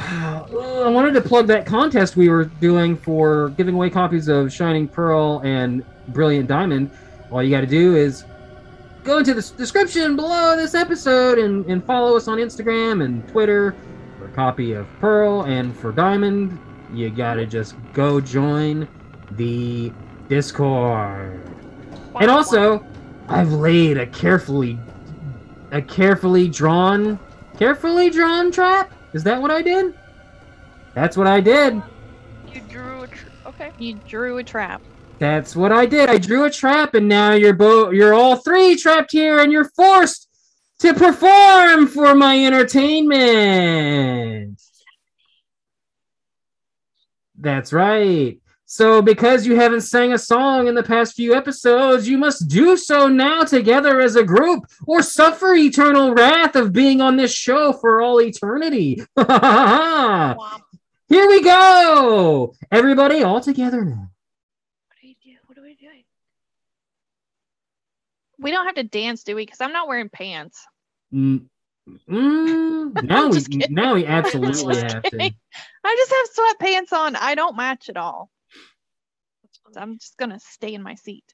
I 0.00 0.88
wanted 0.88 1.14
to 1.14 1.20
plug 1.20 1.46
that 1.48 1.66
contest 1.66 2.16
we 2.16 2.28
were 2.28 2.46
doing 2.46 2.96
for 2.96 3.50
giving 3.50 3.74
away 3.74 3.90
copies 3.90 4.28
of 4.28 4.52
Shining 4.52 4.88
Pearl 4.88 5.40
and 5.44 5.84
Brilliant 6.08 6.48
Diamond. 6.48 6.90
All 7.30 7.42
you 7.42 7.50
got 7.50 7.60
to 7.60 7.66
do 7.66 7.96
is 7.96 8.24
go 9.04 9.18
into 9.18 9.34
the 9.34 9.42
description 9.56 10.16
below 10.16 10.56
this 10.56 10.74
episode 10.74 11.38
and, 11.38 11.64
and 11.66 11.84
follow 11.84 12.16
us 12.16 12.28
on 12.28 12.38
Instagram 12.38 13.04
and 13.04 13.26
Twitter 13.28 13.74
for 14.18 14.26
a 14.26 14.32
copy 14.32 14.72
of 14.72 14.86
Pearl 15.00 15.42
and 15.42 15.76
for 15.76 15.92
Diamond. 15.92 16.58
You 16.92 17.10
got 17.10 17.34
to 17.34 17.46
just 17.46 17.74
go 17.92 18.20
join 18.20 18.88
the 19.32 19.92
Discord. 20.28 21.42
And 22.20 22.30
also, 22.30 22.84
I've 23.28 23.52
laid 23.52 23.96
a 23.96 24.06
carefully 24.06 24.78
a 25.72 25.80
carefully 25.80 26.48
drawn 26.48 27.18
carefully 27.56 28.10
drawn 28.10 28.50
trap? 28.50 28.90
Is 29.12 29.24
that 29.24 29.40
what 29.40 29.50
I 29.50 29.62
did? 29.62 29.94
That's 30.94 31.16
what 31.16 31.26
I 31.26 31.40
did. 31.40 31.82
You 32.52 32.60
drew 32.62 33.02
a. 33.02 33.06
Tr- 33.06 33.26
okay. 33.46 33.72
You 33.78 33.94
drew 34.06 34.38
a 34.38 34.44
trap. 34.44 34.82
That's 35.18 35.54
what 35.54 35.72
I 35.72 35.86
did. 35.86 36.08
I 36.08 36.18
drew 36.18 36.44
a 36.44 36.50
trap 36.50 36.94
and 36.94 37.08
now 37.08 37.32
you're 37.32 37.52
both 37.52 37.92
you're 37.92 38.14
all 38.14 38.36
three 38.36 38.76
trapped 38.76 39.12
here 39.12 39.40
and 39.40 39.52
you're 39.52 39.70
forced 39.76 40.28
to 40.78 40.94
perform 40.94 41.88
for 41.88 42.14
my 42.14 42.44
entertainment. 42.44 44.58
That's 47.38 47.72
right. 47.72 48.38
So, 48.72 49.02
because 49.02 49.48
you 49.48 49.56
haven't 49.56 49.80
sang 49.80 50.12
a 50.12 50.18
song 50.18 50.68
in 50.68 50.76
the 50.76 50.82
past 50.84 51.16
few 51.16 51.34
episodes, 51.34 52.08
you 52.08 52.16
must 52.16 52.46
do 52.46 52.76
so 52.76 53.08
now 53.08 53.42
together 53.42 54.00
as 54.00 54.14
a 54.14 54.22
group 54.22 54.64
or 54.86 55.02
suffer 55.02 55.56
eternal 55.56 56.14
wrath 56.14 56.54
of 56.54 56.72
being 56.72 57.00
on 57.00 57.16
this 57.16 57.34
show 57.34 57.72
for 57.72 58.00
all 58.00 58.20
eternity. 58.20 59.02
Here 59.16 59.26
we 61.08 61.42
go. 61.42 62.54
Everybody 62.70 63.24
all 63.24 63.40
together 63.40 63.84
now. 63.84 64.08
What 64.86 64.98
do 65.02 65.08
you 65.08 65.14
do? 65.20 65.32
What 65.46 65.58
are 65.58 65.62
we 65.62 65.74
doing? 65.74 66.04
We 68.38 68.52
don't 68.52 68.66
have 68.66 68.76
to 68.76 68.84
dance, 68.84 69.24
do 69.24 69.34
we? 69.34 69.46
Because 69.46 69.60
I'm 69.60 69.72
not 69.72 69.88
wearing 69.88 70.10
pants. 70.10 70.64
Mm, 71.12 71.46
mm, 72.08 73.02
now 73.02 73.28
we 73.30 73.42
kidding. 73.42 73.74
now 73.74 73.94
we 73.94 74.06
absolutely 74.06 74.76
have 74.76 75.02
to. 75.02 75.34
I 75.84 75.96
just 75.96 76.12
have 76.12 76.28
sweatpants 76.60 76.96
on. 76.96 77.16
I 77.16 77.34
don't 77.34 77.56
match 77.56 77.88
at 77.88 77.96
all. 77.96 78.30
So 79.72 79.80
I'm 79.80 79.98
just 79.98 80.16
gonna 80.16 80.40
stay 80.40 80.74
in 80.74 80.82
my 80.82 80.94
seat. 80.94 81.24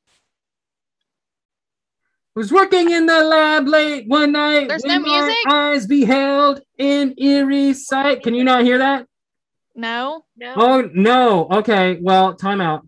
Was 2.34 2.52
working 2.52 2.90
in 2.90 3.06
the 3.06 3.22
lab 3.24 3.66
late 3.66 4.06
one 4.06 4.32
night. 4.32 4.68
There's 4.68 4.82
when 4.82 5.02
no 5.02 5.08
music? 5.08 5.36
My 5.46 5.70
eyes 5.70 5.86
beheld 5.86 6.60
in 6.76 7.14
eerie 7.16 7.72
sight. 7.72 8.22
Can 8.22 8.34
you 8.34 8.44
not 8.44 8.62
hear 8.62 8.78
that? 8.78 9.06
No. 9.74 10.24
No. 10.36 10.52
Oh 10.54 10.90
no. 10.92 11.48
Okay. 11.50 11.98
Well, 12.00 12.34
time 12.34 12.60
out. 12.60 12.86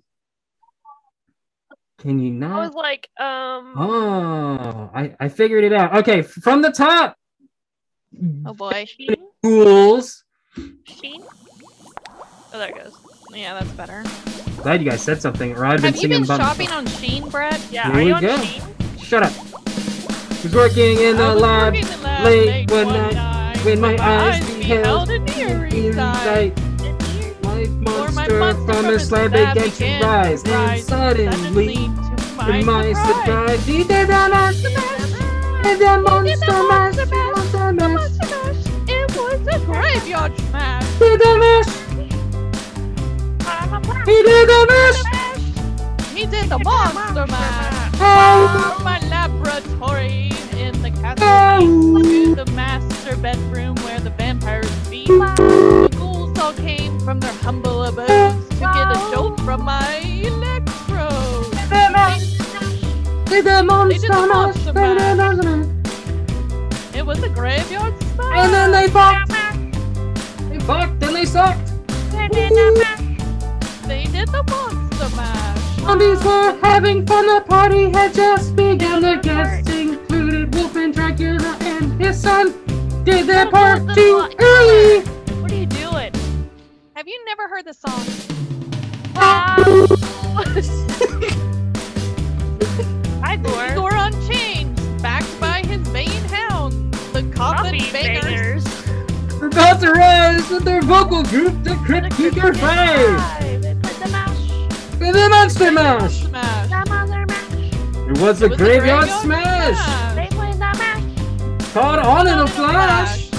Can 1.99 2.19
you 2.19 2.31
not? 2.31 2.61
I 2.61 2.67
was 2.67 2.75
like, 2.75 3.09
um. 3.19 3.75
Oh, 3.77 4.91
I 4.95 5.17
I 5.19 5.29
figured 5.29 5.65
it 5.65 5.73
out. 5.73 5.97
Okay, 5.97 6.21
from 6.23 6.61
the 6.61 6.71
top. 6.71 7.17
Oh 8.45 8.53
boy. 8.53 8.85
Sheen? 8.87 9.17
Ghouls. 9.43 10.25
Sheen? 10.85 11.25
Oh, 12.53 12.59
there 12.59 12.69
it 12.69 12.75
goes. 12.75 12.95
Yeah, 13.33 13.55
that's 13.55 13.73
better. 13.73 14.05
Glad 14.63 14.83
you 14.83 14.91
guys 14.91 15.03
said 15.03 15.23
something, 15.23 15.57
or 15.57 15.65
I'd 15.65 15.81
been 15.81 15.95
Have 15.95 16.03
you 16.03 16.09
been 16.09 16.25
about 16.25 16.41
shopping 16.41 16.71
on 16.71 16.87
Sheen, 16.87 17.29
Brett? 17.29 17.61
Yeah, 17.71 17.85
Here 17.87 17.93
are 17.93 17.97
we 17.97 18.07
you 18.09 18.15
on 18.15 18.23
go. 18.23 18.39
Sheen? 18.43 18.63
Shut 18.99 19.23
up. 19.23 19.33
Was 20.45 20.55
working 20.55 20.99
in 20.99 21.17
the 21.17 21.35
lab 21.35 21.75
in 21.75 21.85
the 21.87 21.97
lab 21.99 22.25
late 22.25 22.71
one 22.71 22.87
night 22.89 23.57
when 23.65 23.81
my 23.81 23.97
eyes 23.99 24.45
beheld 24.57 25.11
an 25.11 25.29
eerie 25.31 25.73
eerie 25.75 25.93
sight. 25.95 26.57
sight. 26.57 27.43
My 27.43 27.65
For 27.65 28.13
my 28.13 28.29
monster 28.29 28.39
monster 28.39 28.73
from 28.75 28.87
a 28.87 28.99
slab 29.01 29.33
began 29.33 29.55
to 29.71 30.05
rise, 30.07 30.43
and 30.45 30.81
suddenly, 30.85 31.75
to 31.77 32.63
my 32.65 32.93
surprise, 32.93 33.67
he 33.67 33.85
did 33.85 34.11
a 34.11 34.29
monster 34.29 34.71
mash. 34.71 35.63
Did 35.63 35.83
a 35.83 36.01
monster 36.01 36.63
mash, 36.69 36.97
monster 36.97 37.73
mash, 37.73 38.11
It 38.89 39.17
was 39.17 39.47
a 39.49 39.59
graveyard 39.65 40.39
smash. 40.39 40.99
did 40.99 41.21
a 41.21 41.39
mash. 41.39 41.78
He 44.07 44.23
did 44.23 44.49
a 44.51 44.67
mash. 44.67 45.03
He 46.15 46.27
did 46.27 46.49
the 46.49 46.59
monster 46.59 47.27
mash. 47.27 47.93
Oh, 48.01 48.75
From 48.77 48.85
my 48.85 48.99
laboratory 49.09 50.31
in 50.57 50.81
the 50.83 50.91
castle 50.91 51.27
Oh. 51.27 52.03
to 52.03 52.35
the 52.35 52.47
master 52.53 53.17
bedroom 53.17 53.77
where 53.77 54.01
the 54.01 54.11
vampires 54.11 54.71
feed. 54.89 55.09
The 55.09 55.89
ghouls 55.97 56.39
all 56.39 56.53
came 56.53 56.99
from 57.01 57.21
their 57.21 57.33
humble 57.45 57.85
abodes 57.85 58.49
to 58.51 58.61
get 58.61 58.91
a 58.91 59.11
jolt 59.13 59.41
from 59.41 59.65
my 59.65 59.99
electrode. 60.23 61.51
did 63.27 63.45
monster 63.65 64.09
mash, 64.09 64.29
monster 64.29 64.73
did 64.73 64.75
mash. 64.75 65.17
monster 65.17 65.57
mash. 65.57 66.95
It 66.95 67.07
was 67.07 67.23
a 67.23 67.29
graveyard 67.29 67.95
smash. 68.15 68.39
And 68.39 68.53
then 68.53 68.71
they 68.73 68.89
fucked. 68.89 69.31
They 70.51 70.59
fucked 70.61 71.03
and 71.05 71.15
they 71.17 71.25
sucked 71.25 71.69
they 73.89 74.05
did 74.05 74.29
the 74.29 74.43
monster 74.45 75.17
mash. 75.17 75.77
Zombies 75.81 76.23
were 76.23 76.59
having 76.63 77.07
fun, 77.07 77.27
the 77.27 77.41
party 77.41 77.91
had 77.91 78.13
just 78.13 78.55
begun. 78.55 79.01
The 79.01 79.17
guests 79.17 79.71
included 79.71 80.55
wolf 80.55 80.77
and 80.77 80.93
Dracula, 80.93 81.57
and 81.61 81.99
his 82.01 82.21
son. 82.21 82.53
Did 83.05 83.27
their 83.27 83.47
no, 83.47 83.51
part 83.51 83.79
too 83.95 84.29
early. 84.39 85.01
What 85.41 85.51
are 85.51 85.55
you 85.55 85.65
doing? 85.65 86.13
Have 86.95 87.09
you 87.09 87.25
never 87.25 87.49
heard 87.49 87.65
the 87.65 87.73
song? 87.73 88.05
Hi, 93.25 93.35
Igor. 93.35 93.73
Igor 93.73 93.95
on 93.95 94.13
chains, 94.29 94.79
backed 95.01 95.41
by 95.41 95.63
his 95.63 95.89
main 95.89 96.11
hound, 96.29 96.93
the 97.15 97.23
Coffin 97.35 97.79
Bangers. 97.91 98.65
Bangers. 98.65 99.41
We're 99.41 99.47
about 99.47 99.81
to 99.81 99.93
rise 99.93 100.51
with 100.51 100.65
their 100.65 100.83
vocal 100.83 101.23
group, 101.23 101.65
the 101.65 101.77
Crypt 101.87 102.15
Keeper 102.17 102.53
5! 102.53 103.38
Cinnamon 104.99 105.49
smash. 105.49 106.23
The 106.23 106.29
monster 106.29 106.29
mash. 106.31 107.73
It 108.11 108.19
was 108.21 108.43
a 108.43 108.49
graveyard 108.49 109.09
smash. 109.09 109.77
smash. 109.77 111.73
Caught 111.73 112.01
on 112.01 112.27
in 112.27 112.39
a 112.41 112.47
flash. 112.49 113.31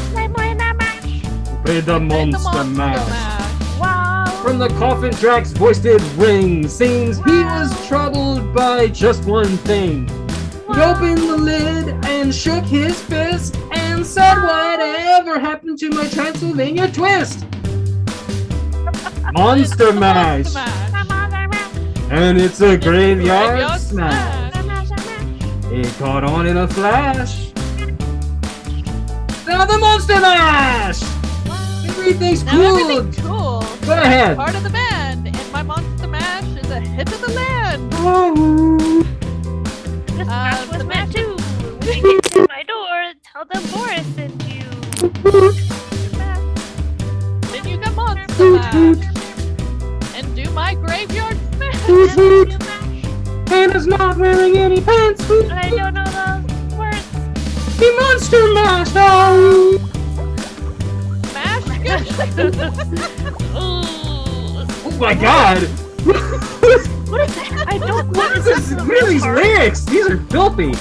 Play 1.66 1.82
the 1.82 2.00
monster 2.00 2.64
mash. 2.64 3.40
From 4.42 4.58
the 4.58 4.70
coffin 4.80 5.12
track's 5.12 5.52
voiced 5.52 5.84
ring, 6.16 6.66
seems 6.70 7.18
he 7.18 7.44
was 7.44 7.88
troubled 7.88 8.54
by 8.56 8.88
just 8.88 9.26
one 9.26 9.58
thing. 9.58 10.08
He 10.08 10.80
opened 10.82 11.18
the 11.18 11.38
lid 11.38 12.06
and 12.06 12.34
shook 12.34 12.64
his 12.64 13.02
fist 13.02 13.58
and 13.72 14.06
said, 14.06 14.36
Whatever 14.36 15.38
happened 15.40 15.78
to 15.80 15.90
my 15.90 16.08
Transylvania 16.08 16.90
twist? 16.90 17.46
Monster 19.34 19.92
Mash! 19.92 20.89
Smash. 22.10 22.20
And 22.22 22.42
it's 22.42 22.60
a 22.62 22.78
graveyard, 22.78 23.50
Graveyard 23.50 23.80
smash. 23.82 24.54
smash. 24.54 24.92
It 25.72 25.88
caught 26.00 26.24
on 26.24 26.48
in 26.48 26.58
a 26.58 26.68
flash. 26.68 27.52
Now 29.48 29.66
the 29.66 29.78
Monster 29.78 30.20
Mash! 30.20 31.02
Everything's 31.90 32.44
Now 32.44 32.52
cool. 32.54 32.66
everything's 32.78 33.18
cool. 33.20 33.64
Go 33.86 33.94
ahead. 33.94 34.38
Part 34.38 34.56
of 34.56 34.64
the 34.64 34.70
band, 34.70 35.28
and 35.28 35.52
my 35.52 35.62
monster 35.64 36.08
mash 36.08 36.44
is 36.58 36.70
a 36.72 36.80
hit 36.80 37.12
of 37.12 37.22
the 37.22 37.32
land. 37.34 37.92
Oh. 37.98 39.04
This 40.18 40.28
Uh, 40.28 40.66
was 40.70 40.78
the 40.78 40.84
meant 40.86 40.90
match- 40.90 41.14
to. 41.14 41.36
When 41.36 41.80
they 41.82 42.02
get 42.02 42.24
to 42.34 42.48
my 42.50 42.64
door, 42.64 43.14
tell 43.24 43.46
them 43.46 43.64
Boris 43.72 44.08
sent 44.16 44.44
you. 44.48 44.66
Then 47.52 47.68
you 47.68 47.78
got 47.78 47.96
monster 47.96 48.52
mash. 48.52 49.09
Smash. 52.20 52.52
Toot 52.52 52.52
toot. 52.52 53.50
Hannah's 53.50 53.88
not 53.88 54.18
wearing 54.18 54.58
any 54.58 54.82
pants. 54.82 55.26
Toot, 55.28 55.52
I 55.52 55.70
don't 55.70 55.94
know 55.94 56.04
those 56.06 56.76
words. 56.78 57.06
The 57.78 57.92
monster 58.00 58.54
mash. 58.54 58.90
Oh. 58.96 59.78
Smash. 61.30 61.64
Oh 64.86 64.98
my 65.00 65.14
god. 65.14 65.64
What 67.10 67.22
is 67.22 67.36
that? 67.36 67.66
I 67.68 67.78
don't. 67.80 68.08
What 68.16 68.38
is 68.38 68.46
This 68.46 68.70
this? 68.70 68.80
what 68.82 69.04
are 69.04 69.08
these 69.08 69.24
lyrics? 69.26 69.84
These 69.86 70.08
are 70.10 70.18
filthy. 70.26 70.74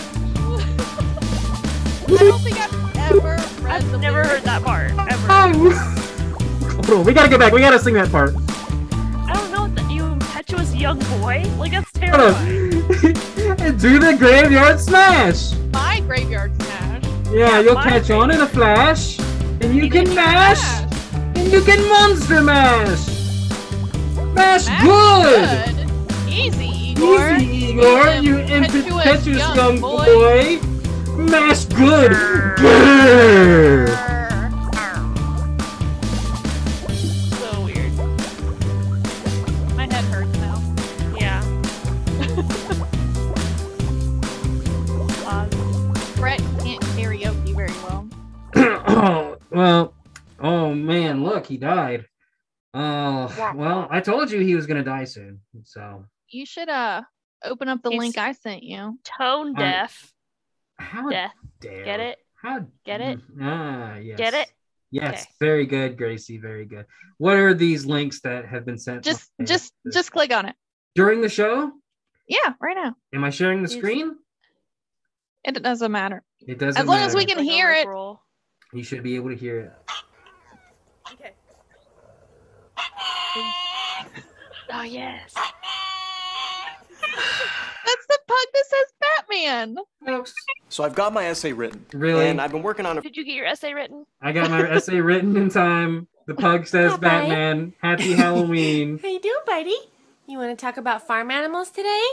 I 2.11 2.16
don't 2.16 2.41
think 2.41 2.59
I've 2.59 2.97
ever 3.12 3.36
read 3.62 3.82
I've 3.82 3.91
the 3.91 3.99
never 3.99 4.22
lyrics. 4.22 4.32
heard 4.34 4.43
that 4.45 4.62
part 4.62 4.91
ever. 4.91 5.26
Oh. 5.30 5.70
Hold 6.86 7.01
on, 7.01 7.05
we 7.05 7.12
gotta 7.14 7.30
go 7.30 7.39
back. 7.39 7.53
We 7.53 7.61
gotta 7.61 7.78
sing 7.78 7.95
that 7.95 8.11
part. 8.11 8.34
Young 10.78 10.98
boy. 11.20 11.44
Like 11.58 11.72
that's 11.72 11.90
Hold 11.98 12.34
terrifying. 12.34 12.70
Do 13.78 13.98
the 13.98 14.16
graveyard 14.18 14.80
smash. 14.80 15.52
My 15.72 16.00
graveyard 16.00 16.54
smash. 16.62 17.04
Yeah, 17.30 17.60
you'll 17.60 17.74
my 17.74 17.84
catch 17.84 18.10
on 18.10 18.30
in 18.30 18.40
a 18.40 18.46
flash. 18.46 19.18
And 19.60 19.74
you 19.74 19.84
You 19.84 19.90
can 19.90 20.04
didn't 20.04 20.16
mash. 20.16 20.62
And 21.36 21.52
you 21.52 21.60
can 21.62 21.86
monster 21.88 22.42
mash. 22.42 23.06
Mash 24.34 24.64
Smash 24.64 24.82
good. 24.82 25.76
good. 25.76 26.28
Easy, 26.28 26.66
Igor. 26.92 27.30
Easy, 27.36 27.66
Igor, 27.72 28.08
you 28.22 28.38
impetuous 28.38 28.86
impetuous 28.86 29.38
young 29.38 29.56
young 29.56 29.80
boy. 29.80 30.04
boy. 30.06 30.60
Mash 31.16 31.64
good. 31.66 32.12
He 51.59 51.66
died. 51.66 52.06
Oh, 52.74 53.52
well, 53.56 53.88
I 53.90 54.00
told 54.00 54.30
you 54.30 54.38
he 54.40 54.54
was 54.54 54.66
gonna 54.66 54.84
die 54.84 55.04
soon. 55.04 55.40
So, 55.64 56.04
You 56.28 56.46
should 56.46 56.68
uh 56.68 57.02
open 57.44 57.68
up 57.68 57.82
the 57.82 57.90
He's- 57.90 57.98
link 57.98 58.18
I 58.18 58.32
sent 58.32 58.62
you. 58.62 58.98
tone 59.18 59.54
deaf. 59.54 60.12
how 60.78 61.09
Death. 61.11 61.32
dare 61.61 61.84
Get 61.84 61.98
it? 62.00 62.18
How 62.40 62.64
Get 62.84 63.00
it? 63.00 63.18
Ah, 63.40 63.96
yes. 63.96 64.16
Get 64.16 64.34
it? 64.34 64.48
Yes, 64.92 65.22
Okay. 65.22 65.32
very 65.40 65.66
good, 65.66 65.98
Gracie. 65.98 66.38
Very 66.38 66.64
good. 66.64 66.86
What 67.18 67.36
are 67.36 67.52
these 67.52 67.84
links 67.84 68.20
that 68.20 68.46
have 68.46 68.64
been 68.64 68.78
sent? 68.78 69.02
Just 69.04 69.28
my 69.38 69.42
way? 69.42 69.46
just 69.46 69.72
just 69.92 70.12
click 70.12 70.32
on 70.32 70.46
it. 70.46 70.54
during 70.94 71.20
the 71.20 71.28
show. 71.28 71.72
Yeah, 72.28 72.54
right 72.61 72.76
now. 72.76 72.94
Am 73.12 73.24
I 73.24 73.30
sharing 73.30 73.62
the 73.64 73.68
Yes. 73.70 73.78
screen? 73.78 74.16
It 75.44 75.61
doesn't 75.62 75.90
matter. 75.90 76.22
It 76.46 76.59
doesn't 76.59 76.80
As 76.80 76.86
long 76.86 77.00
as 77.00 77.14
we 77.16 77.24
can 77.24 77.38
Like 77.38 77.46
hear 77.46 77.72
it. 77.72 77.86
You 78.72 78.82
should 78.84 79.02
be 79.02 79.16
able 79.16 79.30
to 79.30 79.36
hear 79.36 79.61
it. 79.61 79.72
Okay. 81.12 81.32
Oh 84.70 84.82
yes. 84.82 85.32
That's 86.95 88.07
the 88.07 88.18
pug 88.26 88.47
that 88.53 88.64
says 88.66 88.93
Batman. 89.01 89.76
So 90.68 90.84
I've 90.84 90.95
got 90.95 91.12
my 91.14 91.24
essay 91.26 91.53
written. 91.55 91.86
Really? 91.95 92.28
And 92.28 92.39
I've 92.41 92.53
been 92.53 92.62
working 92.62 92.84
on 92.84 92.99
it. 92.99 93.03
Did 93.03 93.16
you 93.16 93.24
get 93.24 93.34
your 93.34 93.47
essay 93.47 93.72
written? 93.72 94.05
I 94.20 94.32
got 94.32 94.51
my 94.51 94.61
essay 94.70 95.01
written 95.01 95.36
in 95.39 95.49
time. 95.49 96.07
The 96.26 96.34
pug 96.34 96.66
says 96.66 96.93
Bye-bye. 96.93 97.09
Batman. 97.09 97.72
Happy 97.80 98.12
Halloween. 98.12 98.99
How 99.03 99.09
you 99.09 99.20
doing, 99.20 99.41
buddy? 99.47 99.76
You 100.26 100.36
want 100.36 100.51
to 100.57 100.62
talk 100.62 100.76
about 100.76 101.07
farm 101.07 101.30
animals 101.30 101.70
today? 101.70 102.05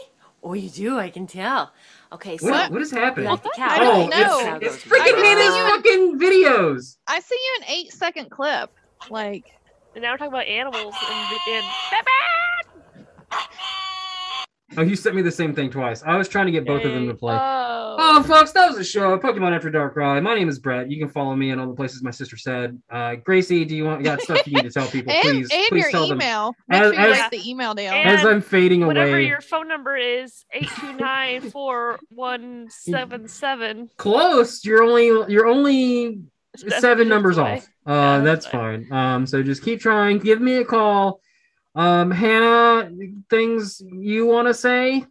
Oh, 0.42 0.54
you 0.54 0.70
do. 0.70 0.98
I 0.98 1.10
can 1.10 1.28
tell. 1.28 1.74
Okay, 2.14 2.38
so 2.38 2.50
What, 2.50 2.72
what 2.72 2.82
is 2.82 2.92
happening? 2.92 3.28
like 3.30 3.44
the. 3.44 3.52
I 3.60 3.80
don't 3.80 4.14
oh, 4.14 4.18
know. 4.18 4.56
it's, 4.62 4.76
it's 4.78 4.86
I 4.86 4.90
freaking 4.96 5.12
don't 5.12 5.26
in 5.26 5.38
his 5.40 5.56
know. 5.56 5.70
fucking 5.70 6.20
videos. 6.20 6.98
I 7.08 7.20
see 7.20 7.36
you 7.36 7.58
an 7.62 7.70
eight 7.70 7.92
second 7.92 8.30
clip. 8.32 8.72
Like 9.10 9.52
And 9.96 10.02
now 10.02 10.12
we're 10.12 10.18
talking 10.18 10.34
about 10.34 10.46
animals 10.48 10.94
and, 11.10 11.40
and 11.56 11.66
Batman. 11.92 13.46
Oh, 14.78 14.82
you 14.82 14.98
sent 14.98 15.16
me 15.16 15.22
the 15.22 15.32
same 15.32 15.56
thing 15.56 15.70
twice. 15.70 16.04
I 16.04 16.18
was 16.18 16.28
trying 16.28 16.48
to 16.48 16.52
get 16.52 16.66
both 16.66 16.84
of 16.84 16.92
them 16.92 17.08
to 17.08 17.14
play. 17.14 17.34
Oh. 17.34 17.96
Oh, 17.98 18.24
folks, 18.24 18.52
that 18.52 18.68
was 18.68 18.78
a 18.78 18.84
show. 18.84 19.18
Pokemon 19.18 19.56
After 19.56 19.70
Dark 19.70 19.96
Ride. 19.96 20.22
My 20.22 20.36
name 20.36 20.50
is 20.50 20.60
Brett. 20.60 20.92
You 20.92 21.00
can 21.00 21.08
follow 21.08 21.34
me 21.34 21.52
in 21.52 21.60
all 21.60 21.68
the 21.68 21.74
places 21.76 22.04
my 22.04 22.12
sister 22.12 22.36
said. 22.36 22.78
Uh, 22.90 23.16
Gracie, 23.16 23.64
do 23.64 23.74
you 23.74 23.86
want 23.86 24.04
got 24.04 24.20
stuff 24.22 24.46
you 24.46 24.56
need 24.56 24.64
to 24.64 24.72
tell 24.72 24.88
people? 24.88 25.14
and, 25.14 25.22
please, 25.22 25.50
and 25.50 25.66
please 25.70 25.82
your 25.84 25.92
tell 25.92 26.08
them. 26.10 26.18
email. 26.18 26.54
Make 26.68 26.82
As- 26.82 26.94
sure 26.94 27.02
you 27.06 27.12
as- 27.14 27.20
write 27.20 27.32
the 27.32 27.50
email 27.50 27.74
down. 27.74 27.94
And- 27.94 28.10
As 28.10 28.26
I'm 28.26 28.42
fading 28.42 28.86
Whatever 28.86 29.12
away, 29.12 29.28
your 29.28 29.40
phone 29.40 29.70
number 29.70 29.96
is, 29.96 30.44
eight 30.52 30.68
two 30.82 30.92
nine 30.94 31.52
four 31.52 31.98
one 32.10 32.68
seven 32.70 33.30
seven. 33.30 33.90
close. 33.96 34.66
You're 34.66 34.84
only 34.84 35.06
you're 35.32 35.48
only 35.48 36.20
seven 36.60 37.08
numbers 37.10 37.38
away. 37.38 37.58
off. 37.58 37.68
Uh, 37.86 37.92
Yeah, 37.92 38.20
that's 38.20 38.46
that's 38.46 38.48
fine. 38.48 38.92
Um, 38.92 39.26
so 39.28 39.42
just 39.44 39.64
keep 39.64 39.80
trying. 39.80 40.20
Give 40.20 40.42
me 40.42 40.56
a 40.56 40.66
call. 40.66 41.20
Um, 41.76 42.10
Hannah, 42.12 42.90
things 43.30 43.82
you 43.82 44.26
want 44.26 44.48
to 44.48 44.54
say? 44.54 45.06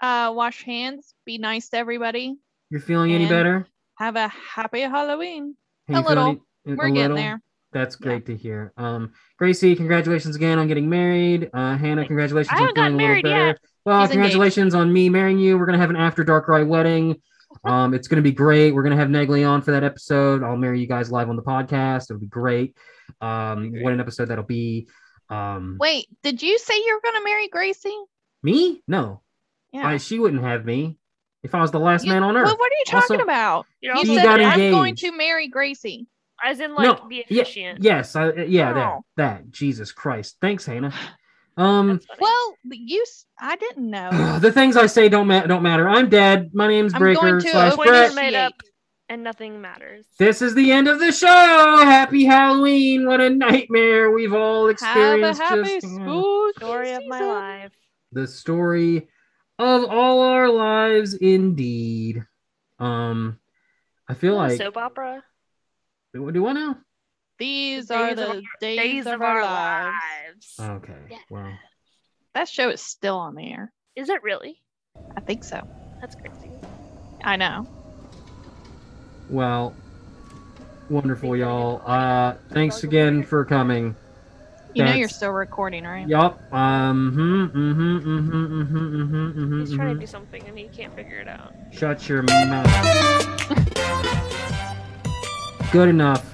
uh, 0.00 0.32
wash 0.34 0.62
hands. 0.64 1.14
Be 1.24 1.38
nice 1.38 1.68
to 1.70 1.76
everybody. 1.78 2.36
You're 2.70 2.80
feeling 2.80 3.12
any 3.12 3.26
better? 3.28 3.66
Have 3.98 4.16
a 4.16 4.28
happy 4.28 4.80
Halloween. 4.82 5.56
Are 5.88 5.96
a 6.02 6.06
little. 6.06 6.28
any- 6.28 6.40
We're 6.76 6.86
a 6.86 6.90
getting 6.90 6.94
little? 7.00 7.16
there. 7.16 7.40
That's 7.72 7.96
Yeah. 8.00 8.04
great 8.06 8.26
to 8.26 8.36
hear. 8.36 8.72
Um, 8.76 9.12
Gracie, 9.38 9.74
congratulations 9.74 10.36
again 10.36 10.58
on 10.58 10.68
getting 10.68 10.88
married. 10.88 11.50
Uh, 11.52 11.76
Hannah, 11.76 12.06
congratulations 12.06 12.52
I 12.52 12.56
on 12.56 12.60
haven't 12.62 12.74
feeling 12.76 12.86
a 12.92 12.96
little 12.96 13.08
married 13.08 13.22
better. 13.24 13.46
yet. 13.48 13.58
Well, 13.84 14.00
She's 14.02 14.10
engaged. 14.10 14.12
congratulations 14.32 14.74
on 14.74 14.92
me 14.92 15.08
marrying 15.08 15.38
you. 15.38 15.58
We're 15.58 15.66
gonna 15.66 15.78
have 15.78 15.90
an 15.90 15.96
after 15.96 16.22
dark 16.24 16.48
ride 16.48 16.66
wedding. 16.68 17.20
Um, 17.64 17.94
it's 17.94 18.08
gonna 18.08 18.22
be 18.22 18.32
great. 18.32 18.72
We're 18.74 18.82
gonna 18.82 18.96
have 18.96 19.08
Negley 19.08 19.44
on 19.48 19.62
for 19.62 19.70
that 19.72 19.84
episode. 19.84 20.42
I'll 20.42 20.56
marry 20.56 20.80
you 20.80 20.86
guys 20.86 21.10
live 21.10 21.28
on 21.28 21.36
the 21.36 21.42
podcast. 21.42 22.10
It'll 22.10 22.20
be 22.20 22.26
great. 22.26 22.76
Um, 23.20 23.72
what 23.82 23.92
an 23.92 24.00
episode 24.00 24.26
that'll 24.26 24.44
be. 24.44 24.88
Um, 25.30 25.76
Wait, 25.80 26.06
did 26.22 26.42
you 26.42 26.58
say 26.58 26.74
you 26.76 26.94
were 26.94 27.10
gonna 27.10 27.24
marry 27.24 27.48
Gracie? 27.48 27.96
me? 28.42 28.82
No, 28.86 29.22
Yeah. 29.72 29.86
I, 29.88 29.96
she 29.96 30.18
wouldn't 30.18 30.42
have 30.42 30.64
me 30.66 30.98
if 31.42 31.54
I 31.54 31.60
was 31.62 31.70
the 31.70 31.78
last 31.80 32.04
You- 32.04 32.12
man 32.12 32.22
on 32.22 32.36
earth. 32.36 32.44
Well, 32.46 32.56
what 32.58 32.70
are 32.72 32.76
you 32.78 32.84
talking 32.86 33.16
Also, 33.16 33.22
about? 33.24 33.66
You're 33.80 33.96
You 33.96 34.04
She 34.04 34.10
also 34.10 34.20
said 34.20 34.24
got 34.38 34.40
I'm 34.40 34.70
going 34.70 34.96
to 34.96 35.12
marry 35.16 35.48
Gracie. 35.48 36.06
as 36.44 36.60
in 36.60 36.74
like 36.74 37.00
no, 37.00 37.08
be 37.08 37.24
yeah, 37.28 37.40
efficient. 37.42 37.82
yes, 37.82 38.14
I, 38.16 38.32
yeah, 38.32 38.72
that, 38.74 38.86
Oh. 38.98 39.04
that. 39.16 39.50
Jesus 39.50 39.92
Christ, 39.92 40.36
thanks, 40.42 40.66
Hannah. 40.66 40.92
Um, 41.56 42.00
Well, 42.18 42.56
you, 42.70 43.04
I 43.40 43.56
didn't 43.56 43.88
know. 43.90 44.38
the 44.40 44.50
things 44.52 44.76
I 44.76 44.86
say 44.86 45.08
don't 45.08 45.26
ma- 45.28 45.46
don't 45.46 45.62
matter. 45.62 45.88
I'm 45.88 46.08
dead. 46.08 46.50
My 46.54 46.66
name's 46.66 46.94
I'm 46.94 46.98
Breaker 47.00 47.40
slash 47.40 47.76
Brett. 47.76 48.14
made 48.14 48.34
up, 48.34 48.54
and 49.08 49.22
nothing 49.22 49.60
matters. 49.60 50.04
This 50.18 50.42
is 50.42 50.54
the 50.54 50.72
end 50.72 50.88
of 50.88 50.98
the 50.98 51.12
show. 51.12 51.26
Happy 51.84 52.24
Halloween! 52.24 53.06
What 53.06 53.20
a 53.20 53.30
nightmare 53.30 54.10
we've 54.10 54.34
all 54.34 54.68
experienced. 54.68 55.40
Have 55.42 55.58
a 55.58 55.62
experienced. 55.62 55.86
happy 55.86 55.96
just- 55.96 56.02
spooky 56.02 56.52
Story 56.58 56.92
of 56.92 57.02
my 57.06 57.18
season. 57.18 57.28
life. 57.32 57.72
the 58.12 58.26
story 58.26 59.08
of 59.60 59.84
all 59.84 60.20
our 60.22 60.48
lives, 60.50 61.14
indeed. 61.14 62.24
Um, 62.80 63.38
I 64.08 64.14
feel 64.14 64.32
Little 64.34 64.48
like 64.48 64.58
soap 64.58 64.76
opera. 64.76 65.22
do 66.12 66.32
do 66.32 66.46
I 66.48 66.52
know? 66.52 66.76
These 67.38 67.88
The 67.88 67.96
are 67.96 68.14
the 68.14 68.28
our- 68.28 68.40
days, 68.60 68.78
Days 68.78 69.06
of 69.06 69.20
our 69.20 69.42
lives. 69.42 70.56
lives. 70.58 70.82
Okay, 70.84 70.98
Yeah. 71.10 71.18
well, 71.30 71.52
That 72.34 72.48
show 72.48 72.68
is 72.70 72.80
still 72.80 73.16
on 73.16 73.34
the 73.34 73.52
air. 73.52 73.72
Is 73.94 74.08
it 74.08 74.22
really? 74.22 74.60
I 75.16 75.20
think 75.20 75.44
so. 75.44 75.66
That's 76.00 76.16
crazy. 76.16 76.50
I 77.22 77.36
know. 77.36 77.66
Well, 79.30 79.74
wonderful, 80.90 81.36
y'all. 81.36 81.80
Uh, 81.86 82.34
thanks 82.50 82.82
again 82.84 83.22
for 83.22 83.44
coming. 83.44 83.96
You 84.74 84.84
know 84.84 84.92
you're 84.94 85.08
still 85.08 85.30
recording, 85.30 85.84
right? 85.84 86.06
Yup. 86.08 86.40
Um. 86.52 87.12
Hmm. 87.12 87.44
Mm-hmm. 87.44 87.80
Mm-hmm. 87.80 88.30
Mm-hmm. 88.30 89.02
Mm-hmm. 89.02 89.40
Mm-hmm. 89.40 89.60
He's 89.60 89.72
trying 89.74 89.86
to 89.88 89.92
mm-hmm. 89.92 90.00
do 90.00 90.06
something 90.06 90.42
and 90.48 90.58
he 90.58 90.66
can't 90.68 90.92
figure 90.96 91.18
it 91.20 91.28
out. 91.28 91.54
Shut 91.72 92.08
your 92.08 92.22
mouth. 92.22 92.66
Good 95.70 95.88
enough. 95.88 96.33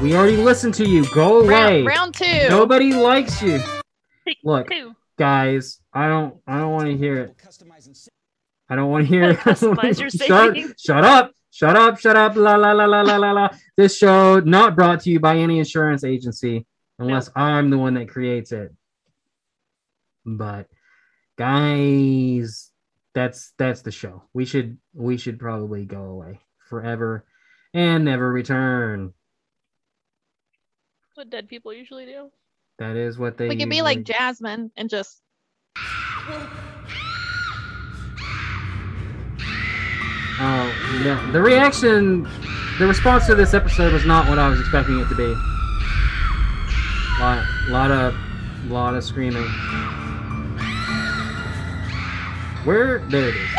We 0.00 0.16
already 0.16 0.38
listened 0.38 0.72
to 0.74 0.88
you. 0.88 1.04
Go 1.12 1.40
away. 1.40 1.82
Round, 1.82 1.86
round 1.86 2.14
two. 2.14 2.48
Nobody 2.48 2.94
likes 2.94 3.42
you. 3.42 3.60
Look, 4.42 4.70
Two. 4.70 4.94
guys. 5.18 5.78
I 5.92 6.08
don't. 6.08 6.36
I 6.46 6.58
don't 6.58 6.72
want 6.72 6.86
to 6.86 6.96
hear 6.96 7.18
it. 7.18 7.36
I 8.70 8.76
don't 8.76 8.90
want 8.90 9.04
to 9.04 9.08
hear 9.08 9.30
it. 9.30 9.40
Shut, 10.26 10.80
shut 10.80 11.04
up. 11.04 11.32
Shut 11.50 11.76
up. 11.76 11.98
Shut 11.98 12.16
up. 12.16 12.34
La 12.34 12.56
la 12.56 12.72
la 12.72 12.86
la 12.86 13.02
la 13.02 13.16
la 13.16 13.32
la. 13.32 13.48
This 13.76 13.98
show 13.98 14.40
not 14.40 14.74
brought 14.74 15.00
to 15.00 15.10
you 15.10 15.20
by 15.20 15.36
any 15.36 15.58
insurance 15.58 16.02
agency, 16.02 16.64
unless 16.98 17.28
I'm 17.36 17.68
the 17.68 17.76
one 17.76 17.92
that 17.94 18.08
creates 18.08 18.52
it. 18.52 18.72
But 20.24 20.66
guys, 21.36 22.70
that's 23.12 23.52
that's 23.58 23.82
the 23.82 23.90
show. 23.90 24.22
We 24.32 24.46
should 24.46 24.78
we 24.94 25.18
should 25.18 25.38
probably 25.38 25.84
go 25.84 26.04
away 26.04 26.40
forever 26.70 27.26
and 27.74 28.06
never 28.06 28.32
return. 28.32 29.12
What 31.20 31.28
dead 31.28 31.48
people 31.48 31.74
usually 31.74 32.06
do. 32.06 32.30
That 32.78 32.96
is 32.96 33.18
what 33.18 33.36
they. 33.36 33.46
we 33.46 33.54
could 33.54 33.68
be 33.68 33.82
like 33.82 34.04
Jasmine 34.04 34.70
and 34.74 34.88
just 34.88 35.20
Oh 40.40 40.72
yeah, 41.04 41.30
the 41.32 41.42
reaction, 41.42 42.26
the 42.78 42.86
response 42.86 43.26
to 43.26 43.34
this 43.34 43.52
episode 43.52 43.92
was 43.92 44.06
not 44.06 44.30
what 44.30 44.38
I 44.38 44.48
was 44.48 44.60
expecting 44.60 44.98
it 44.98 45.10
to 45.10 45.14
be. 45.14 45.26
Lot, 47.20 47.44
lot 47.68 47.90
of, 47.90 48.14
lot 48.70 48.94
of 48.94 49.04
screaming. 49.04 49.44
Where? 52.64 53.00
There 53.10 53.28
it 53.28 53.34
is. 53.36 53.50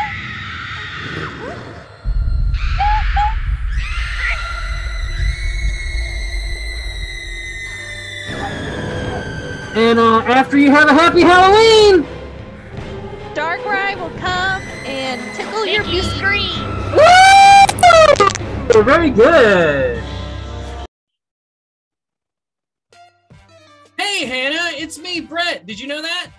And 9.73 9.99
uh, 9.99 10.19
after 10.23 10.57
you 10.57 10.69
have 10.69 10.89
a 10.89 10.93
happy 10.93 11.21
Halloween, 11.21 12.05
Dark 13.33 13.61
Darkrai 13.61 13.95
will 13.97 14.09
come 14.19 14.61
and 14.85 15.33
tickle 15.33 15.65
your 15.65 15.83
Make 15.83 15.93
you 15.93 16.01
feet. 16.01 16.11
scream. 16.11 16.67
Woo! 16.91 18.83
very 18.83 19.09
good. 19.09 20.03
Hey, 23.97 24.25
Hannah, 24.25 24.75
it's 24.75 24.99
me, 24.99 25.21
Brett. 25.21 25.65
Did 25.65 25.79
you 25.79 25.87
know 25.87 26.01
that? 26.01 26.31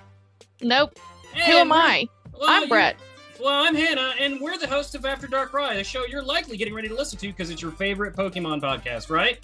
Nope. 0.61 0.99
Hey, 1.33 1.53
Who 1.53 1.59
am 1.59 1.73
I? 1.73 2.07
well, 2.39 2.43
I'm 2.51 2.69
Brett. 2.69 2.97
Well, 3.41 3.65
I'm 3.65 3.75
Hannah, 3.75 4.13
and 4.21 4.41
we're 4.41 4.59
the 4.59 4.67
hosts 4.67 4.95
of 4.95 5.07
After 5.07 5.27
Dark 5.27 5.55
Rye, 5.55 5.75
a 5.75 5.85
show 5.85 6.05
you're 6.05 6.23
likely 6.23 6.59
getting 6.59 6.75
ready 6.75 6.89
to 6.89 6.95
listen 6.95 7.19
to 7.21 7.29
because 7.29 7.49
it's 7.49 7.63
your 7.63 7.73
favorite 7.73 8.15
Pokemon 8.15 8.61
podcast, 8.61 9.09
right? 9.09 9.41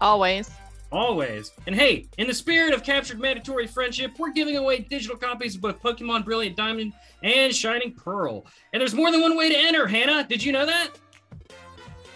Always. 0.00 0.48
Always. 0.92 1.52
And 1.66 1.74
hey, 1.74 2.06
in 2.18 2.26
the 2.26 2.34
spirit 2.34 2.72
of 2.72 2.84
captured 2.84 3.18
mandatory 3.18 3.66
friendship, 3.66 4.12
we're 4.18 4.32
giving 4.32 4.56
away 4.56 4.80
digital 4.80 5.16
copies 5.16 5.56
of 5.56 5.60
both 5.60 5.82
Pokemon 5.82 6.24
Brilliant 6.24 6.56
Diamond 6.56 6.92
and 7.22 7.54
Shining 7.54 7.92
Pearl. 7.92 8.46
And 8.72 8.80
there's 8.80 8.94
more 8.94 9.10
than 9.10 9.20
one 9.20 9.36
way 9.36 9.48
to 9.48 9.56
enter, 9.58 9.86
Hannah. 9.86 10.24
Did 10.26 10.44
you 10.44 10.52
know 10.52 10.64
that? 10.64 10.90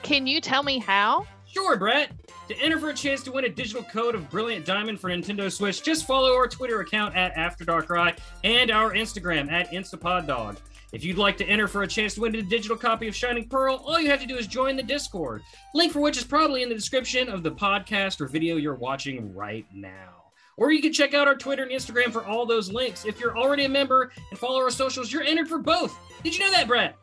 Can 0.02 0.26
you 0.26 0.40
tell 0.40 0.62
me 0.62 0.78
how? 0.78 1.26
Sure, 1.46 1.76
Brett. 1.76 2.12
To 2.48 2.56
enter 2.60 2.78
for 2.78 2.90
a 2.90 2.94
chance 2.94 3.22
to 3.24 3.32
win 3.32 3.44
a 3.44 3.48
digital 3.48 3.82
code 3.82 4.14
of 4.14 4.30
Brilliant 4.30 4.64
Diamond 4.64 5.00
for 5.00 5.10
Nintendo 5.10 5.50
Switch, 5.50 5.82
just 5.82 6.06
follow 6.06 6.32
our 6.34 6.46
Twitter 6.46 6.80
account 6.80 7.16
at 7.16 7.32
After 7.36 7.64
Dark 7.64 7.90
Rye 7.90 8.14
and 8.44 8.70
our 8.70 8.92
Instagram 8.92 9.50
at 9.50 9.70
InstaPodDog. 9.70 10.58
If 10.92 11.04
you'd 11.04 11.18
like 11.18 11.36
to 11.36 11.46
enter 11.46 11.68
for 11.68 11.82
a 11.82 11.86
chance 11.86 12.14
to 12.14 12.22
win 12.22 12.34
a 12.34 12.42
digital 12.42 12.76
copy 12.76 13.06
of 13.06 13.14
Shining 13.14 13.48
Pearl, 13.48 13.76
all 13.76 14.00
you 14.00 14.10
have 14.10 14.20
to 14.20 14.26
do 14.26 14.36
is 14.36 14.48
join 14.48 14.74
the 14.76 14.82
Discord. 14.82 15.42
Link 15.72 15.92
for 15.92 16.00
which 16.00 16.18
is 16.18 16.24
probably 16.24 16.62
in 16.62 16.68
the 16.68 16.74
description 16.74 17.28
of 17.28 17.44
the 17.44 17.52
podcast 17.52 18.20
or 18.20 18.26
video 18.26 18.56
you're 18.56 18.74
watching 18.74 19.32
right 19.32 19.66
now. 19.72 20.24
Or 20.56 20.72
you 20.72 20.82
can 20.82 20.92
check 20.92 21.14
out 21.14 21.28
our 21.28 21.36
Twitter 21.36 21.62
and 21.62 21.70
Instagram 21.70 22.12
for 22.12 22.26
all 22.26 22.44
those 22.44 22.72
links. 22.72 23.04
If 23.04 23.20
you're 23.20 23.38
already 23.38 23.66
a 23.66 23.68
member 23.68 24.10
and 24.30 24.38
follow 24.38 24.58
our 24.60 24.70
socials, 24.70 25.12
you're 25.12 25.22
entered 25.22 25.48
for 25.48 25.58
both. 25.58 25.96
Did 26.24 26.36
you 26.36 26.44
know 26.44 26.50
that, 26.50 26.66
Brett? 26.66 26.96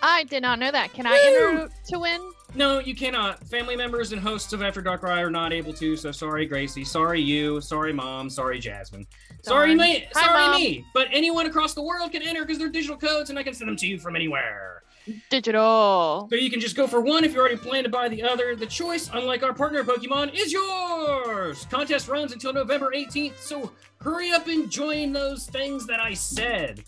I 0.00 0.22
did 0.24 0.42
not 0.42 0.60
know 0.60 0.70
that. 0.70 0.92
Can 0.92 1.06
I 1.06 1.18
enter 1.26 1.68
to 1.88 1.98
win? 1.98 2.20
No, 2.54 2.78
you 2.80 2.94
cannot. 2.94 3.46
Family 3.46 3.76
members 3.76 4.12
and 4.12 4.20
hosts 4.20 4.52
of 4.52 4.62
After 4.62 4.80
Dark 4.80 5.02
Rye 5.02 5.20
are 5.20 5.30
not 5.30 5.52
able 5.52 5.72
to. 5.74 5.96
So 5.96 6.10
sorry, 6.10 6.46
Gracie. 6.46 6.84
Sorry, 6.84 7.20
you. 7.20 7.60
Sorry, 7.60 7.92
mom. 7.92 8.30
Sorry, 8.30 8.58
Jasmine. 8.58 9.06
Sorry, 9.42 9.74
me. 9.74 10.06
Hi, 10.14 10.26
Sorry, 10.26 10.42
Mom. 10.48 10.60
me. 10.60 10.84
But 10.94 11.08
anyone 11.12 11.46
across 11.46 11.74
the 11.74 11.82
world 11.82 12.10
can 12.10 12.22
enter 12.22 12.44
because 12.44 12.58
they're 12.58 12.70
digital 12.70 12.96
codes, 12.96 13.30
and 13.30 13.38
I 13.38 13.42
can 13.42 13.54
send 13.54 13.68
them 13.68 13.76
to 13.76 13.86
you 13.86 13.98
from 13.98 14.16
anywhere. 14.16 14.82
Digital. 15.30 16.26
So 16.30 16.36
you 16.36 16.50
can 16.50 16.60
just 16.60 16.76
go 16.76 16.86
for 16.86 17.00
one 17.00 17.24
if 17.24 17.32
you 17.32 17.40
already 17.40 17.56
plan 17.56 17.84
to 17.84 17.88
buy 17.88 18.08
the 18.08 18.22
other. 18.22 18.56
The 18.56 18.66
choice, 18.66 19.08
unlike 19.12 19.42
our 19.42 19.54
partner 19.54 19.82
Pokemon, 19.84 20.34
is 20.34 20.52
yours. 20.52 21.66
Contest 21.70 22.08
runs 22.08 22.32
until 22.32 22.52
November 22.52 22.92
18th, 22.94 23.38
so 23.38 23.72
hurry 24.00 24.32
up 24.32 24.46
and 24.48 24.70
join 24.70 25.12
those 25.12 25.46
things 25.46 25.86
that 25.86 26.00
I 26.00 26.14
said. 26.14 26.82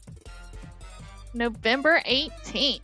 November 1.33 2.03
18th. 2.07 2.81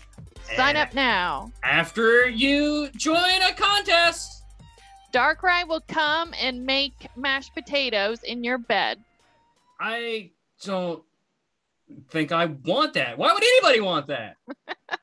Sign 0.54 0.76
up 0.76 0.94
now. 0.94 1.50
After 1.62 2.28
you 2.28 2.88
join 2.96 3.42
a 3.42 3.52
contest. 3.54 4.44
Darkrai 5.12 5.66
will 5.66 5.82
come 5.88 6.34
and 6.40 6.64
make 6.64 7.08
mashed 7.16 7.54
potatoes 7.54 8.22
in 8.22 8.44
your 8.44 8.58
bed. 8.58 9.02
I 9.80 10.30
don't 10.62 11.02
think 12.10 12.32
I 12.32 12.46
want 12.46 12.94
that. 12.94 13.16
Why 13.18 13.32
would 13.32 13.42
anybody 13.42 13.80
want 13.80 14.06
that? 14.08 14.36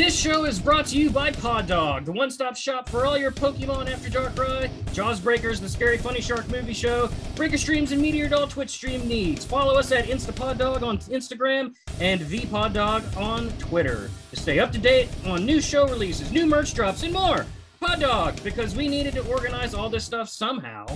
this 0.00 0.18
show 0.18 0.46
is 0.46 0.58
brought 0.58 0.86
to 0.86 0.96
you 0.96 1.10
by 1.10 1.30
Pod 1.30 1.66
Dog, 1.66 2.06
the 2.06 2.12
one-stop 2.12 2.56
shop 2.56 2.88
for 2.88 3.04
all 3.04 3.18
your 3.18 3.30
Pokemon 3.30 3.92
After 3.92 4.08
Dark 4.08 4.38
Ride, 4.38 4.70
Jaws 4.94 5.20
Breakers, 5.20 5.60
the 5.60 5.68
Scary 5.68 5.98
Funny 5.98 6.22
Shark 6.22 6.48
movie 6.48 6.72
show, 6.72 7.10
Breaker 7.36 7.58
Streams, 7.58 7.92
and 7.92 8.00
Meteor 8.00 8.30
Doll 8.30 8.46
Twitch 8.46 8.70
stream 8.70 9.06
needs. 9.06 9.44
Follow 9.44 9.78
us 9.78 9.92
at 9.92 10.06
InstaPodDog 10.06 10.80
on 10.80 10.96
Instagram 11.00 11.74
and 12.00 12.18
ThePodDog 12.18 13.14
on 13.14 13.50
Twitter 13.58 14.10
to 14.30 14.36
stay 14.36 14.58
up 14.58 14.72
to 14.72 14.78
date 14.78 15.10
on 15.26 15.44
new 15.44 15.60
show 15.60 15.86
releases, 15.86 16.32
new 16.32 16.46
merch 16.46 16.72
drops, 16.72 17.02
and 17.02 17.12
more. 17.12 17.44
Pod 17.78 18.00
Dog, 18.00 18.42
because 18.42 18.74
we 18.74 18.88
needed 18.88 19.12
to 19.12 19.26
organize 19.30 19.74
all 19.74 19.90
this 19.90 20.06
stuff 20.06 20.30
somehow. 20.30 20.86